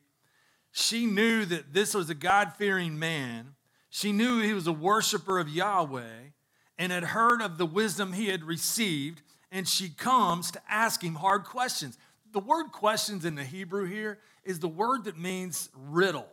she 0.72 1.06
knew 1.06 1.46
that 1.46 1.74
this 1.74 1.94
was 1.94 2.10
a 2.10 2.16
God 2.16 2.54
fearing 2.58 2.98
man. 2.98 3.56
She 3.90 4.12
knew 4.12 4.40
he 4.40 4.54
was 4.54 4.68
a 4.68 4.72
worshiper 4.72 5.38
of 5.38 5.50
Yahweh 5.50 6.30
and 6.78 6.92
had 6.92 7.04
heard 7.04 7.42
of 7.42 7.58
the 7.58 7.66
wisdom 7.66 8.14
he 8.14 8.28
had 8.28 8.44
received, 8.44 9.22
and 9.52 9.68
she 9.68 9.90
comes 9.90 10.50
to 10.52 10.62
ask 10.70 11.04
him 11.04 11.16
hard 11.16 11.44
questions. 11.44 11.98
The 12.32 12.40
word 12.40 12.72
questions 12.72 13.26
in 13.26 13.36
the 13.36 13.44
Hebrew 13.44 13.86
here 13.86 14.20
is 14.46 14.60
the 14.60 14.68
word 14.70 15.04
that 15.04 15.18
means 15.18 15.70
riddle. 15.76 16.28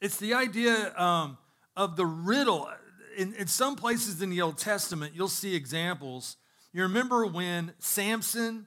It's 0.00 0.16
the 0.16 0.34
idea 0.34 0.92
um, 0.96 1.38
of 1.76 1.96
the 1.96 2.06
riddle. 2.06 2.68
In, 3.16 3.34
in 3.34 3.46
some 3.46 3.76
places 3.76 4.20
in 4.20 4.30
the 4.30 4.42
Old 4.42 4.58
Testament, 4.58 5.12
you'll 5.14 5.28
see 5.28 5.54
examples. 5.54 6.36
You 6.72 6.82
remember 6.82 7.26
when 7.26 7.72
Samson 7.78 8.66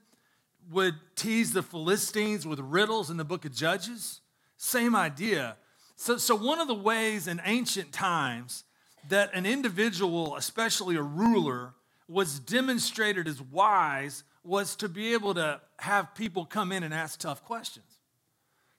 would 0.72 0.96
tease 1.16 1.52
the 1.52 1.64
Philistines 1.64 2.46
with 2.46 2.60
riddles 2.60 3.10
in 3.10 3.18
the 3.18 3.26
book 3.26 3.46
of 3.46 3.54
Judges? 3.54 4.22
Same 4.58 4.96
idea. 4.96 5.58
So, 5.96 6.18
so 6.18 6.36
one 6.36 6.60
of 6.60 6.68
the 6.68 6.76
ways 6.76 7.28
in 7.28 7.42
ancient 7.44 7.92
times 7.92 8.64
that 9.10 9.34
an 9.34 9.46
individual, 9.46 10.36
especially 10.36 10.96
a 10.96 11.02
ruler, 11.02 11.74
was 12.08 12.40
demonstrated 12.40 13.28
as 13.28 13.42
wise 13.42 14.24
was 14.44 14.76
to 14.78 14.88
be 14.88 15.14
able 15.14 15.34
to 15.34 15.60
have 15.80 16.16
people 16.16 16.46
come 16.46 16.72
in 16.72 16.84
and 16.84 16.94
ask 16.94 17.20
tough 17.20 17.44
questions. 17.44 17.86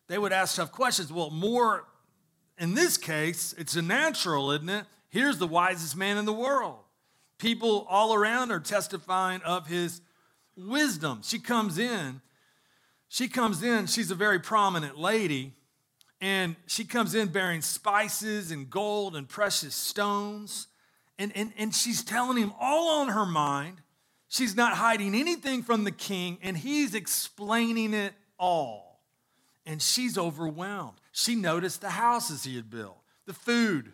They 0.06 0.16
would 0.16 0.32
ask 0.32 0.56
tough 0.56 0.72
questions. 0.72 1.12
Well, 1.12 1.30
more 1.30 1.84
in 2.58 2.74
this 2.74 2.96
case, 2.96 3.54
it's 3.58 3.76
a 3.76 3.82
natural, 3.82 4.50
isn't 4.52 4.68
it? 4.68 4.84
Here's 5.10 5.38
the 5.38 5.46
wisest 5.46 5.96
man 5.96 6.16
in 6.16 6.24
the 6.24 6.32
world. 6.32 6.78
People 7.38 7.86
all 7.88 8.14
around 8.14 8.50
are 8.50 8.60
testifying 8.60 9.42
of 9.42 9.66
his 9.66 10.00
wisdom. 10.56 11.20
She 11.22 11.38
comes 11.38 11.78
in. 11.78 12.20
She 13.08 13.28
comes 13.28 13.62
in. 13.62 13.86
She's 13.86 14.10
a 14.10 14.14
very 14.14 14.38
prominent 14.38 14.98
lady. 14.98 15.54
And 16.20 16.56
she 16.66 16.84
comes 16.84 17.14
in 17.14 17.28
bearing 17.28 17.62
spices 17.62 18.50
and 18.50 18.68
gold 18.68 19.14
and 19.14 19.28
precious 19.28 19.74
stones. 19.74 20.66
And, 21.18 21.32
and, 21.36 21.52
and 21.56 21.74
she's 21.74 22.02
telling 22.02 22.36
him 22.36 22.52
all 22.60 23.00
on 23.00 23.08
her 23.08 23.26
mind. 23.26 23.82
She's 24.28 24.54
not 24.54 24.74
hiding 24.74 25.14
anything 25.14 25.62
from 25.62 25.84
the 25.84 25.90
king, 25.90 26.38
and 26.42 26.56
he's 26.56 26.94
explaining 26.94 27.94
it 27.94 28.12
all. 28.38 28.87
And 29.68 29.80
she's 29.80 30.18
overwhelmed. 30.18 30.98
She 31.12 31.36
noticed 31.36 31.80
the 31.80 31.90
houses 31.90 32.42
he 32.42 32.56
had 32.56 32.70
built, 32.70 32.98
the 33.26 33.34
food, 33.34 33.92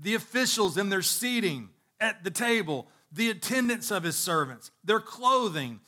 the 0.00 0.14
officials 0.14 0.78
in 0.78 0.88
their 0.88 1.02
seating 1.02 1.68
at 2.00 2.24
the 2.24 2.30
table, 2.30 2.86
the 3.10 3.28
attendance 3.28 3.90
of 3.90 4.04
his 4.04 4.16
servants, 4.16 4.70
their 4.84 5.00
clothing, 5.00 5.80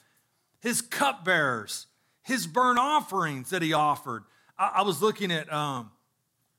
his 0.61 0.83
cupbearers, 0.83 1.87
his 2.23 2.47
burnt 2.47 2.79
offerings 2.79 3.51
that 3.51 3.63
he 3.63 3.73
offered, 3.73 4.25
I, 4.59 4.73
I 4.77 4.83
was 4.83 5.01
looking 5.01 5.31
at 5.31 5.51
um, 5.53 5.91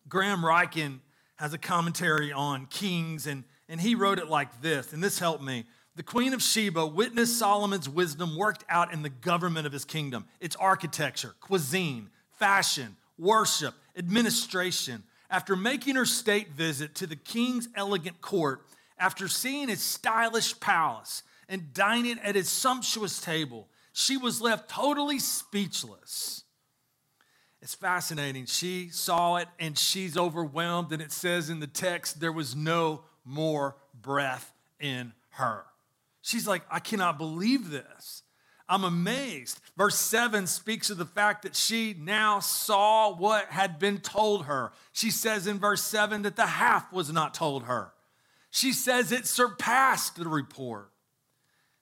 Graham 0.07 0.41
Ryken 0.41 0.99
has 1.35 1.53
a 1.53 1.57
commentary 1.57 2.31
on 2.31 2.65
Kings, 2.67 3.27
and, 3.27 3.43
and 3.67 3.79
he 3.79 3.95
wrote 3.95 4.19
it 4.19 4.27
like 4.27 4.61
this, 4.61 4.93
and 4.93 5.03
this 5.03 5.19
helped 5.19 5.43
me. 5.43 5.65
The 5.95 6.03
Queen 6.03 6.33
of 6.33 6.41
Sheba 6.41 6.85
witnessed 6.85 7.37
Solomon's 7.37 7.89
wisdom 7.89 8.37
worked 8.37 8.63
out 8.69 8.93
in 8.93 9.01
the 9.01 9.09
government 9.09 9.67
of 9.67 9.73
his 9.73 9.83
kingdom, 9.83 10.25
its 10.39 10.55
architecture, 10.55 11.35
cuisine, 11.41 12.09
fashion, 12.39 12.95
worship, 13.17 13.75
administration. 13.97 15.03
After 15.29 15.55
making 15.55 15.95
her 15.95 16.05
state 16.05 16.49
visit 16.49 16.95
to 16.95 17.07
the 17.07 17.15
king's 17.15 17.69
elegant 17.75 18.21
court, 18.21 18.65
after 18.97 19.27
seeing 19.27 19.67
his 19.67 19.81
stylish 19.81 20.59
palace 20.59 21.21
and 21.47 21.73
dining 21.73 22.17
at 22.19 22.35
his 22.35 22.49
sumptuous 22.49 23.21
table, 23.21 23.67
she 23.93 24.17
was 24.17 24.41
left 24.41 24.69
totally 24.69 25.19
speechless. 25.19 26.43
It's 27.61 27.75
fascinating. 27.75 28.45
She 28.45 28.89
saw 28.89 29.35
it 29.35 29.47
and 29.59 29.77
she's 29.77 30.17
overwhelmed, 30.17 30.91
and 30.91 31.01
it 31.01 31.11
says 31.11 31.49
in 31.49 31.59
the 31.59 31.67
text, 31.67 32.19
there 32.19 32.31
was 32.31 32.55
no 32.55 33.03
more 33.25 33.75
breath 33.93 34.53
in 34.79 35.13
her. 35.31 35.65
She's 36.21 36.47
like, 36.47 36.63
I 36.71 36.79
cannot 36.79 37.17
believe 37.17 37.69
this. 37.69 38.23
I'm 38.67 38.83
amazed. 38.83 39.59
Verse 39.79 39.95
7 39.95 40.45
speaks 40.45 40.89
of 40.89 40.97
the 40.97 41.05
fact 41.05 41.43
that 41.43 41.55
she 41.55 41.95
now 41.97 42.41
saw 42.41 43.15
what 43.15 43.45
had 43.45 43.79
been 43.79 43.99
told 43.99 44.43
her. 44.43 44.73
She 44.91 45.09
says 45.09 45.47
in 45.47 45.57
verse 45.57 45.81
7 45.81 46.23
that 46.23 46.35
the 46.35 46.45
half 46.45 46.91
was 46.91 47.13
not 47.13 47.33
told 47.33 47.63
her. 47.63 47.93
She 48.49 48.73
says 48.73 49.13
it 49.13 49.25
surpassed 49.25 50.17
the 50.17 50.27
report. 50.27 50.91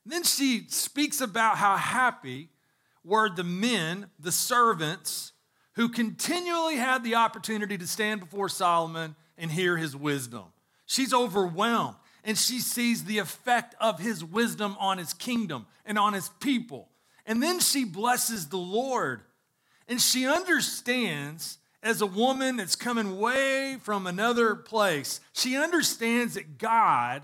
And 0.04 0.14
then 0.14 0.22
she 0.22 0.66
speaks 0.68 1.22
about 1.22 1.58
how 1.58 1.76
happy 1.76 2.50
were 3.04 3.32
the 3.32 3.44
men, 3.44 4.12
the 4.20 4.32
servants, 4.32 5.32
who 5.74 5.90
continually 5.90 6.76
had 6.76 7.04
the 7.04 7.16
opportunity 7.16 7.80
to 7.80 7.88
stand 7.88 8.20
before 8.20 8.48
Solomon 8.48 9.16
and 9.40 9.50
hear 9.50 9.76
his 9.76 9.96
wisdom. 9.96 10.44
She's 10.86 11.16
overwhelmed 11.16 11.98
and 12.24 12.38
she 12.38 12.60
sees 12.60 13.06
the 13.06 13.18
effect 13.18 13.74
of 13.82 14.00
his 14.00 14.24
wisdom 14.24 14.78
on 14.80 15.00
his 15.00 15.16
kingdom 15.16 15.66
and 15.84 15.98
on 15.98 16.14
his 16.14 16.30
people. 16.40 16.90
And 17.28 17.44
then 17.44 17.60
she 17.60 17.84
blesses 17.84 18.48
the 18.48 18.58
Lord 18.58 19.22
and 19.88 20.02
she 20.02 20.26
understands 20.26 21.60
as 21.84 22.02
a 22.02 22.08
woman 22.08 22.58
that's 22.58 22.76
coming 22.76 23.20
way 23.20 23.78
from 23.82 24.08
another 24.08 24.56
place, 24.56 25.20
she 25.32 25.56
understands 25.56 26.34
that 26.34 26.58
God 26.58 27.24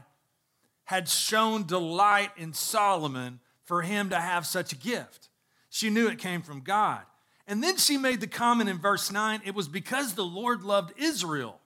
had 0.85 1.09
shown 1.09 1.65
delight 1.65 2.29
in 2.37 2.53
Solomon 2.53 3.39
for 3.63 3.81
him 3.81 4.09
to 4.09 4.19
have 4.19 4.45
such 4.45 4.73
a 4.73 4.77
gift. 4.77 5.29
She 5.69 5.89
knew 5.89 6.07
it 6.07 6.19
came 6.19 6.41
from 6.41 6.61
God. 6.61 7.01
And 7.47 7.63
then 7.63 7.77
she 7.77 7.97
made 7.97 8.21
the 8.21 8.27
comment 8.27 8.69
in 8.69 8.77
verse 8.77 9.11
9 9.11 9.41
it 9.45 9.55
was 9.55 9.67
because 9.67 10.13
the 10.13 10.23
Lord 10.23 10.63
loved 10.63 10.93
Israel 10.97 11.59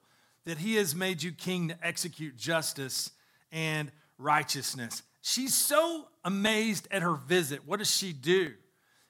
that 0.44 0.58
he 0.58 0.76
has 0.76 0.94
made 0.94 1.22
you 1.22 1.30
king 1.30 1.68
to 1.68 1.86
execute 1.86 2.36
justice 2.36 3.10
and 3.52 3.92
righteousness. 4.16 5.02
She's 5.20 5.54
so 5.54 6.08
amazed 6.28 6.86
at 6.90 7.00
her 7.00 7.14
visit. 7.14 7.66
What 7.66 7.78
does 7.78 7.90
she 7.90 8.12
do? 8.12 8.52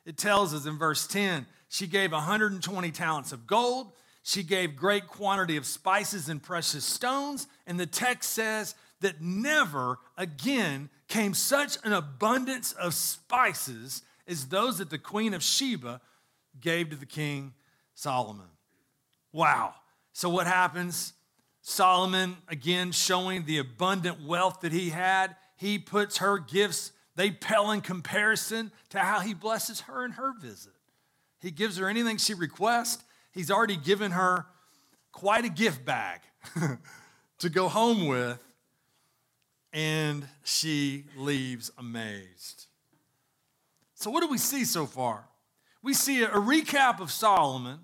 It 0.06 0.16
tells 0.16 0.54
us 0.54 0.66
in 0.66 0.78
verse 0.78 1.06
10 1.06 1.46
she 1.68 1.86
gave 1.86 2.12
120 2.12 2.90
talents 2.92 3.32
of 3.32 3.46
gold. 3.46 3.92
She 4.22 4.42
gave 4.42 4.76
great 4.76 5.08
quantity 5.08 5.56
of 5.56 5.66
spices 5.66 6.28
and 6.28 6.42
precious 6.42 6.84
stones. 6.84 7.46
And 7.66 7.78
the 7.78 7.86
text 7.86 8.30
says 8.30 8.74
that 9.00 9.20
never 9.20 9.98
again 10.16 10.90
came 11.08 11.34
such 11.34 11.76
an 11.84 11.92
abundance 11.92 12.72
of 12.72 12.94
spices 12.94 14.02
as 14.26 14.46
those 14.46 14.78
that 14.78 14.90
the 14.90 14.98
queen 14.98 15.34
of 15.34 15.42
Sheba 15.42 16.00
gave 16.60 16.90
to 16.90 16.96
the 16.96 17.06
king 17.06 17.52
Solomon. 17.94 18.48
Wow. 19.32 19.74
So, 20.12 20.28
what 20.28 20.46
happens? 20.46 21.14
Solomon, 21.60 22.36
again, 22.48 22.92
showing 22.92 23.44
the 23.44 23.58
abundant 23.58 24.24
wealth 24.24 24.60
that 24.60 24.72
he 24.72 24.90
had, 24.90 25.36
he 25.56 25.78
puts 25.78 26.18
her 26.18 26.38
gifts, 26.38 26.92
they 27.18 27.32
pale 27.32 27.72
in 27.72 27.80
comparison 27.80 28.70
to 28.90 29.00
how 29.00 29.18
he 29.18 29.34
blesses 29.34 29.80
her 29.82 30.04
in 30.04 30.12
her 30.12 30.32
visit. 30.38 30.72
He 31.40 31.50
gives 31.50 31.76
her 31.76 31.88
anything 31.88 32.16
she 32.16 32.32
requests. 32.32 33.02
He's 33.32 33.50
already 33.50 33.76
given 33.76 34.12
her 34.12 34.46
quite 35.10 35.44
a 35.44 35.48
gift 35.48 35.84
bag 35.84 36.20
to 37.40 37.48
go 37.48 37.66
home 37.66 38.06
with, 38.06 38.40
and 39.72 40.28
she 40.44 41.06
leaves 41.16 41.72
amazed. 41.76 42.66
So, 43.94 44.10
what 44.10 44.20
do 44.20 44.28
we 44.28 44.38
see 44.38 44.64
so 44.64 44.86
far? 44.86 45.24
we 45.82 45.94
see 45.94 46.22
a 46.22 46.28
recap 46.28 47.00
of 47.00 47.10
Solomon. 47.10 47.80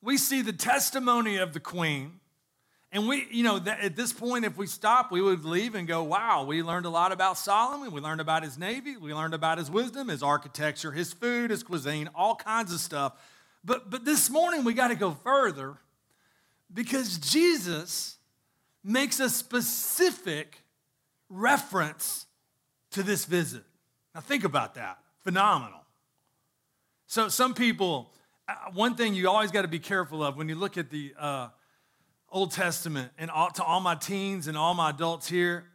We 0.00 0.16
see 0.16 0.42
the 0.42 0.52
testimony 0.52 1.38
of 1.38 1.54
the 1.54 1.60
queen. 1.60 2.20
And 2.94 3.08
we, 3.08 3.26
you 3.28 3.42
know, 3.42 3.56
at 3.56 3.96
this 3.96 4.12
point, 4.12 4.44
if 4.44 4.56
we 4.56 4.68
stop, 4.68 5.10
we 5.10 5.20
would 5.20 5.44
leave 5.44 5.74
and 5.74 5.88
go, 5.88 6.04
wow, 6.04 6.44
we 6.44 6.62
learned 6.62 6.86
a 6.86 6.90
lot 6.90 7.10
about 7.10 7.36
Solomon. 7.36 7.90
We 7.90 8.00
learned 8.00 8.20
about 8.20 8.44
his 8.44 8.56
navy. 8.56 8.96
We 8.96 9.12
learned 9.12 9.34
about 9.34 9.58
his 9.58 9.68
wisdom, 9.68 10.06
his 10.06 10.22
architecture, 10.22 10.92
his 10.92 11.12
food, 11.12 11.50
his 11.50 11.64
cuisine, 11.64 12.08
all 12.14 12.36
kinds 12.36 12.72
of 12.72 12.78
stuff. 12.78 13.14
But, 13.64 13.90
but 13.90 14.04
this 14.04 14.30
morning, 14.30 14.62
we 14.62 14.74
got 14.74 14.88
to 14.88 14.94
go 14.94 15.10
further 15.10 15.74
because 16.72 17.18
Jesus 17.18 18.16
makes 18.84 19.18
a 19.18 19.28
specific 19.28 20.62
reference 21.28 22.26
to 22.92 23.02
this 23.02 23.24
visit. 23.24 23.64
Now, 24.14 24.20
think 24.20 24.44
about 24.44 24.76
that. 24.76 24.98
Phenomenal. 25.24 25.80
So, 27.08 27.28
some 27.28 27.54
people, 27.54 28.12
uh, 28.46 28.54
one 28.72 28.94
thing 28.94 29.14
you 29.14 29.28
always 29.28 29.50
got 29.50 29.62
to 29.62 29.68
be 29.68 29.80
careful 29.80 30.22
of 30.22 30.36
when 30.36 30.48
you 30.48 30.54
look 30.54 30.78
at 30.78 30.90
the 30.90 31.12
uh, 31.18 31.48
Old 32.34 32.50
Testament, 32.50 33.12
and 33.16 33.30
all, 33.30 33.48
to 33.52 33.62
all 33.62 33.78
my 33.78 33.94
teens 33.94 34.48
and 34.48 34.58
all 34.58 34.74
my 34.74 34.90
adults 34.90 35.28
here, 35.28 35.66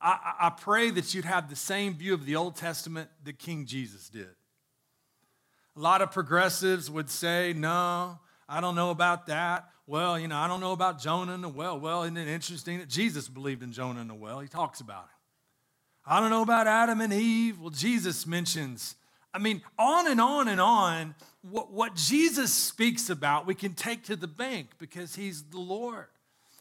I, 0.00 0.34
I 0.40 0.50
pray 0.50 0.90
that 0.90 1.14
you'd 1.14 1.24
have 1.24 1.48
the 1.48 1.54
same 1.54 1.94
view 1.94 2.12
of 2.12 2.26
the 2.26 2.34
Old 2.34 2.56
Testament 2.56 3.08
that 3.22 3.38
King 3.38 3.66
Jesus 3.66 4.08
did. 4.08 4.26
A 5.76 5.80
lot 5.80 6.02
of 6.02 6.10
progressives 6.10 6.90
would 6.90 7.08
say, 7.08 7.54
no, 7.56 8.18
I 8.48 8.60
don't 8.60 8.74
know 8.74 8.90
about 8.90 9.26
that. 9.28 9.68
Well, 9.86 10.18
you 10.18 10.26
know, 10.26 10.36
I 10.36 10.48
don't 10.48 10.60
know 10.60 10.72
about 10.72 11.00
Jonah 11.00 11.34
and 11.34 11.44
the 11.44 11.48
well. 11.48 11.78
Well, 11.78 12.02
isn't 12.02 12.16
it 12.16 12.26
interesting 12.26 12.78
that 12.78 12.88
Jesus 12.88 13.28
believed 13.28 13.62
in 13.62 13.70
Jonah 13.70 14.00
and 14.00 14.10
the 14.10 14.14
well? 14.14 14.40
He 14.40 14.48
talks 14.48 14.80
about 14.80 15.04
it. 15.04 16.10
I 16.10 16.18
don't 16.18 16.30
know 16.30 16.42
about 16.42 16.66
Adam 16.66 17.00
and 17.00 17.12
Eve. 17.12 17.60
Well, 17.60 17.70
Jesus 17.70 18.26
mentions. 18.26 18.96
I 19.32 19.38
mean, 19.38 19.62
on 19.78 20.08
and 20.08 20.20
on 20.20 20.48
and 20.48 20.60
on. 20.60 21.14
What, 21.42 21.72
what 21.72 21.94
Jesus 21.94 22.52
speaks 22.52 23.10
about, 23.10 23.46
we 23.46 23.54
can 23.54 23.74
take 23.74 24.04
to 24.04 24.16
the 24.16 24.26
bank 24.26 24.70
because 24.78 25.14
he's 25.14 25.42
the 25.44 25.60
Lord. 25.60 26.06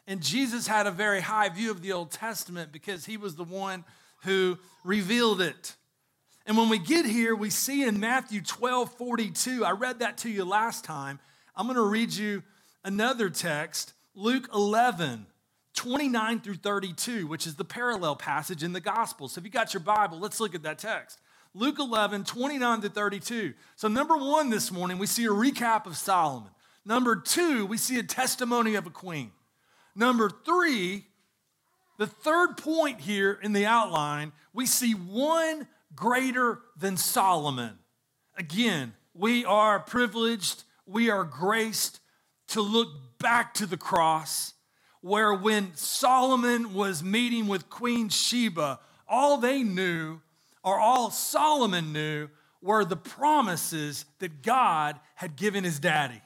And 0.06 0.22
Jesus 0.22 0.68
had 0.68 0.88
a 0.88 0.92
very 0.92 1.22
high 1.22 1.50
view 1.50 1.72
of 1.72 1.82
the 1.82 1.92
Old 1.92 2.12
Testament 2.12 2.72
because 2.72 3.06
he 3.06 3.18
was 3.18 3.36
the 3.36 3.44
one 3.44 3.84
who 4.24 4.58
revealed 4.84 5.42
it. 5.42 5.76
And 6.46 6.58
when 6.58 6.70
we 6.70 6.80
get 6.80 7.06
here, 7.06 7.36
we 7.36 7.50
see 7.50 7.84
in 7.84 8.00
Matthew 8.00 8.42
12 8.42 8.94
42, 8.94 9.66
I 9.66 9.72
read 9.72 10.00
that 10.00 10.18
to 10.20 10.30
you 10.30 10.46
last 10.46 10.86
time. 10.86 11.20
I'm 11.56 11.66
going 11.66 11.76
to 11.76 11.82
read 11.84 12.14
you 12.14 12.44
another 12.86 13.30
text, 13.30 13.94
Luke 14.16 14.50
11 14.54 15.26
29 15.74 16.40
through 16.40 16.56
32, 16.56 17.28
which 17.28 17.46
is 17.46 17.56
the 17.56 17.64
parallel 17.64 18.16
passage 18.16 18.64
in 18.64 18.74
the 18.74 18.80
Gospel. 18.80 19.28
So 19.28 19.38
if 19.38 19.46
you 19.46 19.52
got 19.52 19.76
your 19.76 19.82
Bible, 19.82 20.18
let's 20.18 20.40
look 20.40 20.56
at 20.56 20.64
that 20.64 20.80
text. 20.80 21.20
Luke 21.58 21.80
11, 21.80 22.24
29 22.24 22.82
to 22.82 22.90
32. 22.90 23.54
So, 23.76 23.88
number 23.88 24.16
one 24.16 24.52
this 24.52 24.72
morning, 24.72 25.00
we 25.00 25.08
see 25.08 25.26
a 25.26 25.30
recap 25.30 25.88
of 25.88 25.98
Solomon. 25.98 26.52
Number 26.86 27.16
two, 27.16 27.66
we 27.66 27.78
see 27.78 27.98
a 27.98 28.04
testimony 28.04 28.76
of 28.76 28.86
a 28.86 28.92
queen. 28.92 29.32
Number 29.96 30.30
three, 30.30 31.08
the 31.98 32.06
third 32.06 32.58
point 32.58 33.02
here 33.02 33.40
in 33.42 33.54
the 33.54 33.66
outline, 33.66 34.34
we 34.54 34.68
see 34.68 34.92
one 34.92 35.68
greater 35.96 36.60
than 36.78 36.96
Solomon. 36.96 37.80
Again, 38.38 38.94
we 39.16 39.44
are 39.44 39.80
privileged, 39.80 40.64
we 40.86 41.10
are 41.10 41.24
graced 41.24 42.00
to 42.50 42.62
look 42.62 42.90
back 43.18 43.56
to 43.56 43.66
the 43.66 43.78
cross 43.78 44.54
where 45.02 45.34
when 45.34 45.76
Solomon 45.76 46.76
was 46.76 47.02
meeting 47.02 47.48
with 47.48 47.68
Queen 47.68 48.10
Sheba, 48.10 48.80
all 49.08 49.38
they 49.40 49.64
knew, 49.64 50.20
or 50.68 50.82
all 50.82 51.10
Solomon 51.12 51.94
knew, 51.94 52.28
were 52.62 52.84
the 52.84 52.98
promises 52.98 54.04
that 54.20 54.42
God 54.42 55.00
had 55.16 55.38
given 55.38 55.64
his 55.64 55.80
daddy. 55.80 56.22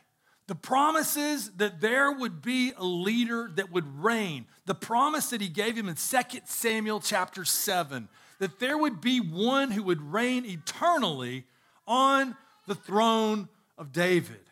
The 0.48 0.56
promises 0.56 1.52
that 1.58 1.80
there 1.80 2.12
would 2.12 2.42
be 2.42 2.74
a 2.76 2.84
leader 2.84 3.52
that 3.56 3.72
would 3.72 4.04
reign. 4.04 4.48
The 4.66 4.74
promise 4.74 5.30
that 5.30 5.42
he 5.42 5.48
gave 5.48 5.78
him 5.78 5.88
in 5.88 5.94
2 5.94 6.40
Samuel 6.46 7.00
chapter 7.02 7.46
7 7.46 8.10
that 8.40 8.60
there 8.60 8.80
would 8.80 9.00
be 9.00 9.20
one 9.20 9.70
who 9.70 9.84
would 9.84 10.02
reign 10.02 10.44
eternally 10.46 11.46
on 11.86 12.36
the 12.66 12.74
throne 12.74 13.48
of 13.78 13.92
David, 13.92 14.50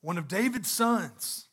one 0.00 0.16
of 0.16 0.26
David's 0.26 0.70
sons. 0.70 1.47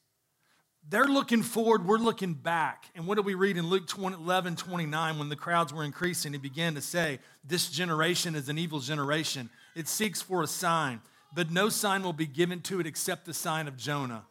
They're 0.87 1.05
looking 1.05 1.41
forward, 1.41 1.85
we're 1.85 1.97
looking 1.97 2.33
back. 2.33 2.85
And 2.95 3.07
what 3.07 3.15
do 3.15 3.23
we 3.23 3.33
read 3.33 3.57
in 3.57 3.67
Luke 3.67 3.87
20, 3.87 4.17
11 4.17 4.55
29 4.55 5.17
when 5.17 5.29
the 5.29 5.35
crowds 5.35 5.73
were 5.73 5.83
increasing? 5.83 6.33
He 6.33 6.37
began 6.37 6.75
to 6.75 6.81
say, 6.81 7.19
This 7.43 7.69
generation 7.69 8.35
is 8.35 8.49
an 8.49 8.59
evil 8.59 8.79
generation. 8.79 9.49
It 9.75 9.87
seeks 9.87 10.21
for 10.21 10.43
a 10.43 10.47
sign, 10.47 11.01
but 11.33 11.51
no 11.51 11.69
sign 11.69 12.03
will 12.03 12.13
be 12.13 12.27
given 12.27 12.61
to 12.61 12.79
it 12.79 12.85
except 12.85 13.25
the 13.25 13.33
sign 13.33 13.67
of 13.67 13.77
Jonah. 13.77 14.25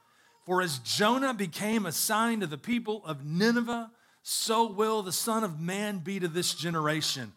For 0.46 0.62
as 0.62 0.78
Jonah 0.78 1.34
became 1.34 1.86
a 1.86 1.92
sign 1.92 2.40
to 2.40 2.46
the 2.46 2.58
people 2.58 3.02
of 3.04 3.24
Nineveh, 3.24 3.90
so 4.22 4.70
will 4.70 5.02
the 5.02 5.12
Son 5.12 5.42
of 5.42 5.60
Man 5.60 5.98
be 5.98 6.20
to 6.20 6.28
this 6.28 6.54
generation. 6.54 7.32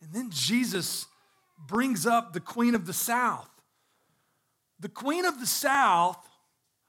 And 0.00 0.12
then 0.12 0.30
Jesus 0.30 1.06
brings 1.58 2.06
up 2.06 2.32
the 2.32 2.40
Queen 2.40 2.74
of 2.74 2.86
the 2.86 2.92
South. 2.92 3.50
The 4.80 4.88
Queen 4.88 5.24
of 5.24 5.40
the 5.40 5.46
South 5.46 6.18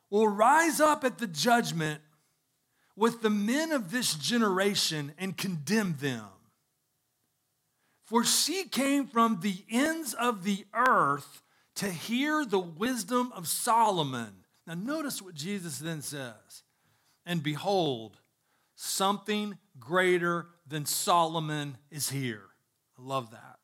will 0.09 0.27
rise 0.27 0.79
up 0.79 1.03
at 1.03 1.17
the 1.17 1.27
judgment 1.27 2.01
with 2.95 3.21
the 3.21 3.29
men 3.29 3.71
of 3.71 3.91
this 3.91 4.15
generation 4.15 5.13
and 5.17 5.37
condemn 5.37 5.95
them. 5.99 6.25
For 8.05 8.23
she 8.23 8.63
came 8.63 9.05
from 9.05 9.41
the 9.41 9.63
ends 9.69 10.13
of 10.13 10.43
the 10.43 10.65
earth 10.73 11.41
to 11.75 11.89
hear 11.89 12.45
the 12.45 12.59
wisdom 12.59 13.31
of 13.35 13.47
Solomon. 13.47 14.33
Now, 14.65 14.73
notice 14.73 15.21
what 15.21 15.35
Jesus 15.35 15.79
then 15.79 16.01
says. 16.01 16.63
And 17.25 17.43
behold, 17.43 18.17
something 18.75 19.57
greater 19.79 20.47
than 20.65 20.85
Solomon 20.85 21.77
is 21.91 22.09
here. 22.09 22.43
I 22.97 23.03
love 23.03 23.31
that. 23.31 23.59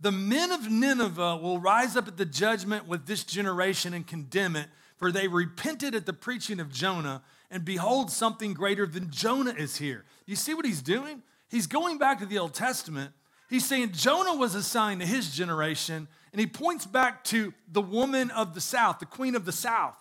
The 0.00 0.12
men 0.12 0.52
of 0.52 0.70
Nineveh 0.70 1.36
will 1.36 1.58
rise 1.58 1.96
up 1.96 2.06
at 2.06 2.18
the 2.18 2.26
judgment 2.26 2.86
with 2.86 3.06
this 3.06 3.24
generation 3.24 3.94
and 3.94 4.06
condemn 4.06 4.54
it 4.54 4.68
for 4.96 5.10
they 5.10 5.28
repented 5.28 5.94
at 5.94 6.06
the 6.06 6.12
preaching 6.12 6.60
of 6.60 6.72
Jonah, 6.72 7.22
and 7.50 7.64
behold, 7.64 8.10
something 8.10 8.54
greater 8.54 8.86
than 8.86 9.10
Jonah 9.10 9.54
is 9.54 9.76
here. 9.76 10.04
You 10.26 10.36
see 10.36 10.54
what 10.54 10.64
he's 10.64 10.82
doing? 10.82 11.22
He's 11.48 11.66
going 11.66 11.98
back 11.98 12.18
to 12.20 12.26
the 12.26 12.38
Old 12.38 12.54
Testament. 12.54 13.12
He's 13.48 13.66
saying 13.66 13.92
Jonah 13.92 14.34
was 14.34 14.54
assigned 14.54 15.00
to 15.00 15.06
his 15.06 15.30
generation, 15.30 16.08
and 16.32 16.40
he 16.40 16.46
points 16.46 16.86
back 16.86 17.22
to 17.24 17.52
the 17.70 17.82
woman 17.82 18.30
of 18.30 18.54
the 18.54 18.60
South, 18.60 18.98
the 18.98 19.06
queen 19.06 19.34
of 19.34 19.44
the 19.44 19.52
South. 19.52 19.96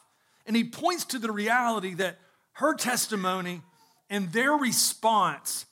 And 0.45 0.55
he 0.55 0.63
points 0.63 1.05
to 1.05 1.19
the 1.19 1.31
reality 1.31 1.93
that 1.95 2.19
her 2.53 2.73
testimony 2.73 3.61
and 4.09 4.31
their 4.31 4.53
response 4.53 5.65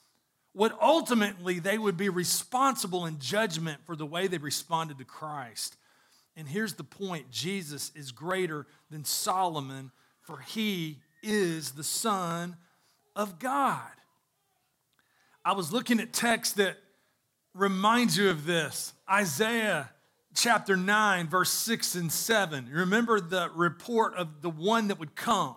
would 0.54 0.72
ultimately, 0.80 1.58
they 1.58 1.78
would 1.78 1.96
be 1.96 2.08
responsible 2.08 3.06
in 3.06 3.18
judgment 3.18 3.80
for 3.84 3.96
the 3.96 4.06
way 4.06 4.26
they 4.26 4.38
responded 4.38 4.98
to 4.98 5.04
Christ. 5.04 5.76
And 6.36 6.48
here's 6.48 6.74
the 6.74 6.84
point 6.84 7.30
Jesus 7.30 7.92
is 7.94 8.12
greater 8.12 8.66
than 8.90 9.04
Solomon, 9.04 9.90
for 10.20 10.38
he 10.38 10.98
is 11.22 11.72
the 11.72 11.84
Son 11.84 12.56
of 13.14 13.38
God. 13.38 13.90
I 15.44 15.52
was 15.52 15.72
looking 15.72 16.00
at 16.00 16.12
text 16.12 16.56
that 16.56 16.76
reminds 17.54 18.16
you 18.16 18.30
of 18.30 18.46
this 18.46 18.94
Isaiah 19.10 19.90
chapter 20.34 20.76
9, 20.76 21.28
verse 21.28 21.50
6 21.50 21.94
and 21.96 22.10
7. 22.10 22.68
Remember 22.72 23.20
the 23.20 23.50
report 23.54 24.14
of 24.14 24.40
the 24.40 24.50
one 24.50 24.88
that 24.88 24.98
would 24.98 25.14
come, 25.14 25.56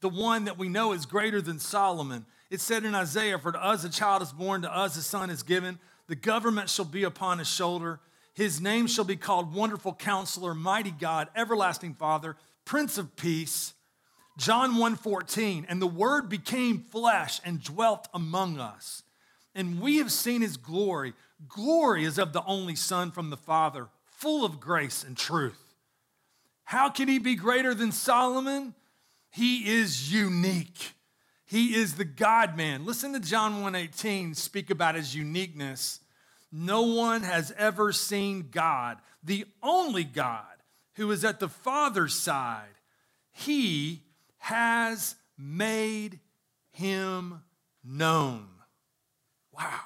the 0.00 0.08
one 0.08 0.44
that 0.44 0.58
we 0.58 0.68
know 0.68 0.92
is 0.92 1.06
greater 1.06 1.40
than 1.40 1.58
Solomon. 1.58 2.26
It 2.50 2.60
said 2.60 2.84
in 2.84 2.94
Isaiah, 2.94 3.38
For 3.38 3.52
to 3.52 3.64
us 3.64 3.84
a 3.84 3.88
child 3.88 4.22
is 4.22 4.32
born, 4.32 4.62
to 4.62 4.74
us 4.74 4.96
a 4.96 5.02
son 5.02 5.30
is 5.30 5.42
given, 5.42 5.78
the 6.06 6.14
government 6.14 6.68
shall 6.68 6.84
be 6.84 7.04
upon 7.04 7.38
his 7.38 7.48
shoulder 7.48 8.00
his 8.34 8.60
name 8.60 8.86
shall 8.86 9.04
be 9.04 9.16
called 9.16 9.54
Wonderful 9.54 9.94
Counselor, 9.94 10.54
Mighty 10.54 10.90
God, 10.90 11.28
Everlasting 11.36 11.94
Father, 11.94 12.36
Prince 12.64 12.98
of 12.98 13.16
Peace. 13.16 13.74
John 14.38 14.76
1:14, 14.76 15.66
and 15.68 15.80
the 15.82 15.86
word 15.86 16.28
became 16.28 16.80
flesh 16.80 17.40
and 17.44 17.62
dwelt 17.62 18.08
among 18.14 18.58
us. 18.58 19.02
And 19.54 19.80
we 19.80 19.98
have 19.98 20.10
seen 20.10 20.40
his 20.40 20.56
glory. 20.56 21.12
Glory 21.46 22.04
is 22.04 22.18
of 22.18 22.32
the 22.32 22.44
only 22.44 22.74
Son 22.74 23.10
from 23.10 23.28
the 23.28 23.36
Father, 23.36 23.88
full 24.06 24.44
of 24.44 24.60
grace 24.60 25.04
and 25.04 25.16
truth. 25.16 25.74
How 26.64 26.88
can 26.88 27.08
he 27.08 27.18
be 27.18 27.34
greater 27.34 27.74
than 27.74 27.92
Solomon? 27.92 28.74
He 29.28 29.70
is 29.70 30.12
unique. 30.12 30.94
He 31.44 31.74
is 31.74 31.96
the 31.96 32.04
God 32.06 32.56
man. 32.56 32.86
Listen 32.86 33.12
to 33.12 33.20
John 33.20 33.60
1:18 33.60 34.34
speak 34.34 34.70
about 34.70 34.94
his 34.94 35.14
uniqueness. 35.14 36.00
No 36.52 36.82
one 36.82 37.22
has 37.22 37.52
ever 37.56 37.92
seen 37.92 38.48
God, 38.50 38.98
the 39.24 39.46
only 39.62 40.04
God 40.04 40.44
who 40.94 41.10
is 41.10 41.24
at 41.24 41.40
the 41.40 41.48
Father's 41.48 42.14
side. 42.14 42.66
He 43.32 44.02
has 44.38 45.16
made 45.38 46.20
him 46.70 47.42
known. 47.82 48.48
Wow. 49.52 49.80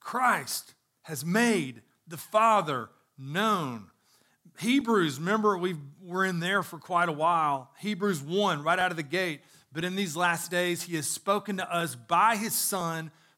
Christ 0.00 0.74
has 1.02 1.24
made 1.24 1.82
the 2.06 2.16
Father 2.16 2.88
known. 3.18 3.86
Hebrews, 4.58 5.18
remember, 5.18 5.56
we 5.56 5.76
were 6.02 6.24
in 6.24 6.40
there 6.40 6.62
for 6.62 6.78
quite 6.78 7.08
a 7.08 7.12
while. 7.12 7.70
Hebrews 7.78 8.22
1, 8.22 8.62
right 8.62 8.78
out 8.78 8.90
of 8.90 8.96
the 8.96 9.02
gate. 9.02 9.40
But 9.72 9.84
in 9.84 9.96
these 9.96 10.16
last 10.16 10.50
days, 10.50 10.82
he 10.82 10.96
has 10.96 11.06
spoken 11.06 11.56
to 11.56 11.74
us 11.74 11.94
by 11.94 12.36
his 12.36 12.54
Son 12.54 13.10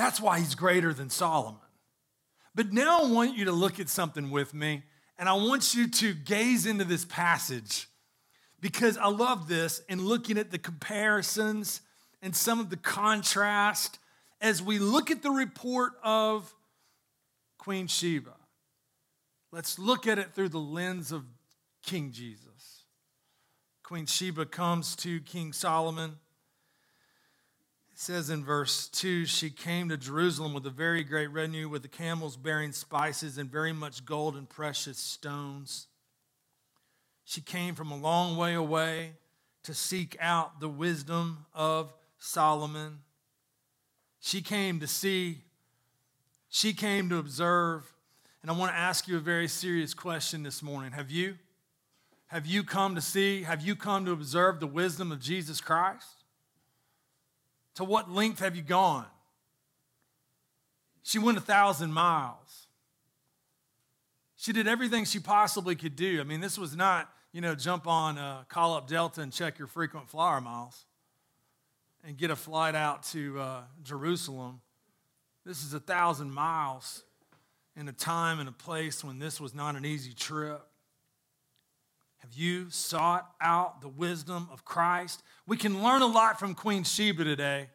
That's 0.00 0.18
why 0.18 0.38
he's 0.38 0.54
greater 0.54 0.94
than 0.94 1.10
Solomon. 1.10 1.60
But 2.54 2.72
now 2.72 3.02
I 3.02 3.10
want 3.10 3.36
you 3.36 3.44
to 3.44 3.52
look 3.52 3.78
at 3.78 3.90
something 3.90 4.30
with 4.30 4.54
me, 4.54 4.82
and 5.18 5.28
I 5.28 5.34
want 5.34 5.74
you 5.74 5.88
to 5.88 6.14
gaze 6.14 6.64
into 6.64 6.84
this 6.84 7.04
passage 7.04 7.86
because 8.62 8.96
I 8.96 9.08
love 9.08 9.46
this 9.46 9.82
and 9.90 10.00
looking 10.00 10.38
at 10.38 10.52
the 10.52 10.58
comparisons 10.58 11.82
and 12.22 12.34
some 12.34 12.60
of 12.60 12.70
the 12.70 12.78
contrast 12.78 13.98
as 14.40 14.62
we 14.62 14.78
look 14.78 15.10
at 15.10 15.22
the 15.22 15.32
report 15.32 15.92
of 16.02 16.50
Queen 17.58 17.86
Sheba. 17.86 18.36
Let's 19.52 19.78
look 19.78 20.06
at 20.06 20.18
it 20.18 20.32
through 20.32 20.48
the 20.48 20.58
lens 20.58 21.12
of 21.12 21.24
King 21.84 22.10
Jesus. 22.10 22.84
Queen 23.82 24.06
Sheba 24.06 24.46
comes 24.46 24.96
to 24.96 25.20
King 25.20 25.52
Solomon 25.52 26.16
says 28.00 28.30
in 28.30 28.42
verse 28.42 28.88
2 28.88 29.26
she 29.26 29.50
came 29.50 29.90
to 29.90 29.96
Jerusalem 29.98 30.54
with 30.54 30.64
a 30.64 30.70
very 30.70 31.04
great 31.04 31.26
retinue, 31.26 31.68
with 31.68 31.82
the 31.82 31.88
camels 31.88 32.34
bearing 32.34 32.72
spices 32.72 33.36
and 33.36 33.52
very 33.52 33.74
much 33.74 34.06
gold 34.06 34.36
and 34.36 34.48
precious 34.48 34.96
stones. 34.96 35.86
She 37.26 37.42
came 37.42 37.74
from 37.74 37.90
a 37.90 37.96
long 37.98 38.38
way 38.38 38.54
away 38.54 39.12
to 39.64 39.74
seek 39.74 40.16
out 40.18 40.60
the 40.60 40.68
wisdom 40.68 41.44
of 41.54 41.92
Solomon. 42.18 43.00
She 44.18 44.40
came 44.40 44.80
to 44.80 44.86
see, 44.86 45.42
she 46.48 46.72
came 46.72 47.10
to 47.10 47.18
observe. 47.18 47.84
And 48.40 48.50
I 48.50 48.54
want 48.54 48.72
to 48.72 48.78
ask 48.78 49.08
you 49.08 49.18
a 49.18 49.20
very 49.20 49.46
serious 49.46 49.92
question 49.92 50.42
this 50.42 50.62
morning. 50.62 50.92
Have 50.92 51.10
you? 51.10 51.36
Have 52.28 52.46
you 52.46 52.64
come 52.64 52.94
to 52.94 53.02
see, 53.02 53.42
have 53.42 53.60
you 53.60 53.76
come 53.76 54.06
to 54.06 54.12
observe 54.12 54.58
the 54.58 54.66
wisdom 54.66 55.12
of 55.12 55.20
Jesus 55.20 55.60
Christ? 55.60 56.19
To 57.80 57.84
what 57.84 58.10
length 58.10 58.40
have 58.40 58.56
you 58.56 58.62
gone? 58.62 59.06
She 61.02 61.18
went 61.18 61.38
a 61.38 61.40
thousand 61.40 61.94
miles. 61.94 62.66
She 64.36 64.52
did 64.52 64.68
everything 64.68 65.06
she 65.06 65.18
possibly 65.18 65.74
could 65.74 65.96
do. 65.96 66.20
I 66.20 66.24
mean, 66.24 66.42
this 66.42 66.58
was 66.58 66.76
not, 66.76 67.10
you 67.32 67.40
know, 67.40 67.54
jump 67.54 67.86
on, 67.86 68.18
uh, 68.18 68.42
call 68.50 68.74
up 68.74 68.86
Delta 68.86 69.22
and 69.22 69.32
check 69.32 69.58
your 69.58 69.66
frequent 69.66 70.10
flyer 70.10 70.42
miles 70.42 70.84
and 72.04 72.18
get 72.18 72.30
a 72.30 72.36
flight 72.36 72.74
out 72.74 73.02
to 73.04 73.40
uh, 73.40 73.62
Jerusalem. 73.82 74.60
This 75.46 75.64
is 75.64 75.72
a 75.72 75.80
thousand 75.80 76.32
miles 76.32 77.02
in 77.76 77.88
a 77.88 77.92
time 77.92 78.40
and 78.40 78.48
a 78.50 78.52
place 78.52 79.02
when 79.02 79.18
this 79.18 79.40
was 79.40 79.54
not 79.54 79.74
an 79.74 79.86
easy 79.86 80.12
trip. 80.12 80.60
Have 82.20 82.34
you 82.34 82.68
sought 82.70 83.30
out 83.40 83.80
the 83.80 83.88
wisdom 83.88 84.48
of 84.52 84.64
Christ? 84.64 85.22
We 85.46 85.56
can 85.56 85.82
learn 85.82 86.02
a 86.02 86.06
lot 86.06 86.38
from 86.38 86.54
Queen 86.54 86.84
Sheba 86.84 87.24
today. 87.24 87.70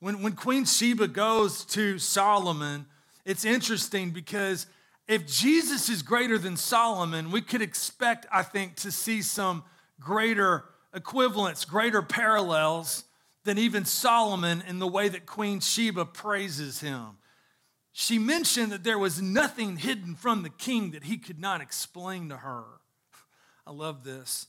When, 0.00 0.22
when 0.22 0.32
Queen 0.32 0.64
Sheba 0.64 1.08
goes 1.08 1.64
to 1.66 1.98
Solomon, 1.98 2.86
it's 3.26 3.44
interesting 3.44 4.10
because 4.10 4.66
if 5.06 5.26
Jesus 5.26 5.90
is 5.90 6.02
greater 6.02 6.38
than 6.38 6.56
Solomon, 6.56 7.30
we 7.30 7.42
could 7.42 7.60
expect, 7.60 8.26
I 8.32 8.42
think, 8.42 8.76
to 8.76 8.90
see 8.90 9.20
some 9.20 9.62
greater 10.00 10.64
equivalents, 10.94 11.66
greater 11.66 12.00
parallels 12.00 13.04
than 13.44 13.58
even 13.58 13.84
Solomon 13.84 14.64
in 14.66 14.78
the 14.78 14.86
way 14.86 15.08
that 15.08 15.26
Queen 15.26 15.60
Sheba 15.60 16.06
praises 16.06 16.80
him. 16.80 17.18
She 17.92 18.18
mentioned 18.18 18.72
that 18.72 18.84
there 18.84 18.98
was 18.98 19.20
nothing 19.20 19.76
hidden 19.76 20.14
from 20.14 20.42
the 20.42 20.50
king 20.50 20.92
that 20.92 21.04
he 21.04 21.18
could 21.18 21.38
not 21.38 21.60
explain 21.60 22.30
to 22.30 22.38
her. 22.38 22.64
I 23.66 23.72
love 23.72 24.04
this. 24.04 24.46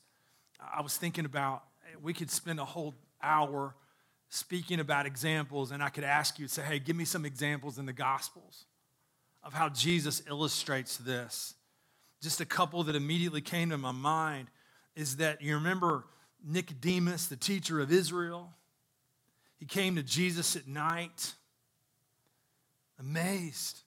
I 0.59 0.81
was 0.81 0.97
thinking 0.97 1.25
about, 1.25 1.63
we 2.01 2.13
could 2.13 2.31
spend 2.31 2.59
a 2.59 2.65
whole 2.65 2.95
hour 3.21 3.75
speaking 4.29 4.79
about 4.79 5.05
examples, 5.05 5.71
and 5.71 5.83
I 5.83 5.89
could 5.89 6.03
ask 6.03 6.39
you, 6.39 6.47
to 6.47 6.53
say, 6.53 6.61
hey, 6.61 6.79
give 6.79 6.95
me 6.95 7.05
some 7.05 7.25
examples 7.25 7.77
in 7.77 7.85
the 7.85 7.93
Gospels 7.93 8.65
of 9.43 9.53
how 9.53 9.69
Jesus 9.69 10.21
illustrates 10.27 10.97
this. 10.97 11.55
Just 12.21 12.39
a 12.39 12.45
couple 12.45 12.83
that 12.83 12.95
immediately 12.95 13.41
came 13.41 13.71
to 13.71 13.77
my 13.77 13.91
mind 13.91 14.47
is 14.95 15.17
that 15.17 15.41
you 15.41 15.55
remember 15.55 16.05
Nicodemus, 16.45 17.27
the 17.27 17.35
teacher 17.35 17.79
of 17.79 17.91
Israel? 17.91 18.53
He 19.59 19.65
came 19.65 19.95
to 19.95 20.03
Jesus 20.03 20.55
at 20.55 20.67
night, 20.67 21.33
amazed 22.99 23.81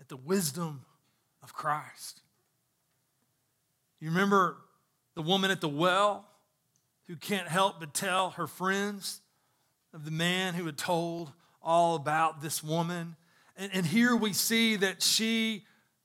at 0.00 0.08
the 0.08 0.16
wisdom 0.16 0.84
of 1.42 1.52
Christ. 1.52 2.22
You 4.00 4.08
remember 4.08 4.56
the 5.14 5.22
woman 5.22 5.50
at 5.50 5.60
the 5.60 5.68
well 5.68 6.26
who 7.06 7.16
can't 7.16 7.48
help 7.48 7.80
but 7.80 7.92
tell 7.92 8.30
her 8.30 8.46
friends 8.46 9.20
of 9.92 10.06
the 10.06 10.10
man 10.10 10.54
who 10.54 10.64
had 10.64 10.78
told 10.78 11.32
all 11.62 11.96
about 11.96 12.40
this 12.40 12.64
woman? 12.64 13.16
And, 13.56 13.70
and 13.74 13.86
here 13.86 14.16
we 14.16 14.32
see 14.32 14.76
that 14.76 15.02
she 15.02 15.64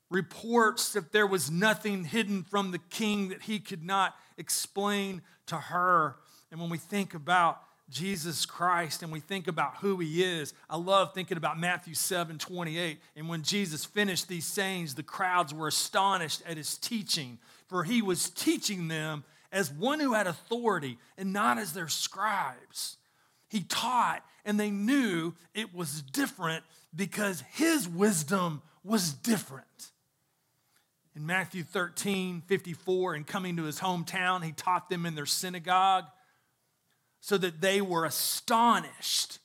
reports 0.10 0.92
that 0.94 1.14
there 1.14 1.26
was 1.26 1.50
nothing 1.50 2.04
hidden 2.04 2.44
from 2.44 2.72
the 2.72 2.80
king 2.80 3.30
that 3.30 3.44
he 3.44 3.60
could 3.60 3.84
not 3.84 4.14
explain 4.38 5.22
to 5.48 5.56
her. 5.56 6.18
And 6.52 6.60
when 6.60 6.70
we 6.70 6.78
think 6.78 7.14
about 7.14 7.62
Jesus 7.90 8.46
Christ 8.46 9.04
and 9.04 9.12
we 9.12 9.20
think 9.22 9.48
about 9.48 9.78
who 9.78 10.00
he 10.00 10.22
is, 10.22 10.54
I 10.70 10.76
love 10.76 11.14
thinking 11.14 11.38
about 11.38 11.60
Matthew 11.60 11.94
7 11.94 12.38
28. 12.38 13.00
And 13.16 13.30
when 13.30 13.42
Jesus 13.42 13.86
finished 13.86 14.28
these 14.28 14.46
sayings, 14.46 14.96
the 14.96 15.04
crowds 15.04 15.54
were 15.54 15.68
astonished 15.68 16.42
at 16.46 16.58
his 16.58 16.78
teaching 16.78 17.38
for 17.68 17.84
he 17.84 18.02
was 18.02 18.30
teaching 18.30 18.88
them 18.88 19.24
as 19.52 19.72
one 19.72 20.00
who 20.00 20.14
had 20.14 20.28
authority 20.28 20.98
and 21.18 21.34
not 21.34 21.58
as 21.58 21.74
their 21.74 21.88
scribes. 21.88 22.98
He 23.50 23.62
taught, 23.62 24.24
and 24.44 24.60
they 24.60 24.70
knew 24.70 25.34
it 25.54 25.74
was 25.74 26.02
different 26.02 26.64
because 26.96 27.44
his 27.54 27.88
wisdom 27.88 28.62
was 28.84 29.14
different. 29.14 29.92
In 31.16 31.26
Matthew 31.26 31.64
13, 31.64 32.42
54, 32.42 33.14
and 33.16 33.26
coming 33.26 33.56
to 33.56 33.64
his 33.64 33.80
hometown, 33.80 34.44
he 34.44 34.52
taught 34.52 34.90
them 34.90 35.06
in 35.06 35.16
their 35.16 35.26
synagogue 35.26 36.06
so 37.22 37.38
that 37.38 37.62
they 37.62 37.82
were 37.82 38.06
astonished 38.06 39.40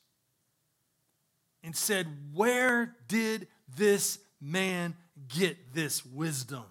and 1.62 1.76
said, 1.76 2.06
Where 2.34 2.96
did 3.06 3.46
this 3.76 4.18
man 4.40 4.96
get 5.28 5.72
this 5.72 6.04
wisdom? 6.04 6.64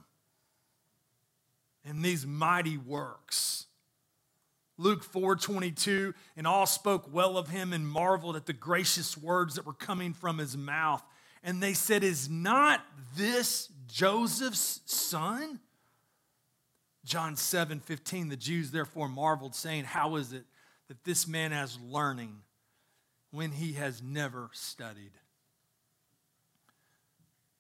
And 1.86 2.04
these 2.04 2.26
mighty 2.26 2.78
works. 2.78 3.68
Luke 4.78 5.04
4:22 5.04 6.14
and 6.38 6.48
all 6.48 6.66
spoke 6.66 7.14
well 7.14 7.38
of 7.38 7.50
him 7.50 7.74
and 7.74 7.88
marveled 7.88 8.38
at 8.38 8.46
the 8.46 8.54
gracious 8.54 9.18
words 9.18 9.56
that 9.56 9.66
were 9.66 9.74
coming 9.74 10.14
from 10.14 10.38
his 10.38 10.56
mouth. 10.56 11.04
And 11.44 11.62
they 11.62 11.74
said 11.74 12.04
is 12.04 12.30
not 12.30 12.86
this 13.16 13.70
Joseph's 13.88 14.82
son? 14.86 15.60
John 17.04 17.36
7:15 17.36 18.30
the 18.30 18.38
Jews 18.38 18.72
therefore 18.72 19.10
marveled 19.10 19.54
saying 19.54 19.84
how 19.84 20.16
is 20.16 20.32
it 20.32 20.46
that 20.88 21.04
this 21.04 21.28
man 21.28 21.52
has 21.52 21.78
learning 21.80 22.42
when 23.32 23.52
he 23.52 23.74
has 23.74 24.02
never 24.02 24.50
studied? 24.54 25.12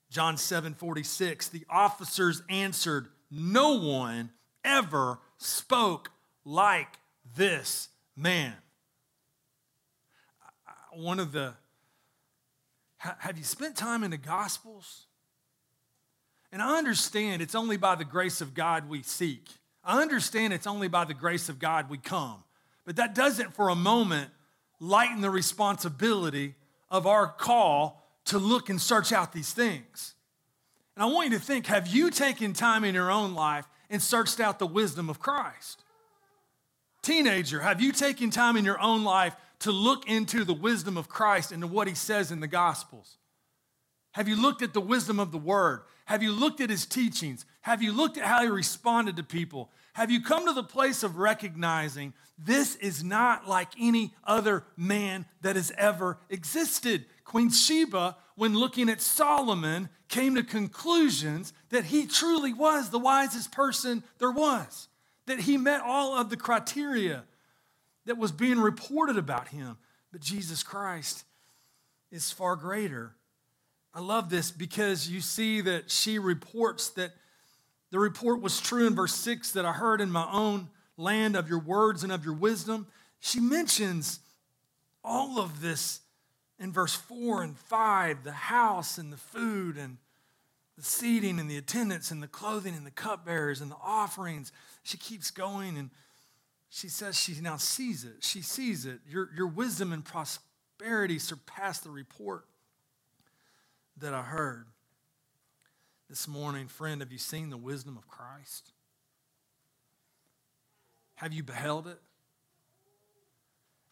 John 0.09 0.37
7:46 0.37 1.49
the 1.49 1.65
officers 1.69 2.41
answered 2.47 3.09
no 3.31 3.79
one 3.79 4.31
ever 4.63 5.19
spoke 5.37 6.11
like 6.43 6.97
this 7.35 7.89
man. 8.15 8.53
One 10.91 11.19
of 11.19 11.31
the, 11.31 11.53
have 12.97 13.37
you 13.37 13.43
spent 13.43 13.75
time 13.75 14.03
in 14.03 14.11
the 14.11 14.17
Gospels? 14.17 15.05
And 16.51 16.61
I 16.61 16.77
understand 16.77 17.41
it's 17.41 17.55
only 17.55 17.77
by 17.77 17.95
the 17.95 18.05
grace 18.05 18.41
of 18.41 18.53
God 18.53 18.89
we 18.89 19.03
seek. 19.03 19.47
I 19.83 20.01
understand 20.01 20.51
it's 20.51 20.67
only 20.67 20.87
by 20.87 21.05
the 21.05 21.13
grace 21.13 21.47
of 21.47 21.59
God 21.59 21.89
we 21.89 21.97
come. 21.97 22.43
But 22.85 22.95
that 22.95 23.13
doesn't 23.13 23.53
for 23.53 23.69
a 23.69 23.75
moment 23.75 24.31
lighten 24.79 25.21
the 25.21 25.29
responsibility 25.29 26.55
of 26.89 27.05
our 27.05 27.27
call 27.27 28.03
to 28.25 28.39
look 28.39 28.69
and 28.69 28.81
search 28.81 29.11
out 29.11 29.31
these 29.31 29.53
things. 29.53 30.15
And 30.99 31.09
I 31.09 31.13
want 31.13 31.31
you 31.31 31.39
to 31.39 31.43
think 31.43 31.67
have 31.67 31.87
you 31.87 32.11
taken 32.11 32.51
time 32.51 32.83
in 32.83 32.93
your 32.93 33.09
own 33.09 33.33
life 33.33 33.65
and 33.89 34.01
searched 34.01 34.41
out 34.41 34.59
the 34.59 34.67
wisdom 34.67 35.09
of 35.09 35.17
Christ? 35.17 35.81
Teenager, 37.01 37.61
have 37.61 37.79
you 37.79 37.93
taken 37.93 38.31
time 38.31 38.57
in 38.57 38.65
your 38.65 38.81
own 38.81 39.05
life 39.05 39.33
to 39.59 39.71
look 39.71 40.09
into 40.09 40.43
the 40.43 40.53
wisdom 40.53 40.97
of 40.97 41.07
Christ 41.07 41.53
and 41.53 41.61
to 41.61 41.67
what 41.67 41.87
he 41.87 41.95
says 41.95 42.33
in 42.33 42.41
the 42.41 42.47
Gospels? 42.47 43.15
Have 44.11 44.27
you 44.27 44.35
looked 44.35 44.61
at 44.61 44.73
the 44.73 44.81
wisdom 44.81 45.21
of 45.21 45.31
the 45.31 45.37
Word? 45.37 45.83
Have 46.03 46.21
you 46.21 46.33
looked 46.33 46.59
at 46.59 46.69
his 46.69 46.85
teachings? 46.85 47.45
Have 47.61 47.81
you 47.81 47.93
looked 47.93 48.17
at 48.17 48.25
how 48.25 48.41
he 48.41 48.49
responded 48.49 49.15
to 49.15 49.23
people? 49.23 49.69
Have 49.93 50.11
you 50.11 50.21
come 50.21 50.47
to 50.47 50.53
the 50.53 50.63
place 50.63 51.01
of 51.01 51.15
recognizing 51.15 52.13
this 52.37 52.75
is 52.75 53.05
not 53.05 53.47
like 53.47 53.69
any 53.79 54.13
other 54.25 54.65
man 54.75 55.25
that 55.43 55.55
has 55.55 55.71
ever 55.77 56.17
existed? 56.29 57.05
Queen 57.23 57.49
Sheba, 57.49 58.17
when 58.39 58.55
looking 58.57 58.87
at 58.87 59.01
Solomon, 59.01 59.89
came 60.07 60.35
to 60.35 60.43
conclusions 60.43 61.51
that 61.71 61.83
he 61.83 62.07
truly 62.07 62.53
was 62.53 62.89
the 62.89 62.97
wisest 62.97 63.51
person 63.51 64.01
there 64.17 64.31
was, 64.31 64.87
that 65.25 65.41
he 65.41 65.57
met 65.57 65.81
all 65.81 66.17
of 66.17 66.29
the 66.29 66.37
criteria 66.37 67.25
that 68.05 68.17
was 68.17 68.31
being 68.31 68.57
reported 68.57 69.17
about 69.17 69.49
him. 69.49 69.77
But 70.13 70.21
Jesus 70.21 70.63
Christ, 70.63 71.25
is 72.11 72.31
far 72.31 72.55
greater. 72.55 73.13
I 73.93 73.99
love 73.99 74.29
this 74.29 74.51
because 74.51 75.09
you 75.09 75.19
see 75.19 75.59
that 75.59 75.91
she 75.91 76.17
reports 76.17 76.89
that 76.91 77.11
the 77.91 77.99
report 77.99 78.41
was 78.41 78.61
true 78.61 78.87
in 78.87 78.95
verse 78.95 79.15
6 79.15 79.51
that 79.51 79.65
I 79.65 79.73
heard 79.73 79.99
in 79.99 80.09
my 80.09 80.27
own 80.31 80.69
land 80.95 81.35
of 81.35 81.49
your 81.49 81.59
words 81.59 82.03
and 82.03 82.11
of 82.11 82.23
your 82.23 82.35
wisdom. 82.35 82.87
She 83.19 83.41
mentions 83.41 84.21
all 85.03 85.39
of 85.39 85.59
this 85.61 85.99
in 86.59 86.73
verse 86.73 86.95
4 86.95 87.43
and 87.43 87.57
5 87.57 88.23
the 88.23 88.31
house 88.31 88.97
and 88.97 89.11
the 89.11 89.17
food 89.17 89.77
and 89.77 89.97
the 90.77 90.83
seating 90.83 91.39
and 91.39 91.49
the 91.49 91.57
attendants 91.57 92.11
and 92.11 92.21
the 92.21 92.27
clothing 92.27 92.75
and 92.75 92.85
the 92.85 92.91
cupbearers 92.91 93.61
and 93.61 93.69
the 93.69 93.77
offerings. 93.83 94.51
She 94.83 94.97
keeps 94.97 95.31
going 95.31 95.77
and 95.77 95.89
she 96.69 96.87
says 96.87 97.19
she 97.19 97.33
now 97.41 97.57
sees 97.57 98.03
it. 98.03 98.17
She 98.23 98.41
sees 98.41 98.85
it. 98.85 98.99
Your, 99.07 99.29
your 99.35 99.47
wisdom 99.47 99.91
and 99.91 100.05
prosperity 100.05 101.19
surpass 101.19 101.79
the 101.79 101.89
report 101.89 102.45
that 103.97 104.13
I 104.13 104.21
heard. 104.21 104.67
This 106.09 106.27
morning, 106.27 106.67
friend, 106.67 107.01
have 107.01 107.11
you 107.11 107.17
seen 107.17 107.49
the 107.49 107.57
wisdom 107.57 107.97
of 107.97 108.07
Christ? 108.07 108.71
Have 111.15 111.33
you 111.33 111.43
beheld 111.43 111.87
it? 111.87 111.99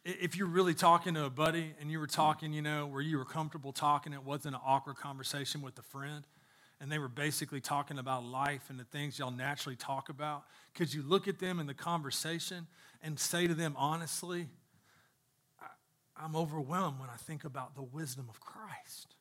If 0.10 0.38
you're 0.38 0.47
really 0.47 0.74
talking 0.74 1.16
to 1.16 1.26
a 1.26 1.30
buddy 1.30 1.74
and 1.82 1.91
you 1.91 1.99
were 1.99 2.08
talking, 2.08 2.53
you 2.53 2.62
know, 2.62 2.88
where 2.88 3.01
you 3.01 3.18
were 3.18 3.26
comfortable 3.26 3.74
talking, 3.74 4.14
it 4.14 4.24
wasn't 4.24 4.55
an 4.55 4.62
awkward 4.66 4.95
conversation 4.95 5.62
with 5.62 5.78
a 5.78 5.82
friend, 5.82 6.26
and 6.80 6.89
they 6.89 6.97
were 6.97 7.10
basically 7.10 7.60
talking 7.60 7.99
about 7.99 8.24
life 8.24 8.70
and 8.70 8.80
the 8.80 8.86
things 8.86 9.20
y'all 9.20 9.32
naturally 9.32 9.76
talk 9.76 10.08
about, 10.08 10.45
could 10.74 10.93
you 10.93 11.03
look 11.03 11.28
at 11.28 11.39
them 11.39 11.60
in 11.60 11.68
the 11.68 11.74
conversation 11.74 12.68
and 13.01 13.20
say 13.20 13.47
to 13.47 13.53
them 13.53 13.76
honestly, 13.78 14.47
I'm 16.16 16.38
overwhelmed 16.38 17.01
when 17.01 17.10
I 17.10 17.18
think 17.18 17.43
about 17.43 17.76
the 17.76 17.84
wisdom 17.84 18.28
of 18.30 18.39
Christ? 18.39 19.16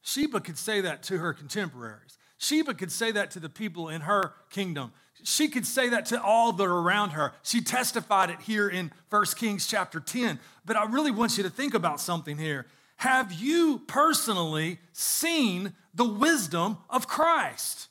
Sheba 0.00 0.40
could 0.40 0.56
say 0.56 0.80
that 0.80 1.02
to 1.04 1.18
her 1.18 1.34
contemporaries. 1.34 2.16
Sheba 2.38 2.72
could 2.72 2.90
say 2.90 3.10
that 3.12 3.30
to 3.32 3.38
the 3.38 3.50
people 3.50 3.90
in 3.90 4.00
her 4.00 4.32
kingdom 4.48 4.94
she 5.24 5.48
could 5.48 5.66
say 5.66 5.88
that 5.88 6.06
to 6.06 6.22
all 6.22 6.52
that 6.52 6.62
are 6.62 6.78
around 6.78 7.10
her. 7.10 7.32
She 7.42 7.60
testified 7.62 8.30
it 8.30 8.40
here 8.42 8.68
in 8.68 8.92
1 9.08 9.24
Kings 9.36 9.66
chapter 9.66 9.98
10. 9.98 10.38
But 10.64 10.76
I 10.76 10.84
really 10.84 11.10
want 11.10 11.36
you 11.36 11.42
to 11.42 11.50
think 11.50 11.74
about 11.74 11.98
something 11.98 12.36
here. 12.36 12.66
Have 12.96 13.32
you 13.32 13.82
personally 13.86 14.78
seen 14.92 15.72
the 15.94 16.04
wisdom 16.04 16.78
of 16.90 17.08
Christ? 17.08 17.88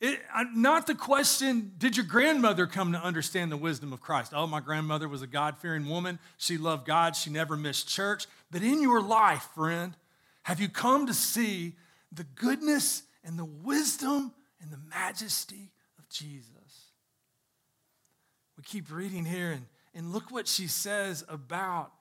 It, 0.00 0.20
not 0.54 0.86
the 0.86 0.94
question, 0.94 1.72
did 1.76 1.96
your 1.96 2.06
grandmother 2.06 2.66
come 2.66 2.92
to 2.92 2.98
understand 2.98 3.50
the 3.50 3.56
wisdom 3.56 3.92
of 3.92 4.00
Christ? 4.00 4.32
Oh, 4.34 4.46
my 4.46 4.60
grandmother 4.60 5.08
was 5.08 5.22
a 5.22 5.26
God 5.26 5.58
fearing 5.58 5.88
woman. 5.88 6.18
She 6.38 6.56
loved 6.56 6.86
God. 6.86 7.16
She 7.16 7.30
never 7.30 7.56
missed 7.56 7.88
church. 7.88 8.26
But 8.50 8.62
in 8.62 8.80
your 8.80 9.02
life, 9.02 9.48
friend, 9.54 9.94
have 10.44 10.60
you 10.60 10.68
come 10.68 11.06
to 11.06 11.14
see 11.14 11.74
the 12.12 12.24
goodness 12.24 13.02
and 13.24 13.38
the 13.38 13.44
wisdom 13.44 14.32
and 14.62 14.70
the 14.70 14.78
majesty 14.88 15.70
Jesus. 16.10 16.90
We 18.56 18.64
keep 18.64 18.92
reading 18.92 19.24
here, 19.24 19.52
and, 19.52 19.64
and 19.94 20.12
look 20.12 20.30
what 20.30 20.46
she 20.46 20.66
says 20.66 21.24
about. 21.28 21.92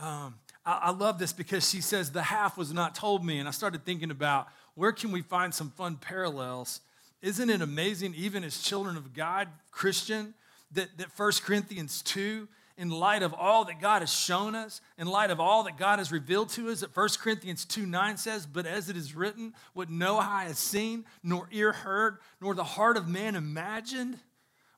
Um, 0.00 0.34
I, 0.64 0.80
I 0.84 0.90
love 0.90 1.18
this 1.18 1.32
because 1.32 1.68
she 1.68 1.80
says, 1.80 2.10
The 2.10 2.22
half 2.22 2.56
was 2.56 2.72
not 2.72 2.94
told 2.94 3.24
me. 3.24 3.38
And 3.38 3.46
I 3.46 3.52
started 3.52 3.84
thinking 3.84 4.10
about 4.10 4.48
where 4.74 4.92
can 4.92 5.12
we 5.12 5.22
find 5.22 5.54
some 5.54 5.70
fun 5.70 5.96
parallels? 5.96 6.80
Isn't 7.20 7.50
it 7.50 7.60
amazing, 7.60 8.14
even 8.16 8.44
as 8.44 8.60
children 8.60 8.96
of 8.96 9.12
God, 9.12 9.48
Christian, 9.70 10.34
that, 10.72 10.96
that 10.98 11.08
1 11.16 11.32
Corinthians 11.42 12.02
2 12.02 12.46
in 12.78 12.90
light 12.90 13.24
of 13.24 13.34
all 13.34 13.64
that 13.64 13.80
God 13.80 14.02
has 14.02 14.12
shown 14.12 14.54
us, 14.54 14.80
in 14.96 15.08
light 15.08 15.32
of 15.32 15.40
all 15.40 15.64
that 15.64 15.76
God 15.76 15.98
has 15.98 16.12
revealed 16.12 16.48
to 16.50 16.70
us, 16.70 16.80
that 16.80 16.96
1 16.96 17.08
Corinthians 17.20 17.64
2 17.64 17.84
9 17.84 18.16
says, 18.16 18.46
But 18.46 18.66
as 18.66 18.88
it 18.88 18.96
is 18.96 19.16
written, 19.16 19.52
what 19.74 19.90
no 19.90 20.16
eye 20.16 20.44
has 20.44 20.58
seen, 20.58 21.04
nor 21.24 21.48
ear 21.50 21.72
heard, 21.72 22.18
nor 22.40 22.54
the 22.54 22.64
heart 22.64 22.96
of 22.96 23.08
man 23.08 23.34
imagined, 23.34 24.18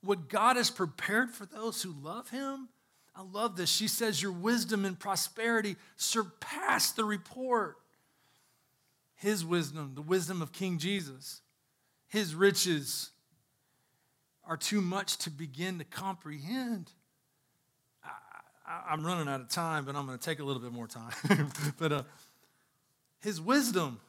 what 0.03 0.30
God 0.30 0.57
has 0.57 0.70
prepared 0.70 1.30
for 1.30 1.44
those 1.44 1.82
who 1.82 1.94
love 2.03 2.30
him. 2.30 2.70
I 3.14 3.22
love 3.22 3.57
this. 3.57 3.70
She 3.70 3.86
says, 3.86 4.22
Your 4.22 4.32
wisdom 4.32 4.86
and 4.86 4.98
prosperity 4.98 5.76
surpass 5.96 6.92
the 6.92 7.05
report. 7.05 7.76
His 9.14 9.44
wisdom, 9.44 9.92
the 9.94 10.01
wisdom 10.01 10.40
of 10.40 10.53
King 10.53 10.78
Jesus, 10.78 11.42
his 12.09 12.34
riches 12.34 13.11
are 14.42 14.57
too 14.57 14.80
much 14.80 15.18
to 15.18 15.30
begin 15.30 15.78
to 15.78 15.84
comprehend. 15.84 16.90
I, 18.70 18.92
am 18.92 19.04
running 19.04 19.28
out 19.28 19.40
of 19.40 19.48
time, 19.48 19.84
but 19.84 19.96
I'm 19.96 20.06
going 20.06 20.18
to 20.18 20.24
take 20.24 20.38
a 20.38 20.44
little 20.44 20.62
bit 20.62 20.72
more 20.72 20.86
time. 20.86 21.12
but 21.78 21.92
uh, 21.92 22.02
his 23.20 23.40
wisdom, 23.40 24.00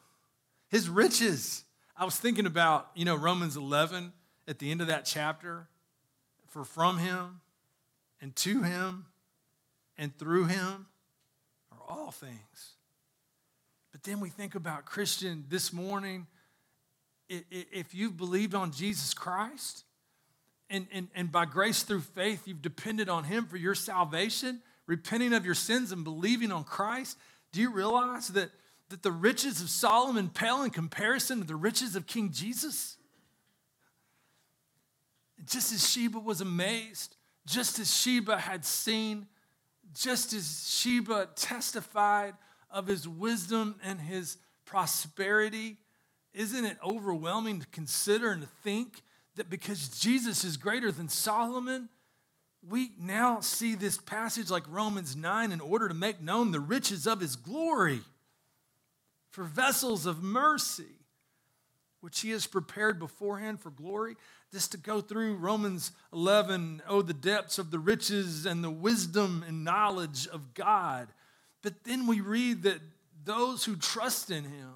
his 0.70 0.88
riches. 0.88 1.64
I 1.97 2.05
was 2.05 2.18
thinking 2.18 2.45
about, 2.45 2.89
you 2.95 3.05
know, 3.05 3.16
Romans 3.16 3.57
11 3.57 4.14
at 4.47 4.59
the 4.59 4.70
end 4.72 4.82
of 4.82 4.88
that 4.88 5.05
chapter. 5.05 5.68
For 6.47 6.64
from 6.64 6.97
him 6.97 7.39
and 8.22 8.36
to 8.38 8.62
him 8.62 9.05
and 9.97 10.16
through 10.18 10.45
him 10.45 10.86
are 11.72 11.80
all 11.88 12.12
things. 12.12 12.74
But 13.91 14.03
then 14.03 14.20
we 14.20 14.30
think 14.30 14.55
about 14.55 14.86
Christian 14.86 15.45
this 15.49 15.72
morning. 15.72 16.28
If 17.30 17.95
you've 17.95 18.18
believed 18.18 18.53
on 18.53 18.72
Jesus 18.72 19.14
Christ, 19.14 19.86
and, 20.72 20.88
and, 20.92 21.08
and 21.14 21.32
by 21.32 21.46
grace 21.46 21.84
through 21.84 22.02
faith, 22.02 22.48
you've 22.48 22.62
depended 22.62 23.10
on 23.10 23.26
Him 23.26 23.46
for 23.46 23.58
your 23.58 23.76
salvation, 23.76 24.62
repenting 24.88 25.34
of 25.34 25.46
your 25.46 25.56
sins 25.56 25.92
and 25.92 26.04
believing 26.04 26.52
on 26.52 26.64
Christ, 26.64 27.18
do 27.52 27.60
you 27.60 27.72
realize 27.72 28.30
that, 28.30 28.50
that 28.90 29.04
the 29.04 29.12
riches 29.12 29.62
of 29.62 29.70
Solomon 29.70 30.30
pale 30.30 30.64
in 30.64 30.70
comparison 30.70 31.40
to 31.40 31.44
the 31.46 31.56
riches 31.56 31.96
of 31.96 32.08
King 32.08 32.32
Jesus? 32.32 32.98
Just 35.46 35.74
as 35.74 35.90
Sheba 35.90 36.20
was 36.20 36.40
amazed, 36.40 37.16
just 37.46 37.80
as 37.80 37.94
Sheba 37.94 38.38
had 38.38 38.64
seen, 38.64 39.28
just 39.94 40.34
as 40.34 40.70
Sheba 40.70 41.30
testified 41.36 42.36
of 42.70 42.88
his 42.88 43.08
wisdom 43.08 43.76
and 43.84 44.00
his 44.00 44.38
prosperity, 44.66 45.78
isn't 46.34 46.64
it 46.64 46.78
overwhelming 46.84 47.60
to 47.60 47.68
consider 47.68 48.32
and 48.32 48.42
to 48.42 48.48
think 48.64 49.02
that 49.36 49.50
because 49.50 49.90
Jesus 50.00 50.44
is 50.44 50.58
greater 50.58 50.92
than 50.92 51.10
Solomon, 51.10 51.90
we 52.68 52.92
now 53.00 53.40
see 53.40 53.76
this 53.76 53.98
passage 53.98 54.50
like 54.50 54.64
Romans 54.70 55.16
9 55.16 55.52
in 55.52 55.62
order 55.62 55.88
to 55.88 55.94
make 55.94 56.22
known 56.22 56.52
the 56.52 56.60
riches 56.60 57.08
of 57.08 57.20
his 57.20 57.36
glory 57.36 58.02
for 59.32 59.44
vessels 59.44 60.06
of 60.06 60.22
mercy, 60.22 60.84
which 62.02 62.20
he 62.20 62.32
has 62.32 62.46
prepared 62.46 63.00
beforehand 63.00 63.60
for 63.62 63.72
glory. 63.72 64.16
Just 64.52 64.74
to 64.74 64.78
go 64.78 65.00
through 65.00 65.36
Romans 65.36 65.92
11, 66.12 66.84
oh, 66.88 67.02
the 67.02 67.14
depths 67.14 67.58
of 67.58 67.72
the 67.72 67.80
riches 67.80 68.46
and 68.46 68.64
the 68.64 68.70
wisdom 68.70 69.44
and 69.48 69.64
knowledge 69.64 70.28
of 70.28 70.54
God. 70.54 71.08
But 71.62 71.86
then 71.86 72.06
we 72.06 72.20
read 72.20 72.64
that 72.64 72.82
those 73.24 73.64
who 73.64 73.76
trust 73.76 74.30
in 74.30 74.44
him, 74.44 74.74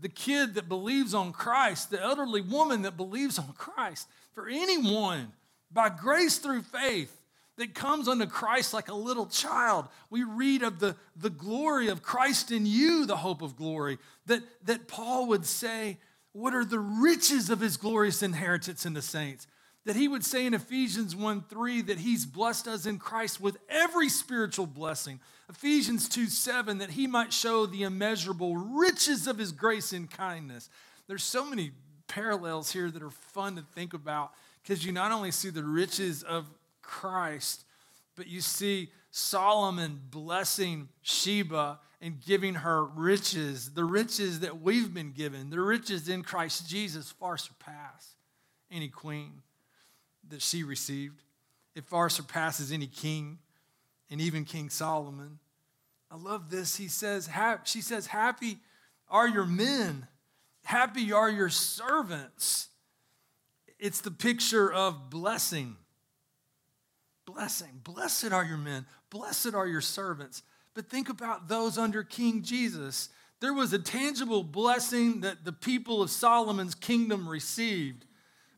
the 0.00 0.08
kid 0.08 0.54
that 0.54 0.68
believes 0.68 1.14
on 1.14 1.32
Christ, 1.32 1.90
the 1.90 2.00
elderly 2.00 2.40
woman 2.40 2.82
that 2.82 2.96
believes 2.96 3.38
on 3.38 3.52
Christ, 3.52 4.08
for 4.32 4.48
anyone 4.48 5.32
by 5.70 5.88
grace 5.88 6.38
through 6.38 6.62
faith 6.62 7.16
that 7.56 7.74
comes 7.74 8.08
unto 8.08 8.26
Christ 8.26 8.72
like 8.72 8.88
a 8.88 8.94
little 8.94 9.26
child. 9.26 9.86
We 10.08 10.24
read 10.24 10.62
of 10.62 10.78
the, 10.78 10.96
the 11.14 11.30
glory 11.30 11.88
of 11.88 12.02
Christ 12.02 12.50
in 12.50 12.64
you, 12.64 13.04
the 13.04 13.18
hope 13.18 13.42
of 13.42 13.56
glory, 13.56 13.98
that, 14.26 14.42
that 14.64 14.88
Paul 14.88 15.26
would 15.28 15.44
say, 15.44 15.98
What 16.32 16.54
are 16.54 16.64
the 16.64 16.78
riches 16.78 17.50
of 17.50 17.60
his 17.60 17.76
glorious 17.76 18.22
inheritance 18.22 18.86
in 18.86 18.94
the 18.94 19.02
saints? 19.02 19.46
That 19.86 19.96
he 19.96 20.08
would 20.08 20.24
say 20.24 20.44
in 20.44 20.54
Ephesians 20.54 21.16
1 21.16 21.44
3 21.48 21.82
that 21.82 21.98
he's 21.98 22.26
blessed 22.26 22.68
us 22.68 22.86
in 22.86 22.98
Christ 22.98 23.40
with 23.40 23.56
every 23.68 24.08
spiritual 24.08 24.66
blessing 24.66 25.20
Ephesians 25.50 26.08
2 26.08 26.26
7, 26.26 26.78
that 26.78 26.90
he 26.90 27.08
might 27.08 27.32
show 27.32 27.66
the 27.66 27.82
immeasurable 27.82 28.56
riches 28.56 29.26
of 29.26 29.36
his 29.36 29.50
grace 29.50 29.92
and 29.92 30.08
kindness. 30.08 30.70
There's 31.08 31.24
so 31.24 31.44
many 31.44 31.72
parallels 32.06 32.70
here 32.70 32.88
that 32.90 33.02
are 33.02 33.10
fun 33.10 33.56
to 33.56 33.62
think 33.74 33.92
about 33.92 34.32
because 34.62 34.86
you 34.86 34.92
not 34.92 35.10
only 35.10 35.32
see 35.32 35.50
the 35.50 35.64
riches 35.64 36.22
of 36.22 36.48
Christ, 36.82 37.64
but 38.14 38.28
you 38.28 38.40
see 38.40 38.90
Solomon 39.10 40.00
blessing 40.08 40.88
Sheba 41.02 41.80
and 42.00 42.20
giving 42.24 42.54
her 42.54 42.84
riches. 42.84 43.72
The 43.72 43.84
riches 43.84 44.40
that 44.40 44.62
we've 44.62 44.94
been 44.94 45.10
given, 45.10 45.50
the 45.50 45.60
riches 45.60 46.08
in 46.08 46.22
Christ 46.22 46.68
Jesus 46.68 47.10
far 47.10 47.36
surpass 47.36 48.14
any 48.70 48.88
queen 48.88 49.42
that 50.30 50.42
she 50.42 50.62
received. 50.62 51.22
It 51.74 51.84
far 51.84 52.08
surpasses 52.08 52.72
any 52.72 52.86
king 52.86 53.38
and 54.10 54.20
even 54.20 54.44
King 54.44 54.70
Solomon. 54.70 55.38
I 56.10 56.16
love 56.16 56.50
this. 56.50 56.76
He 56.76 56.88
says, 56.88 57.28
she 57.64 57.80
says, 57.80 58.06
Happy 58.08 58.58
are 59.08 59.28
your 59.28 59.46
men, 59.46 60.06
happy 60.64 61.12
are 61.12 61.30
your 61.30 61.48
servants. 61.48 62.68
It's 63.78 64.00
the 64.00 64.10
picture 64.10 64.70
of 64.72 65.08
blessing. 65.10 65.76
Blessing. 67.24 67.80
Blessed 67.84 68.32
are 68.32 68.44
your 68.44 68.58
men, 68.58 68.86
blessed 69.08 69.54
are 69.54 69.66
your 69.66 69.80
servants. 69.80 70.42
But 70.74 70.88
think 70.88 71.08
about 71.08 71.48
those 71.48 71.78
under 71.78 72.02
King 72.02 72.42
Jesus. 72.42 73.08
There 73.40 73.54
was 73.54 73.72
a 73.72 73.78
tangible 73.78 74.44
blessing 74.44 75.22
that 75.22 75.44
the 75.44 75.52
people 75.52 76.02
of 76.02 76.10
Solomon's 76.10 76.74
kingdom 76.74 77.28
received. 77.28 78.04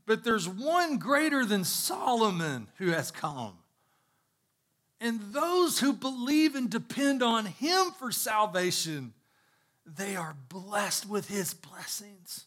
But 0.07 0.25
there's 0.25 0.49
one 0.49 0.99
greater 0.99 1.45
than 1.45 1.65
Solomon 1.65 2.69
who 2.79 2.89
has 2.91 3.11
come. 3.11 3.55
And 5.01 5.21
those 5.33 5.81
who 5.81 5.93
believe 5.93 6.55
and 6.55 6.71
depend 6.71 7.23
on 7.23 7.47
him 7.47 7.91
for 7.99 8.13
salvation, 8.13 9.15
they 9.85 10.17
are 10.17 10.37
blessed 10.49 11.09
with 11.09 11.29
his 11.29 11.55
blessings. 11.55 12.47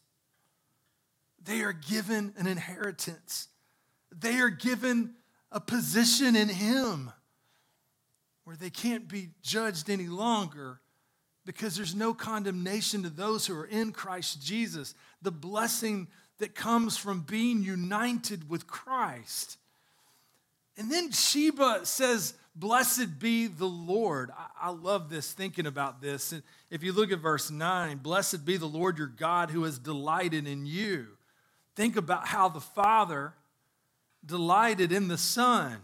They 1.44 1.62
are 1.62 1.74
given 1.74 2.34
an 2.38 2.48
inheritance. 2.48 3.50
They 4.12 4.40
are 4.40 4.50
given 4.50 5.16
a 5.52 5.60
position 5.60 6.36
in 6.36 6.50
him 6.50 7.12
where 8.46 8.56
they 8.56 8.70
can't 8.70 9.08
be 9.08 9.30
judged 9.42 9.90
any 9.90 10.08
longer 10.08 10.80
because 11.46 11.76
there's 11.76 11.94
no 11.94 12.14
condemnation 12.14 13.04
to 13.04 13.10
those 13.10 13.46
who 13.46 13.58
are 13.58 13.66
in 13.66 13.92
Christ 13.92 14.42
Jesus. 14.42 14.96
The 15.22 15.32
blessing 15.32 16.08
that 16.40 16.56
comes 16.56 16.98
from 16.98 17.22
being 17.22 17.64
united 17.64 18.50
with 18.50 18.68
Christ. 18.68 19.58
And 20.78 20.92
then 20.92 21.12
Sheba 21.12 21.82
says, 21.84 22.34
Blessed 22.58 23.20
be 23.20 23.48
the 23.48 23.66
Lord. 23.66 24.32
I, 24.32 24.68
I, 24.68 24.70
love 24.70 25.10
this, 25.10 25.34
thinking 25.34 25.66
about 25.66 26.02
this. 26.02 26.32
And 26.32 26.42
if 26.70 26.84
you 26.84 26.94
look 26.94 27.12
at 27.12 27.20
verse 27.20 27.52
9, 27.52 27.98
Blessed 27.98 28.46
be 28.46 28.56
the 28.56 28.66
Lord 28.66 28.98
your 28.98 29.08
God 29.08 29.50
who 29.50 29.64
has 29.64 29.78
delighted 29.78 30.48
in 30.48 30.66
you. 30.66 31.08
Think 31.76 31.98
about 31.98 32.28
how 32.28 32.48
the 32.48 32.62
Father 32.62 33.34
delighted 34.26 34.94
in 34.94 35.10
the 35.10 35.18
Son. 35.18 35.78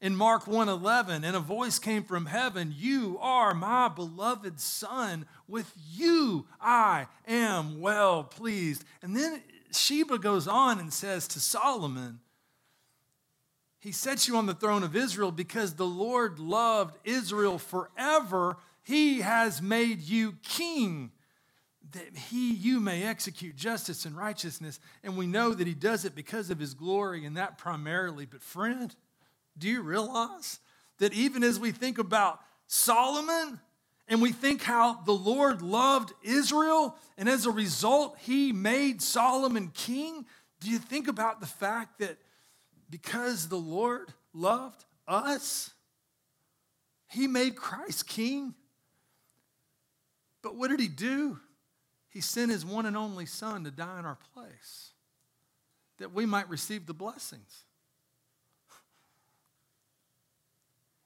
In 0.00 0.16
Mark 0.16 0.46
1:11, 0.46 1.22
and 1.22 1.36
a 1.36 1.40
voice 1.40 1.78
came 1.78 2.02
from 2.02 2.26
heaven, 2.26 2.74
"You 2.76 3.18
are 3.20 3.54
my 3.54 3.86
beloved 3.86 4.58
son, 4.60 5.26
with 5.46 5.72
you 5.76 6.48
I 6.60 7.06
am 7.24 7.78
well 7.78 8.24
pleased." 8.24 8.84
And 9.00 9.16
then 9.16 9.44
Sheba 9.74 10.18
goes 10.18 10.46
on 10.46 10.78
and 10.78 10.92
says 10.92 11.26
to 11.28 11.40
Solomon, 11.40 12.20
he 13.80 13.90
sets 13.90 14.28
you 14.28 14.36
on 14.36 14.46
the 14.46 14.54
throne 14.54 14.84
of 14.84 14.94
Israel 14.94 15.32
because 15.32 15.74
the 15.74 15.86
Lord 15.86 16.38
loved 16.38 16.96
Israel 17.04 17.58
forever. 17.58 18.56
He 18.84 19.22
has 19.22 19.60
made 19.60 20.00
you 20.00 20.34
king 20.42 21.10
that 21.92 22.16
he 22.16 22.52
you 22.52 22.80
may 22.80 23.02
execute 23.02 23.56
justice 23.56 24.04
and 24.04 24.16
righteousness 24.16 24.80
and 25.02 25.16
we 25.16 25.26
know 25.26 25.52
that 25.52 25.66
he 25.66 25.74
does 25.74 26.04
it 26.04 26.14
because 26.14 26.50
of 26.50 26.58
his 26.58 26.74
glory 26.74 27.24
and 27.24 27.36
that 27.36 27.58
primarily 27.58 28.24
but 28.24 28.40
friend 28.40 28.94
do 29.58 29.68
you 29.68 29.82
realize 29.82 30.60
that 30.98 31.12
even 31.12 31.42
as 31.42 31.58
we 31.58 31.70
think 31.70 31.98
about 31.98 32.40
Solomon 32.66 33.60
and 34.12 34.22
we 34.22 34.30
think 34.30 34.62
how 34.62 35.00
the 35.02 35.12
Lord 35.12 35.62
loved 35.62 36.12
Israel 36.22 36.96
and 37.18 37.28
as 37.28 37.46
a 37.46 37.50
result 37.50 38.16
he 38.20 38.52
made 38.52 39.02
Solomon 39.02 39.72
king 39.74 40.26
do 40.60 40.70
you 40.70 40.78
think 40.78 41.08
about 41.08 41.40
the 41.40 41.46
fact 41.46 41.98
that 41.98 42.18
because 42.88 43.48
the 43.48 43.56
Lord 43.56 44.12
loved 44.32 44.84
us, 45.08 45.70
He 47.08 47.26
made 47.26 47.56
Christ 47.56 48.06
king. 48.06 48.54
But 50.42 50.56
what 50.56 50.70
did 50.70 50.78
He 50.78 50.88
do? 50.88 51.40
He 52.10 52.20
sent 52.20 52.52
His 52.52 52.64
one 52.64 52.86
and 52.86 52.96
only 52.96 53.26
Son 53.26 53.64
to 53.64 53.70
die 53.70 53.98
in 53.98 54.04
our 54.04 54.18
place 54.34 54.90
that 55.98 56.12
we 56.12 56.26
might 56.26 56.48
receive 56.48 56.86
the 56.86 56.94
blessings. 56.94 57.64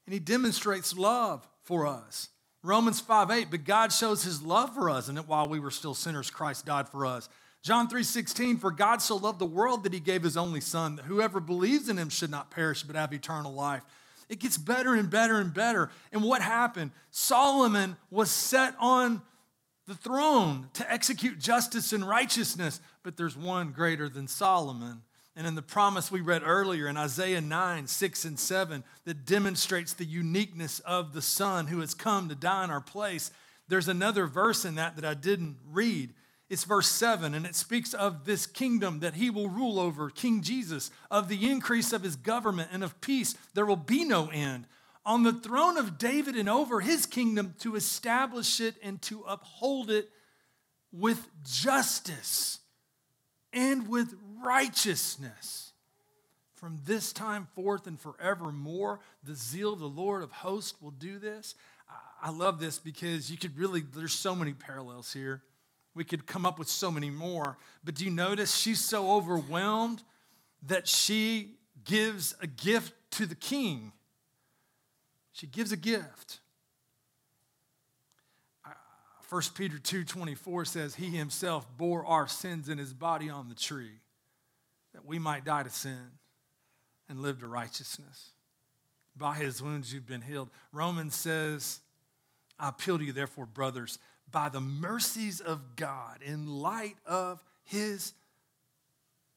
And 0.06 0.12
He 0.12 0.20
demonstrates 0.20 0.94
love 0.96 1.48
for 1.62 1.86
us. 1.86 2.28
Romans 2.66 3.00
5 3.00 3.30
8, 3.30 3.50
but 3.50 3.64
God 3.64 3.92
shows 3.92 4.24
His 4.24 4.42
love 4.42 4.74
for 4.74 4.90
us, 4.90 5.08
and 5.08 5.16
that 5.16 5.28
while 5.28 5.46
we 5.46 5.60
were 5.60 5.70
still 5.70 5.94
sinners, 5.94 6.30
Christ 6.30 6.66
died 6.66 6.88
for 6.88 7.06
us. 7.06 7.28
John 7.62 7.88
3:16 7.88 8.58
for 8.58 8.70
God 8.70 9.02
so 9.02 9.16
loved 9.16 9.40
the 9.40 9.44
world 9.46 9.82
that 9.82 9.92
he 9.92 9.98
gave 9.98 10.22
his 10.22 10.36
only 10.36 10.60
son 10.60 10.94
that 10.96 11.06
whoever 11.06 11.40
believes 11.40 11.88
in 11.88 11.98
him 11.98 12.10
should 12.10 12.30
not 12.30 12.48
perish 12.48 12.84
but 12.84 12.94
have 12.94 13.12
eternal 13.12 13.52
life. 13.52 13.82
It 14.28 14.38
gets 14.38 14.56
better 14.56 14.94
and 14.94 15.10
better 15.10 15.40
and 15.40 15.52
better. 15.52 15.90
And 16.12 16.22
what 16.22 16.42
happened? 16.42 16.92
Solomon 17.10 17.96
was 18.08 18.30
set 18.30 18.76
on 18.78 19.20
the 19.88 19.96
throne 19.96 20.68
to 20.74 20.92
execute 20.92 21.40
justice 21.40 21.92
and 21.92 22.06
righteousness, 22.06 22.80
but 23.02 23.16
there's 23.16 23.36
one 23.36 23.72
greater 23.72 24.08
than 24.08 24.28
Solomon. 24.28 25.02
And 25.36 25.46
in 25.46 25.54
the 25.54 25.62
promise 25.62 26.10
we 26.10 26.22
read 26.22 26.42
earlier 26.42 26.88
in 26.88 26.96
Isaiah 26.96 27.42
9, 27.42 27.86
6, 27.86 28.24
and 28.24 28.38
7, 28.38 28.82
that 29.04 29.26
demonstrates 29.26 29.92
the 29.92 30.06
uniqueness 30.06 30.80
of 30.80 31.12
the 31.12 31.20
Son 31.20 31.66
who 31.66 31.80
has 31.80 31.92
come 31.92 32.30
to 32.30 32.34
die 32.34 32.64
in 32.64 32.70
our 32.70 32.80
place, 32.80 33.30
there's 33.68 33.88
another 33.88 34.26
verse 34.26 34.64
in 34.64 34.76
that 34.76 34.96
that 34.96 35.04
I 35.04 35.12
didn't 35.12 35.58
read. 35.70 36.14
It's 36.48 36.64
verse 36.64 36.88
7, 36.88 37.34
and 37.34 37.44
it 37.44 37.54
speaks 37.54 37.92
of 37.92 38.24
this 38.24 38.46
kingdom 38.46 39.00
that 39.00 39.14
he 39.14 39.28
will 39.28 39.48
rule 39.48 39.78
over, 39.78 40.08
King 40.08 40.42
Jesus, 40.42 40.90
of 41.10 41.28
the 41.28 41.50
increase 41.50 41.92
of 41.92 42.02
his 42.02 42.16
government 42.16 42.70
and 42.72 42.82
of 42.82 43.00
peace. 43.00 43.34
There 43.52 43.66
will 43.66 43.76
be 43.76 44.04
no 44.04 44.28
end. 44.28 44.66
On 45.04 45.22
the 45.22 45.32
throne 45.32 45.76
of 45.76 45.98
David 45.98 46.36
and 46.36 46.48
over 46.48 46.80
his 46.80 47.04
kingdom 47.04 47.54
to 47.60 47.76
establish 47.76 48.60
it 48.60 48.76
and 48.82 49.02
to 49.02 49.22
uphold 49.26 49.90
it 49.90 50.08
with 50.92 51.28
justice 51.44 52.60
and 53.52 53.88
with 53.88 54.14
righteousness. 54.42 55.72
From 56.54 56.78
this 56.86 57.12
time 57.12 57.48
forth 57.54 57.86
and 57.86 58.00
forevermore, 58.00 59.00
the 59.22 59.34
zeal 59.34 59.74
of 59.74 59.78
the 59.78 59.88
Lord 59.88 60.22
of 60.22 60.32
hosts 60.32 60.80
will 60.80 60.90
do 60.90 61.18
this. 61.18 61.54
I 62.22 62.30
love 62.30 62.58
this 62.58 62.78
because 62.78 63.30
you 63.30 63.36
could 63.36 63.58
really, 63.58 63.82
there's 63.82 64.14
so 64.14 64.34
many 64.34 64.54
parallels 64.54 65.12
here. 65.12 65.42
We 65.94 66.04
could 66.04 66.26
come 66.26 66.46
up 66.46 66.58
with 66.58 66.68
so 66.68 66.90
many 66.90 67.10
more. 67.10 67.58
But 67.84 67.94
do 67.94 68.04
you 68.04 68.10
notice 68.10 68.54
she's 68.54 68.82
so 68.82 69.12
overwhelmed 69.12 70.02
that 70.66 70.88
she 70.88 71.56
gives 71.84 72.34
a 72.40 72.46
gift 72.46 72.94
to 73.12 73.26
the 73.26 73.34
king? 73.34 73.92
She 75.32 75.46
gives 75.46 75.72
a 75.72 75.76
gift. 75.76 76.40
1 79.28 79.42
Peter 79.54 79.78
2:24 79.78 80.66
says 80.66 80.94
he 80.94 81.10
himself 81.10 81.66
bore 81.76 82.06
our 82.06 82.28
sins 82.28 82.68
in 82.68 82.78
his 82.78 82.94
body 82.94 83.28
on 83.28 83.48
the 83.48 83.54
tree 83.54 84.00
that 84.96 85.04
we 85.04 85.18
might 85.18 85.44
die 85.44 85.62
to 85.62 85.68
sin 85.68 86.10
and 87.06 87.20
live 87.20 87.40
to 87.40 87.46
righteousness. 87.46 88.30
By 89.14 89.34
his 89.34 89.62
wounds 89.62 89.92
you've 89.92 90.06
been 90.06 90.22
healed. 90.22 90.48
Romans 90.72 91.14
says, 91.14 91.80
I 92.58 92.70
appeal 92.70 92.96
to 92.98 93.04
you 93.04 93.12
therefore 93.12 93.44
brothers 93.44 93.98
by 94.30 94.48
the 94.48 94.60
mercies 94.60 95.40
of 95.40 95.76
God 95.76 96.20
in 96.24 96.46
light 96.46 96.96
of 97.04 97.44
his 97.64 98.14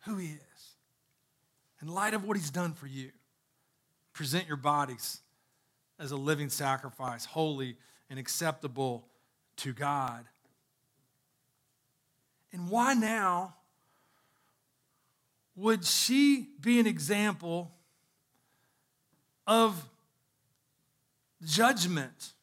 who 0.05 0.15
he 0.15 0.27
is, 0.27 0.75
in 1.81 1.89
light 1.89 2.13
of 2.13 2.23
what 2.23 2.37
he's 2.37 2.49
done 2.49 2.71
for 2.71 2.87
you. 2.87 3.11
Present 4.13 4.47
your 4.47 4.57
bodies 4.57 5.19
as 5.99 6.11
a 6.11 6.15
living 6.15 6.49
sacrifice, 6.49 7.25
holy 7.25 7.75
and 8.09 8.17
acceptable 8.17 9.05
to 9.57 9.73
God. 9.73 10.23
And 12.53 12.69
why 12.69 12.93
now 12.93 13.55
would 15.55 15.85
she 15.85 16.47
be 16.61 16.79
an 16.79 16.87
example 16.87 17.71
of 19.45 19.89
judgment? 21.43 22.33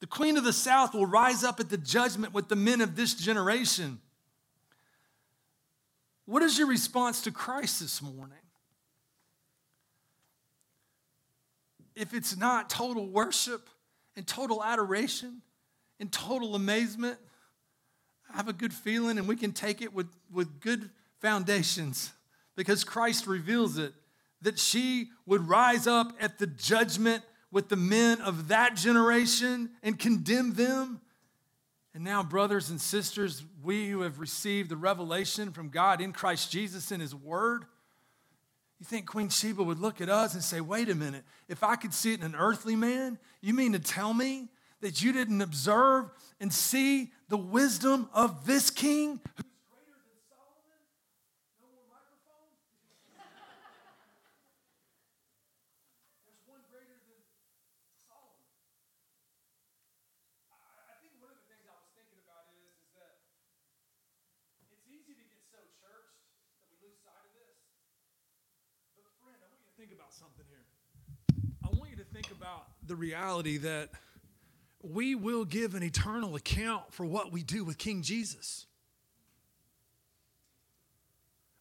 The 0.00 0.06
queen 0.06 0.36
of 0.36 0.44
the 0.44 0.52
south 0.52 0.94
will 0.94 1.06
rise 1.06 1.44
up 1.44 1.60
at 1.60 1.70
the 1.70 1.78
judgment 1.78 2.34
with 2.34 2.48
the 2.48 2.56
men 2.56 2.80
of 2.80 2.96
this 2.96 3.14
generation. 3.14 4.00
What 6.26 6.42
is 6.42 6.58
your 6.58 6.66
response 6.66 7.22
to 7.22 7.30
Christ 7.30 7.80
this 7.80 8.02
morning? 8.02 8.38
If 11.94 12.12
it's 12.12 12.36
not 12.36 12.68
total 12.70 13.06
worship 13.06 13.68
and 14.16 14.26
total 14.26 14.64
adoration 14.64 15.42
and 16.00 16.10
total 16.10 16.54
amazement, 16.56 17.18
I 18.32 18.36
have 18.36 18.48
a 18.48 18.52
good 18.52 18.72
feeling 18.72 19.18
and 19.18 19.28
we 19.28 19.36
can 19.36 19.52
take 19.52 19.80
it 19.80 19.94
with, 19.94 20.08
with 20.32 20.60
good 20.60 20.90
foundations 21.20 22.12
because 22.56 22.84
Christ 22.84 23.26
reveals 23.26 23.78
it 23.78 23.92
that 24.42 24.58
she 24.58 25.08
would 25.26 25.48
rise 25.48 25.86
up 25.86 26.12
at 26.20 26.38
the 26.38 26.46
judgment 26.46 27.22
with 27.50 27.68
the 27.68 27.76
men 27.76 28.20
of 28.20 28.48
that 28.48 28.76
generation 28.76 29.70
and 29.82 29.98
condemn 29.98 30.54
them. 30.54 31.00
And 31.94 32.02
now, 32.02 32.22
brothers 32.22 32.70
and 32.70 32.80
sisters, 32.80 33.44
we 33.62 33.88
who 33.88 34.00
have 34.00 34.18
received 34.18 34.68
the 34.68 34.76
revelation 34.76 35.52
from 35.52 35.68
God 35.68 36.00
in 36.00 36.12
Christ 36.12 36.50
Jesus 36.50 36.90
in 36.90 37.00
His 37.00 37.14
Word, 37.14 37.64
you 38.80 38.86
think 38.86 39.06
Queen 39.06 39.28
Sheba 39.28 39.62
would 39.62 39.78
look 39.78 40.00
at 40.00 40.08
us 40.08 40.34
and 40.34 40.42
say, 40.42 40.60
wait 40.60 40.90
a 40.90 40.94
minute, 40.94 41.24
if 41.48 41.62
I 41.62 41.76
could 41.76 41.94
see 41.94 42.12
it 42.12 42.20
in 42.20 42.26
an 42.26 42.34
earthly 42.34 42.76
man, 42.76 43.18
you 43.40 43.54
mean 43.54 43.72
to 43.72 43.78
tell 43.78 44.12
me 44.12 44.48
that 44.80 45.02
you 45.02 45.12
didn't 45.12 45.40
observe 45.40 46.10
and 46.40 46.52
see 46.52 47.12
the 47.28 47.36
wisdom 47.36 48.08
of 48.12 48.44
this 48.44 48.70
king 48.70 49.20
to 69.64 69.80
think 69.84 70.00
about 70.00 70.12
something 70.14 70.46
here. 70.48 70.64
I 71.64 71.68
want 71.76 71.90
you 71.90 71.96
to 71.96 72.08
think 72.08 72.30
about 72.44 72.64
the 72.86 72.94
reality 72.94 73.56
that 73.56 73.88
we 74.82 75.14
will 75.14 75.46
give 75.46 75.74
an 75.74 75.82
eternal 75.82 76.36
account 76.36 76.92
for 76.92 77.06
what 77.06 77.32
we 77.32 77.42
do 77.42 77.64
with 77.64 77.78
King 77.78 78.02
Jesus. 78.02 78.66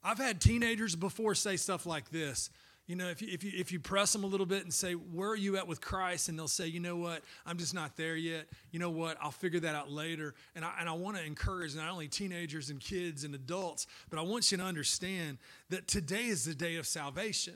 I've 0.04 0.18
had 0.18 0.42
teenagers 0.42 0.96
before 0.98 1.36
say 1.36 1.56
stuff 1.56 1.86
like 1.86 2.10
this. 2.10 2.50
You 2.86 2.98
know, 2.98 3.08
if 3.08 3.22
you, 3.22 3.30
if, 3.32 3.46
you, 3.46 3.54
if 3.56 3.72
you 3.72 3.80
press 3.80 4.12
them 4.12 4.26
a 4.26 4.28
little 4.28 4.46
bit 4.46 4.64
and 4.64 4.74
say, 4.74 4.92
Where 4.92 5.30
are 5.30 5.38
you 5.38 5.56
at 5.56 5.70
with 5.70 5.80
Christ? 5.80 6.28
And 6.28 6.38
they'll 6.38 6.50
say, 6.50 6.68
You 6.68 6.82
know 6.82 6.98
what? 6.98 7.24
I'm 7.46 7.58
just 7.58 7.74
not 7.74 7.96
there 7.96 8.18
yet. 8.18 8.48
You 8.72 8.80
know 8.80 8.90
what? 8.90 9.16
I'll 9.22 9.32
figure 9.32 9.62
that 9.62 9.74
out 9.74 9.90
later. 9.90 10.36
And 10.54 10.66
I, 10.66 10.74
and 10.82 10.90
I 10.90 10.92
want 10.92 11.16
to 11.16 11.24
encourage 11.24 11.78
not 11.78 11.90
only 11.90 12.10
teenagers 12.10 12.70
and 12.70 12.82
kids 12.82 13.24
and 13.24 13.34
adults, 13.34 13.88
but 14.10 14.20
I 14.20 14.24
want 14.24 14.52
you 14.52 14.58
to 14.58 14.66
understand 14.66 15.38
that 15.70 15.88
today 15.88 16.26
is 16.26 16.44
the 16.44 16.54
day 16.54 16.76
of 16.76 16.86
salvation. 16.86 17.56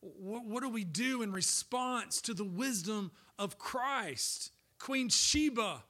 What, 0.00 0.62
do 0.62 0.68
we 0.68 0.84
do 0.84 1.22
in 1.22 1.32
response 1.32 2.20
to 2.22 2.34
the 2.34 2.44
wisdom 2.44 3.10
of 3.38 3.58
Christ? 3.58 4.52
Queen 4.78 5.08
Sheba 5.08 5.82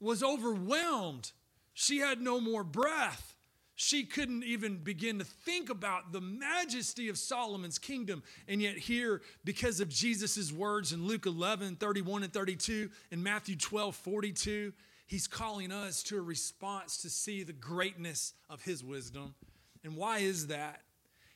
was 0.00 0.22
overwhelmed, 0.22 1.32
she 1.72 1.98
had 1.98 2.20
no 2.20 2.40
more 2.40 2.64
breath 2.64 3.34
she 3.76 4.04
couldn't 4.04 4.44
even 4.44 4.78
begin 4.78 5.18
to 5.18 5.24
think 5.24 5.68
about 5.68 6.12
the 6.12 6.20
majesty 6.20 7.08
of 7.08 7.18
Solomon's 7.18 7.78
kingdom. 7.78 8.22
And 8.46 8.62
yet, 8.62 8.78
here, 8.78 9.20
because 9.44 9.80
of 9.80 9.88
Jesus' 9.88 10.52
words 10.52 10.92
in 10.92 11.06
Luke 11.06 11.26
11, 11.26 11.76
31 11.76 12.22
and 12.22 12.32
32, 12.32 12.90
and 13.10 13.24
Matthew 13.24 13.56
12, 13.56 13.96
42, 13.96 14.72
he's 15.06 15.26
calling 15.26 15.72
us 15.72 16.04
to 16.04 16.16
a 16.16 16.22
response 16.22 16.98
to 16.98 17.10
see 17.10 17.42
the 17.42 17.52
greatness 17.52 18.34
of 18.48 18.62
his 18.62 18.84
wisdom. 18.84 19.34
And 19.82 19.96
why 19.96 20.18
is 20.18 20.46
that? 20.48 20.82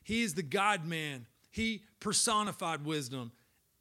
He 0.04 0.22
is 0.22 0.34
the 0.34 0.42
God 0.42 0.86
man, 0.86 1.26
he 1.59 1.82
personified 2.00 2.84
wisdom. 2.84 3.32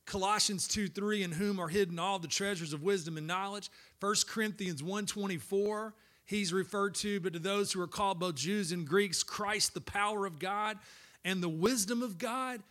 Colossians 0.06 0.68
2 0.68 0.88
3, 0.88 1.24
in 1.24 1.32
whom 1.32 1.60
are 1.60 1.68
hidden 1.68 2.00
all 2.00 2.20
the 2.20 2.28
treasures 2.28 2.74
of 2.74 2.84
wisdom 2.84 3.18
and 3.18 3.28
knowledge. 3.28 3.70
1 4.00 4.16
Corinthians 4.28 4.82
1 4.82 5.06
24, 5.06 5.94
he's 6.26 6.52
referred 6.52 6.96
to, 6.96 7.20
but 7.20 7.34
to 7.34 7.40
those 7.40 7.72
who 7.72 7.82
are 7.82 7.88
called 7.88 8.20
both 8.20 8.36
Jews 8.36 8.72
and 8.72 8.88
Greeks, 8.88 9.24
Christ, 9.24 9.74
the 9.74 9.82
power 9.82 10.26
of 10.26 10.40
God 10.40 10.78
and 11.24 11.44
the 11.44 11.50
wisdom 11.50 12.02
of 12.02 12.18
God. 12.18 12.62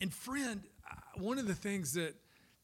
And 0.00 0.12
friend, 0.12 0.62
uh, 0.90 0.94
one 1.20 1.38
of 1.38 1.46
the 1.46 1.54
things 1.54 1.92
that, 1.92 2.14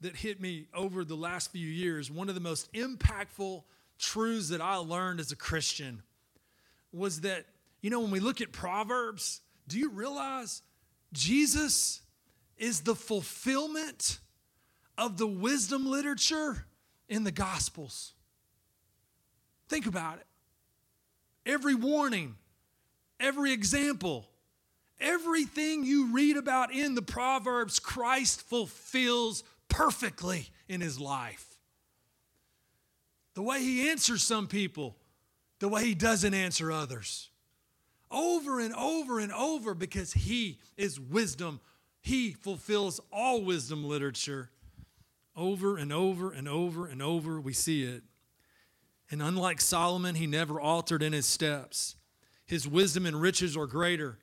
that 0.01 0.17
hit 0.17 0.41
me 0.41 0.67
over 0.75 1.05
the 1.05 1.17
last 1.17 1.53
few 1.53 1.67
years, 1.67 2.11
one 2.11 2.29
of 2.29 2.35
the 2.35 2.41
most 2.41 2.73
impactful 2.73 3.63
truths 3.99 4.49
that 4.49 4.61
I 4.61 4.77
learned 4.77 5.21
as 5.21 5.33
a 5.33 5.37
Christian 5.37 6.03
was 6.93 7.21
that, 7.23 7.45
you 7.83 7.91
know, 7.91 8.01
when 8.01 8.11
we 8.11 8.21
look 8.21 8.41
at 8.41 8.53
Proverbs, 8.53 9.41
do 9.69 9.79
you 9.79 9.91
realize 9.91 10.63
Jesus 11.15 12.03
is 12.59 12.81
the 12.81 12.95
fulfillment 12.95 14.19
of 14.99 15.17
the 15.17 15.27
wisdom 15.27 15.87
literature 15.91 16.67
in 17.09 17.25
the 17.25 17.33
Gospels? 17.33 18.13
Think 19.69 19.87
about 19.87 20.19
it 20.19 20.27
every 21.47 21.75
warning, 21.75 22.37
every 23.21 23.53
example, 23.53 24.29
everything 25.01 25.85
you 25.85 26.13
read 26.13 26.37
about 26.37 26.73
in 26.73 26.95
the 26.95 27.03
Proverbs, 27.03 27.79
Christ 27.79 28.43
fulfills 28.43 29.45
perfectly 29.69 30.49
in 30.69 30.81
his 30.81 30.99
life. 30.99 31.59
The 33.35 33.43
way 33.43 33.61
he 33.61 33.91
answers 33.91 34.23
some 34.23 34.47
people, 34.47 34.97
the 35.59 35.69
way 35.69 35.85
he 35.85 35.95
doesn't 35.95 36.35
answer 36.35 36.71
others. 36.71 37.31
Over 38.15 38.61
and 38.61 38.73
over 38.75 39.19
and 39.19 39.33
over 39.33 39.75
because 39.75 40.13
he 40.13 40.61
is 40.77 41.01
wisdom. 41.01 41.61
He 42.01 42.31
fulfills 42.33 43.01
all 43.13 43.43
wisdom 43.43 43.85
literature. 43.85 44.51
Over 45.37 45.77
and 45.77 45.93
over 45.93 46.31
and 46.31 46.49
over 46.49 46.87
and 46.87 47.03
over, 47.03 47.41
we 47.41 47.53
see 47.53 47.83
it. 47.83 48.05
And 49.11 49.21
unlike 49.21 49.61
Solomon, 49.61 50.15
he 50.15 50.29
never 50.29 50.61
altered 50.61 51.03
in 51.03 51.13
his 51.13 51.27
steps. 51.27 51.97
His 52.47 52.69
wisdom 52.69 53.05
and 53.05 53.21
riches 53.21 53.57
are 53.57 53.67
greater. 53.67 54.19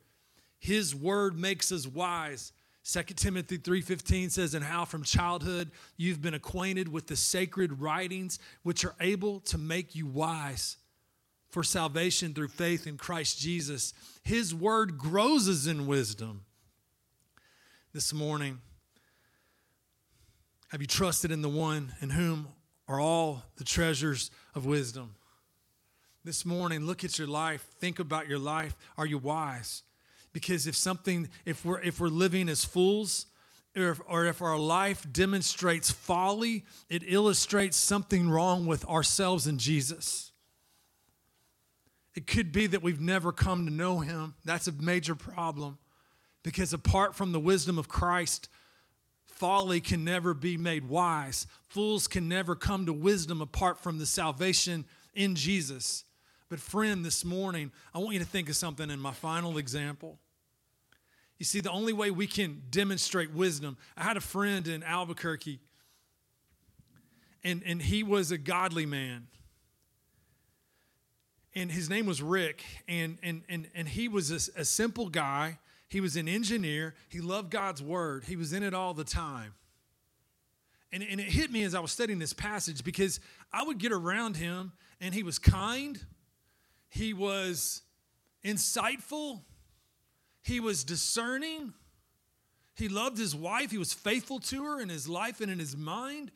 His 0.58 0.96
word 0.96 1.38
makes 1.38 1.72
us 1.72 1.86
wise. 1.86 2.54
2 2.84 3.18
Timothy 3.18 3.58
3:15 3.58 4.30
says, 4.30 4.54
"And 4.54 4.64
how 4.64 4.86
from 4.86 5.04
childhood 5.04 5.72
you've 5.98 6.22
been 6.22 6.34
acquainted 6.34 6.88
with 6.88 7.08
the 7.08 7.18
sacred 7.18 7.82
writings 7.82 8.40
which 8.64 8.86
are 8.86 8.96
able 9.02 9.42
to 9.42 9.58
make 9.58 9.96
you 9.96 10.06
wise 10.08 10.78
for 11.52 11.64
salvation 11.64 12.34
through 12.34 12.48
faith 12.48 12.88
in 12.88 12.98
Christ 12.98 13.40
Jesus." 13.40 13.94
His 14.24 14.56
word 14.56 14.98
grows 14.98 15.48
us 15.48 15.68
in 15.68 15.86
wisdom. 15.86 16.46
This 17.94 18.14
morning, 18.14 18.62
have 20.70 20.82
you 20.82 20.88
trusted 20.88 21.32
in 21.32 21.42
the 21.42 21.50
one 21.50 21.94
in 22.02 22.12
whom 22.12 22.48
are 22.92 23.00
all 23.00 23.44
the 23.56 23.64
treasures 23.64 24.32
of 24.54 24.66
wisdom. 24.66 25.16
This 26.26 26.46
morning, 26.46 26.86
look 26.86 27.06
at 27.06 27.18
your 27.18 27.28
life, 27.28 27.66
think 27.80 28.00
about 28.00 28.28
your 28.28 28.38
life. 28.38 28.76
Are 28.98 29.06
you 29.06 29.18
wise? 29.18 29.84
Because 30.34 30.68
if 30.68 30.76
something, 30.76 31.30
if 31.46 31.64
we're 31.64 31.80
if 31.80 32.02
we're 32.02 32.10
living 32.10 32.50
as 32.50 32.66
fools, 32.66 33.28
or 33.78 33.92
if, 33.92 34.02
or 34.08 34.26
if 34.26 34.42
our 34.42 34.60
life 34.60 35.08
demonstrates 35.10 35.90
folly, 35.90 36.66
it 36.90 37.04
illustrates 37.06 37.78
something 37.78 38.30
wrong 38.30 38.66
with 38.66 38.86
ourselves 38.86 39.48
and 39.48 39.58
Jesus. 39.58 40.31
It 42.16 42.28
could 42.28 42.52
be 42.52 42.68
that 42.68 42.84
we've 42.84 43.00
never 43.00 43.32
come 43.32 43.66
to 43.66 43.72
know 43.72 44.00
Him. 44.00 44.36
That's 44.44 44.68
a 44.68 44.72
major 44.74 45.16
problem. 45.16 45.78
Because 46.44 46.74
apart 46.74 47.16
from 47.16 47.32
the 47.32 47.40
wisdom 47.40 47.78
of 47.78 47.88
Christ, 47.88 48.50
Folly 49.26 49.80
can 49.80 50.04
never 50.04 50.34
be 50.34 50.58
made 50.58 50.88
wise. 50.88 51.48
Fools 51.70 52.08
can 52.08 52.28
never 52.28 52.56
come 52.56 52.86
to 52.86 52.94
wisdom 52.94 53.42
apart 53.42 53.80
from 53.80 53.98
the 53.98 54.06
salvation 54.06 54.86
in 55.14 55.36
Jesus. 55.36 56.04
But, 56.50 56.60
friend, 56.60 57.06
this 57.06 57.24
morning, 57.24 57.72
I 57.94 58.00
want 58.00 58.14
you 58.14 58.20
to 58.20 58.26
think 58.26 58.50
of 58.50 58.56
something 58.56 58.90
in 58.90 59.00
my 59.00 59.14
final 59.14 59.58
example. 59.58 60.20
You 61.40 61.46
see, 61.46 61.60
the 61.60 61.72
only 61.72 61.94
way 61.94 62.12
we 62.12 62.28
can 62.28 62.62
demonstrate 62.70 63.34
wisdom, 63.34 63.78
I 63.98 64.04
had 64.04 64.18
a 64.18 64.22
friend 64.22 64.68
in 64.68 64.84
Albuquerque, 64.84 65.60
and, 67.44 67.64
and 67.66 67.82
he 67.82 68.04
was 68.04 68.32
a 68.32 68.38
godly 68.38 68.86
man. 68.86 69.28
And 71.54 71.72
his 71.72 71.90
name 71.90 72.06
was 72.06 72.22
Rick, 72.22 72.64
and, 72.88 73.18
and, 73.22 73.44
and, 73.50 73.68
and 73.76 73.90
he 73.90 74.08
was 74.08 74.32
a, 74.32 74.62
a 74.62 74.66
simple 74.66 75.10
guy 75.10 75.58
he 75.92 76.00
was 76.00 76.16
an 76.16 76.30
engineer. 76.30 76.96
He 77.10 77.20
loved 77.20 77.52
God's 77.52 77.84
word. 77.84 78.24
He 78.24 78.38
was 78.38 78.54
in 78.54 78.64
it 78.64 78.74
all 78.74 78.94
the 78.94 79.04
time. 79.04 79.54
And, 80.94 81.04
and 81.04 81.20
it 81.20 81.28
hit 81.28 81.52
me 81.52 81.64
as 81.64 81.76
I 81.76 81.82
was 81.82 81.92
studying 81.92 82.18
this 82.18 82.32
passage 82.32 82.82
because 82.86 83.20
I 83.52 83.64
would 83.64 83.78
get 83.78 83.92
around 83.92 84.38
him 84.38 84.72
and 85.02 85.14
he 85.14 85.22
was 85.22 85.38
kind, 85.38 86.00
he 86.88 87.14
was 87.14 87.82
insightful, 88.46 89.42
he 90.44 90.62
was 90.62 90.86
discerning, 90.86 91.74
he 92.76 92.88
loved 92.88 93.18
his 93.18 93.36
wife, 93.36 93.70
he 93.70 93.78
was 93.78 93.92
faithful 93.92 94.40
to 94.40 94.64
her 94.64 94.80
in 94.80 94.88
his 94.88 95.10
life 95.10 95.42
and 95.42 95.52
in 95.52 95.60
his 95.60 95.76
mind. 95.76 96.32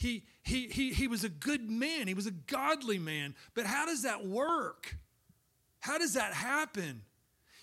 He, 0.00 0.24
he, 0.42 0.66
he, 0.68 0.94
he 0.94 1.08
was 1.08 1.24
a 1.24 1.28
good 1.28 1.70
man, 1.70 2.08
he 2.08 2.14
was 2.14 2.26
a 2.26 2.30
godly 2.30 2.98
man. 2.98 3.34
But 3.52 3.66
how 3.66 3.84
does 3.84 4.04
that 4.04 4.26
work? 4.26 4.96
How 5.80 5.98
does 5.98 6.14
that 6.14 6.32
happen? 6.32 7.02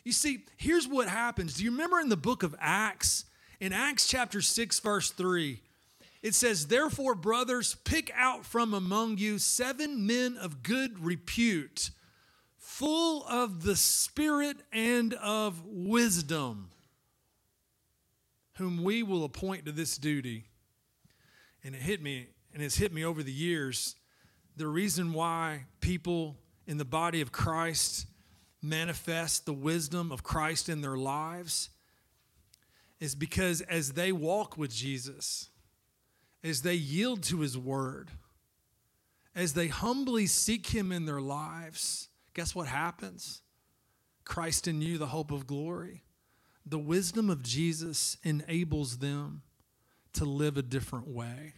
You 0.03 0.11
see, 0.11 0.45
here's 0.55 0.88
what 0.88 1.07
happens. 1.07 1.55
Do 1.55 1.63
you 1.63 1.71
remember 1.71 1.99
in 1.99 2.09
the 2.09 2.15
book 2.15 2.43
of 2.43 2.55
Acts, 2.59 3.25
in 3.59 3.73
Acts 3.73 4.05
chapter 4.05 4.39
6, 4.39 4.79
verse 4.81 5.09
3, 5.09 5.59
it 6.21 6.35
says, 6.35 6.67
Therefore, 6.67 7.15
brothers, 7.15 7.75
pick 7.83 8.11
out 8.15 8.45
from 8.45 8.71
among 8.71 9.17
you 9.17 9.39
seven 9.39 10.05
men 10.05 10.38
of 10.38 10.61
good 10.61 11.03
repute, 11.03 11.89
full 12.59 13.25
of 13.25 13.63
the 13.63 13.75
Spirit 13.75 14.57
and 14.71 15.15
of 15.15 15.65
wisdom, 15.65 16.69
whom 18.57 18.83
we 18.83 19.01
will 19.01 19.23
appoint 19.23 19.65
to 19.65 19.71
this 19.71 19.97
duty. 19.97 20.46
And 21.68 21.76
it 21.76 21.82
hit 21.82 22.01
me, 22.01 22.28
and 22.53 22.63
it's 22.63 22.78
hit 22.78 22.93
me 22.93 23.03
over 23.03 23.22
the 23.22 23.30
years. 23.30 23.97
The 24.55 24.68
reason 24.68 25.11
why 25.11 25.65
people 25.82 26.38
in 26.65 26.78
the 26.78 26.86
body 26.86 27.20
of 27.20 27.34
Christ 27.34 28.07
manifest 28.61 29.45
the 29.45 29.51
wisdom 29.51 30.09
of 30.13 30.24
Christ 30.24 30.70
in 30.70 30.80
their 30.80 30.95
lives 30.95 31.70
is 33.01 33.15
because 33.15 33.59
as 33.59 33.91
they 33.91 34.13
walk 34.13 34.57
with 34.57 34.74
Jesus, 34.74 35.49
as 36.41 36.61
they 36.61 36.74
yield 36.76 37.22
to 37.24 37.41
his 37.41 37.57
word, 37.57 38.11
as 39.36 39.51
they 39.51 39.68
humbly 39.68 40.26
seek 40.26 40.68
him 40.68 40.93
in 40.93 41.03
their 41.03 41.20
lives, 41.20 42.07
guess 42.34 42.55
what 42.55 42.68
happens? 42.68 43.41
Christ 44.24 44.70
in 44.70 44.82
you, 44.82 44.97
the 44.97 45.07
hope 45.07 45.32
of 45.32 45.45
glory. 45.45 46.05
The 46.65 46.80
wisdom 46.80 47.30
of 47.30 47.43
Jesus 47.43 48.15
enables 48.24 48.99
them 48.99 49.41
to 50.13 50.25
live 50.25 50.57
a 50.57 50.61
different 50.61 51.07
way. 51.07 51.53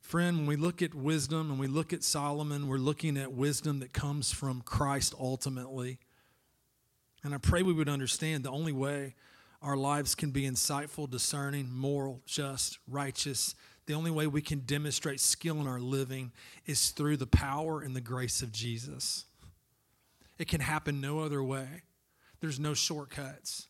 Friend, 0.00 0.36
when 0.38 0.46
we 0.46 0.56
look 0.56 0.82
at 0.82 0.94
wisdom 0.94 1.50
and 1.50 1.58
we 1.58 1.66
look 1.66 1.92
at 1.92 2.04
Solomon, 2.04 2.68
we're 2.68 2.76
looking 2.76 3.16
at 3.16 3.32
wisdom 3.32 3.80
that 3.80 3.92
comes 3.92 4.30
from 4.30 4.62
Christ 4.62 5.14
ultimately. 5.18 5.98
And 7.24 7.34
I 7.34 7.38
pray 7.38 7.62
we 7.62 7.72
would 7.72 7.88
understand 7.88 8.44
the 8.44 8.50
only 8.50 8.72
way 8.72 9.16
our 9.62 9.76
lives 9.76 10.14
can 10.14 10.30
be 10.30 10.42
insightful, 10.42 11.10
discerning, 11.10 11.68
moral, 11.72 12.22
just, 12.24 12.78
righteous, 12.88 13.56
the 13.86 13.94
only 13.94 14.10
way 14.10 14.26
we 14.26 14.42
can 14.42 14.60
demonstrate 14.60 15.20
skill 15.20 15.60
in 15.60 15.66
our 15.66 15.80
living 15.80 16.32
is 16.66 16.90
through 16.90 17.16
the 17.16 17.26
power 17.26 17.80
and 17.80 17.96
the 17.96 18.00
grace 18.00 18.42
of 18.42 18.52
Jesus. 18.52 19.24
It 20.38 20.48
can 20.48 20.60
happen 20.60 21.00
no 21.00 21.20
other 21.20 21.42
way. 21.42 21.82
There's 22.40 22.60
no 22.60 22.74
shortcuts. 22.74 23.68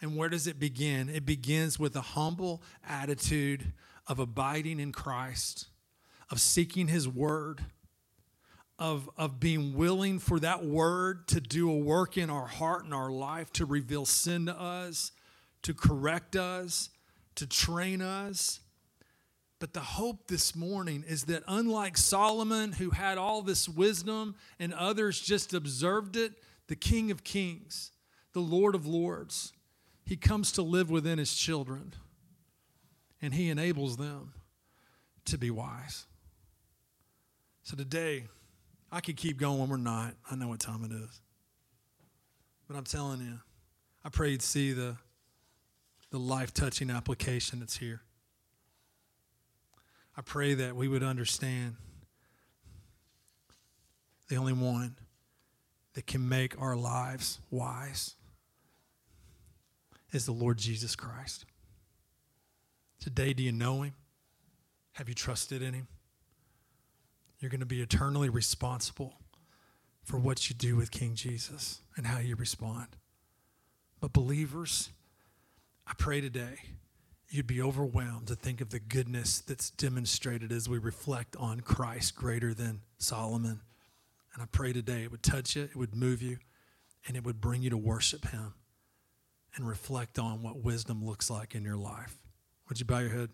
And 0.00 0.16
where 0.16 0.28
does 0.28 0.46
it 0.46 0.58
begin? 0.58 1.08
It 1.08 1.26
begins 1.26 1.78
with 1.78 1.94
a 1.94 2.00
humble 2.00 2.62
attitude 2.88 3.72
of 4.06 4.18
abiding 4.18 4.80
in 4.80 4.92
Christ, 4.92 5.68
of 6.30 6.40
seeking 6.40 6.88
His 6.88 7.06
Word, 7.06 7.64
of, 8.78 9.10
of 9.16 9.38
being 9.38 9.74
willing 9.74 10.18
for 10.18 10.40
that 10.40 10.64
Word 10.64 11.28
to 11.28 11.40
do 11.40 11.70
a 11.70 11.76
work 11.76 12.16
in 12.16 12.30
our 12.30 12.46
heart 12.46 12.84
and 12.84 12.94
our 12.94 13.10
life, 13.10 13.52
to 13.54 13.66
reveal 13.66 14.06
sin 14.06 14.46
to 14.46 14.58
us, 14.58 15.12
to 15.62 15.74
correct 15.74 16.34
us, 16.34 16.88
to 17.34 17.46
train 17.46 18.00
us. 18.00 18.60
But 19.58 19.74
the 19.74 19.80
hope 19.80 20.28
this 20.28 20.56
morning 20.56 21.04
is 21.06 21.24
that 21.24 21.42
unlike 21.46 21.98
Solomon, 21.98 22.72
who 22.72 22.90
had 22.90 23.18
all 23.18 23.42
this 23.42 23.68
wisdom 23.68 24.34
and 24.58 24.72
others 24.72 25.20
just 25.20 25.52
observed 25.52 26.16
it, 26.16 26.32
the 26.68 26.76
King 26.76 27.10
of 27.10 27.22
Kings, 27.22 27.90
the 28.32 28.40
Lord 28.40 28.74
of 28.74 28.86
Lords, 28.86 29.52
he 30.10 30.16
comes 30.16 30.50
to 30.50 30.62
live 30.62 30.90
within 30.90 31.18
his 31.18 31.36
children 31.36 31.94
and 33.22 33.32
he 33.32 33.48
enables 33.48 33.96
them 33.96 34.32
to 35.24 35.38
be 35.38 35.52
wise. 35.52 36.04
So 37.62 37.76
today, 37.76 38.24
I 38.90 38.98
could 38.98 39.16
keep 39.16 39.38
going, 39.38 39.60
when 39.60 39.68
we're 39.68 39.76
not. 39.76 40.14
I 40.28 40.34
know 40.34 40.48
what 40.48 40.58
time 40.58 40.82
it 40.82 40.90
is. 40.90 41.20
But 42.66 42.76
I'm 42.76 42.82
telling 42.82 43.20
you, 43.20 43.38
I 44.04 44.08
pray 44.08 44.30
you'd 44.30 44.42
see 44.42 44.72
the, 44.72 44.96
the 46.10 46.18
life 46.18 46.52
touching 46.52 46.90
application 46.90 47.60
that's 47.60 47.76
here. 47.76 48.00
I 50.16 50.22
pray 50.22 50.54
that 50.54 50.74
we 50.74 50.88
would 50.88 51.04
understand 51.04 51.76
the 54.28 54.34
only 54.34 54.54
one 54.54 54.96
that 55.94 56.08
can 56.08 56.28
make 56.28 56.60
our 56.60 56.74
lives 56.74 57.38
wise 57.48 58.16
is 60.12 60.26
the 60.26 60.32
Lord 60.32 60.58
Jesus 60.58 60.96
Christ. 60.96 61.44
Today, 63.00 63.32
do 63.32 63.42
you 63.42 63.52
know 63.52 63.82
him? 63.82 63.94
Have 64.92 65.08
you 65.08 65.14
trusted 65.14 65.62
in 65.62 65.72
him? 65.72 65.88
You're 67.38 67.50
going 67.50 67.60
to 67.60 67.66
be 67.66 67.80
eternally 67.80 68.28
responsible 68.28 69.14
for 70.02 70.18
what 70.18 70.50
you 70.50 70.56
do 70.56 70.76
with 70.76 70.90
King 70.90 71.14
Jesus 71.14 71.80
and 71.96 72.06
how 72.06 72.18
you 72.18 72.36
respond. 72.36 72.88
But, 74.00 74.12
believers, 74.12 74.90
I 75.86 75.92
pray 75.96 76.20
today 76.20 76.56
you'd 77.30 77.46
be 77.46 77.62
overwhelmed 77.62 78.26
to 78.26 78.34
think 78.34 78.60
of 78.60 78.70
the 78.70 78.80
goodness 78.80 79.40
that's 79.40 79.70
demonstrated 79.70 80.50
as 80.50 80.68
we 80.68 80.78
reflect 80.78 81.36
on 81.36 81.60
Christ 81.60 82.16
greater 82.16 82.52
than 82.52 82.80
Solomon. 82.98 83.60
And 84.34 84.42
I 84.42 84.46
pray 84.50 84.72
today 84.72 85.04
it 85.04 85.12
would 85.12 85.22
touch 85.22 85.54
you, 85.54 85.62
it 85.62 85.76
would 85.76 85.94
move 85.94 86.22
you, 86.22 86.38
and 87.06 87.16
it 87.16 87.24
would 87.24 87.40
bring 87.40 87.62
you 87.62 87.70
to 87.70 87.76
worship 87.76 88.28
Him 88.30 88.54
and 89.56 89.66
reflect 89.66 90.18
on 90.18 90.42
what 90.42 90.62
wisdom 90.62 91.04
looks 91.04 91.30
like 91.30 91.54
in 91.54 91.64
your 91.64 91.76
life. 91.76 92.16
Would 92.68 92.78
you 92.78 92.86
bow 92.86 93.00
your 93.00 93.10
head? 93.10 93.30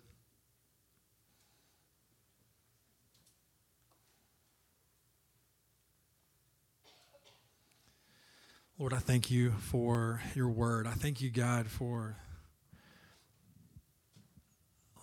Lord, 8.78 8.92
I 8.92 8.98
thank 8.98 9.30
you 9.30 9.52
for 9.52 10.20
your 10.34 10.50
word. 10.50 10.86
I 10.86 10.92
thank 10.92 11.22
you, 11.22 11.30
God, 11.30 11.66
for, 11.66 12.16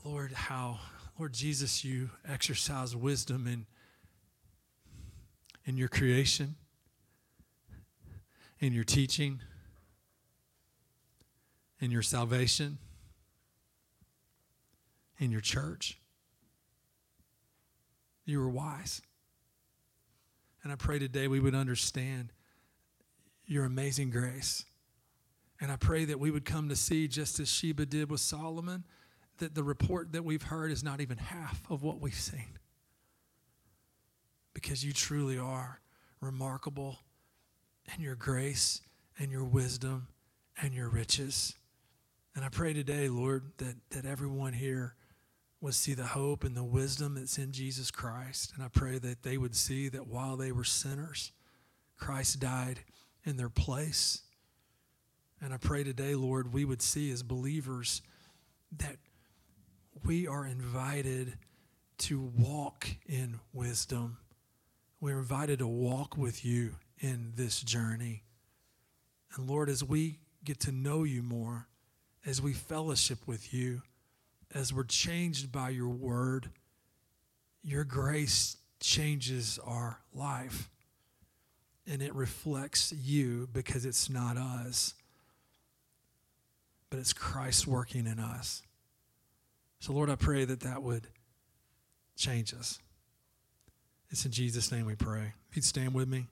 Lord, 0.04 0.32
how, 0.32 0.80
Lord 1.18 1.34
Jesus, 1.34 1.84
you 1.84 2.12
exercise 2.28 2.96
wisdom 2.96 3.48
in, 3.48 3.66
in 5.66 5.76
your 5.76 5.88
creation, 5.88 6.54
in 8.60 8.74
your 8.74 8.84
teaching, 8.84 9.42
in 11.84 11.92
your 11.92 12.02
salvation, 12.02 12.78
in 15.20 15.32
your 15.32 15.42
church. 15.42 16.00
You 18.24 18.40
were 18.40 18.50
wise. 18.50 19.02
And 20.64 20.72
I 20.72 20.78
pray 20.78 20.98
today 20.98 21.28
we 21.28 21.42
would 21.42 21.54
understand 21.54 22.32
your 23.46 23.66
amazing 23.66 24.12
grace. 24.12 24.64
And 25.60 25.74
I 25.74 25.76
pray 25.76 26.06
that 26.06 26.22
we 26.22 26.32
would 26.32 26.46
come 26.46 26.70
to 26.70 26.76
see, 26.78 27.10
just 27.10 27.38
as 27.42 27.50
Sheba 27.50 27.86
did 27.86 28.10
with 28.10 28.22
Solomon, 28.22 28.86
that 29.40 29.54
the 29.54 29.64
report 29.64 30.14
that 30.14 30.24
we've 30.24 30.44
heard 30.44 30.72
is 30.72 30.86
not 30.86 31.02
even 31.02 31.18
half 31.18 31.70
of 31.70 31.84
what 31.84 32.00
we've 32.00 32.14
seen. 32.16 32.60
Because 34.54 34.86
you 34.86 34.94
truly 34.94 35.38
are 35.38 35.82
remarkable 36.22 37.00
in 37.94 38.02
your 38.02 38.16
grace 38.16 38.80
and 39.20 39.30
your 39.30 39.44
wisdom 39.44 40.08
and 40.62 40.74
your 40.74 40.88
riches. 40.88 41.56
And 42.36 42.44
I 42.44 42.50
pray 42.50 42.74
today, 42.74 43.10
Lord, 43.10 43.52
that, 43.58 43.76
that 43.92 44.06
everyone 44.06 44.54
here 44.54 44.96
would 45.62 45.76
see 45.76 45.94
the 45.94 46.08
hope 46.08 46.44
and 46.44 46.58
the 46.58 46.64
wisdom 46.64 47.16
that's 47.16 47.38
in 47.38 47.52
Jesus 47.52 47.92
Christ. 47.92 48.54
And 48.56 48.64
I 48.64 48.68
pray 48.68 48.98
that 49.00 49.24
they 49.24 49.38
would 49.38 49.56
see 49.56 49.88
that 49.90 50.08
while 50.08 50.36
they 50.36 50.52
were 50.52 50.64
sinners, 50.64 51.32
Christ 51.98 52.40
died 52.40 52.82
in 53.24 53.38
their 53.38 53.50
place. 53.50 54.24
And 55.42 55.54
I 55.54 55.58
pray 55.58 55.84
today, 55.84 56.16
Lord, 56.16 56.54
we 56.54 56.66
would 56.66 56.82
see 56.82 57.12
as 57.12 57.24
believers 57.24 58.02
that 58.78 58.98
we 60.04 60.28
are 60.28 60.46
invited 60.46 61.38
to 62.00 62.20
walk 62.20 62.88
in 63.08 63.40
wisdom. 63.54 64.18
We're 65.00 65.20
invited 65.20 65.60
to 65.60 65.68
walk 65.68 66.18
with 66.18 66.44
you 66.44 66.76
in 67.00 67.34
this 67.36 67.62
journey. 67.62 68.24
And 69.36 69.48
Lord, 69.48 69.70
as 69.70 69.84
we 69.84 70.20
get 70.44 70.60
to 70.62 70.72
know 70.72 71.04
you 71.04 71.22
more, 71.22 71.68
as 72.26 72.42
we 72.42 72.54
fellowship 72.54 73.20
with 73.26 73.54
you, 73.54 73.82
as 74.54 74.74
we're 74.74 74.84
changed 74.84 75.52
by 75.52 75.70
your 75.70 75.90
word, 75.90 76.50
your 77.64 77.84
grace 77.84 78.58
changes 78.80 79.60
our 79.66 80.00
life 80.14 80.70
and 81.88 82.02
it 82.02 82.14
reflects 82.16 82.94
you 82.94 83.48
because 83.52 83.86
it's 83.86 84.10
not 84.10 84.38
us, 84.38 84.94
but 86.90 87.00
it's 87.00 87.14
Christ 87.14 87.68
working 87.68 88.08
in 88.08 88.20
us. 88.20 88.62
So, 89.80 89.92
Lord, 89.92 90.10
I 90.10 90.16
pray 90.16 90.46
that 90.46 90.62
that 90.62 90.82
would 90.82 91.08
change 92.16 92.54
us. 92.54 92.80
It's 94.10 94.26
in 94.26 94.32
Jesus' 94.32 94.72
name 94.72 94.86
we 94.86 94.96
pray. 94.96 95.34
If 95.50 95.58
you'd 95.58 95.66
stand 95.66 95.94
with 95.94 96.08
me. 96.08 96.22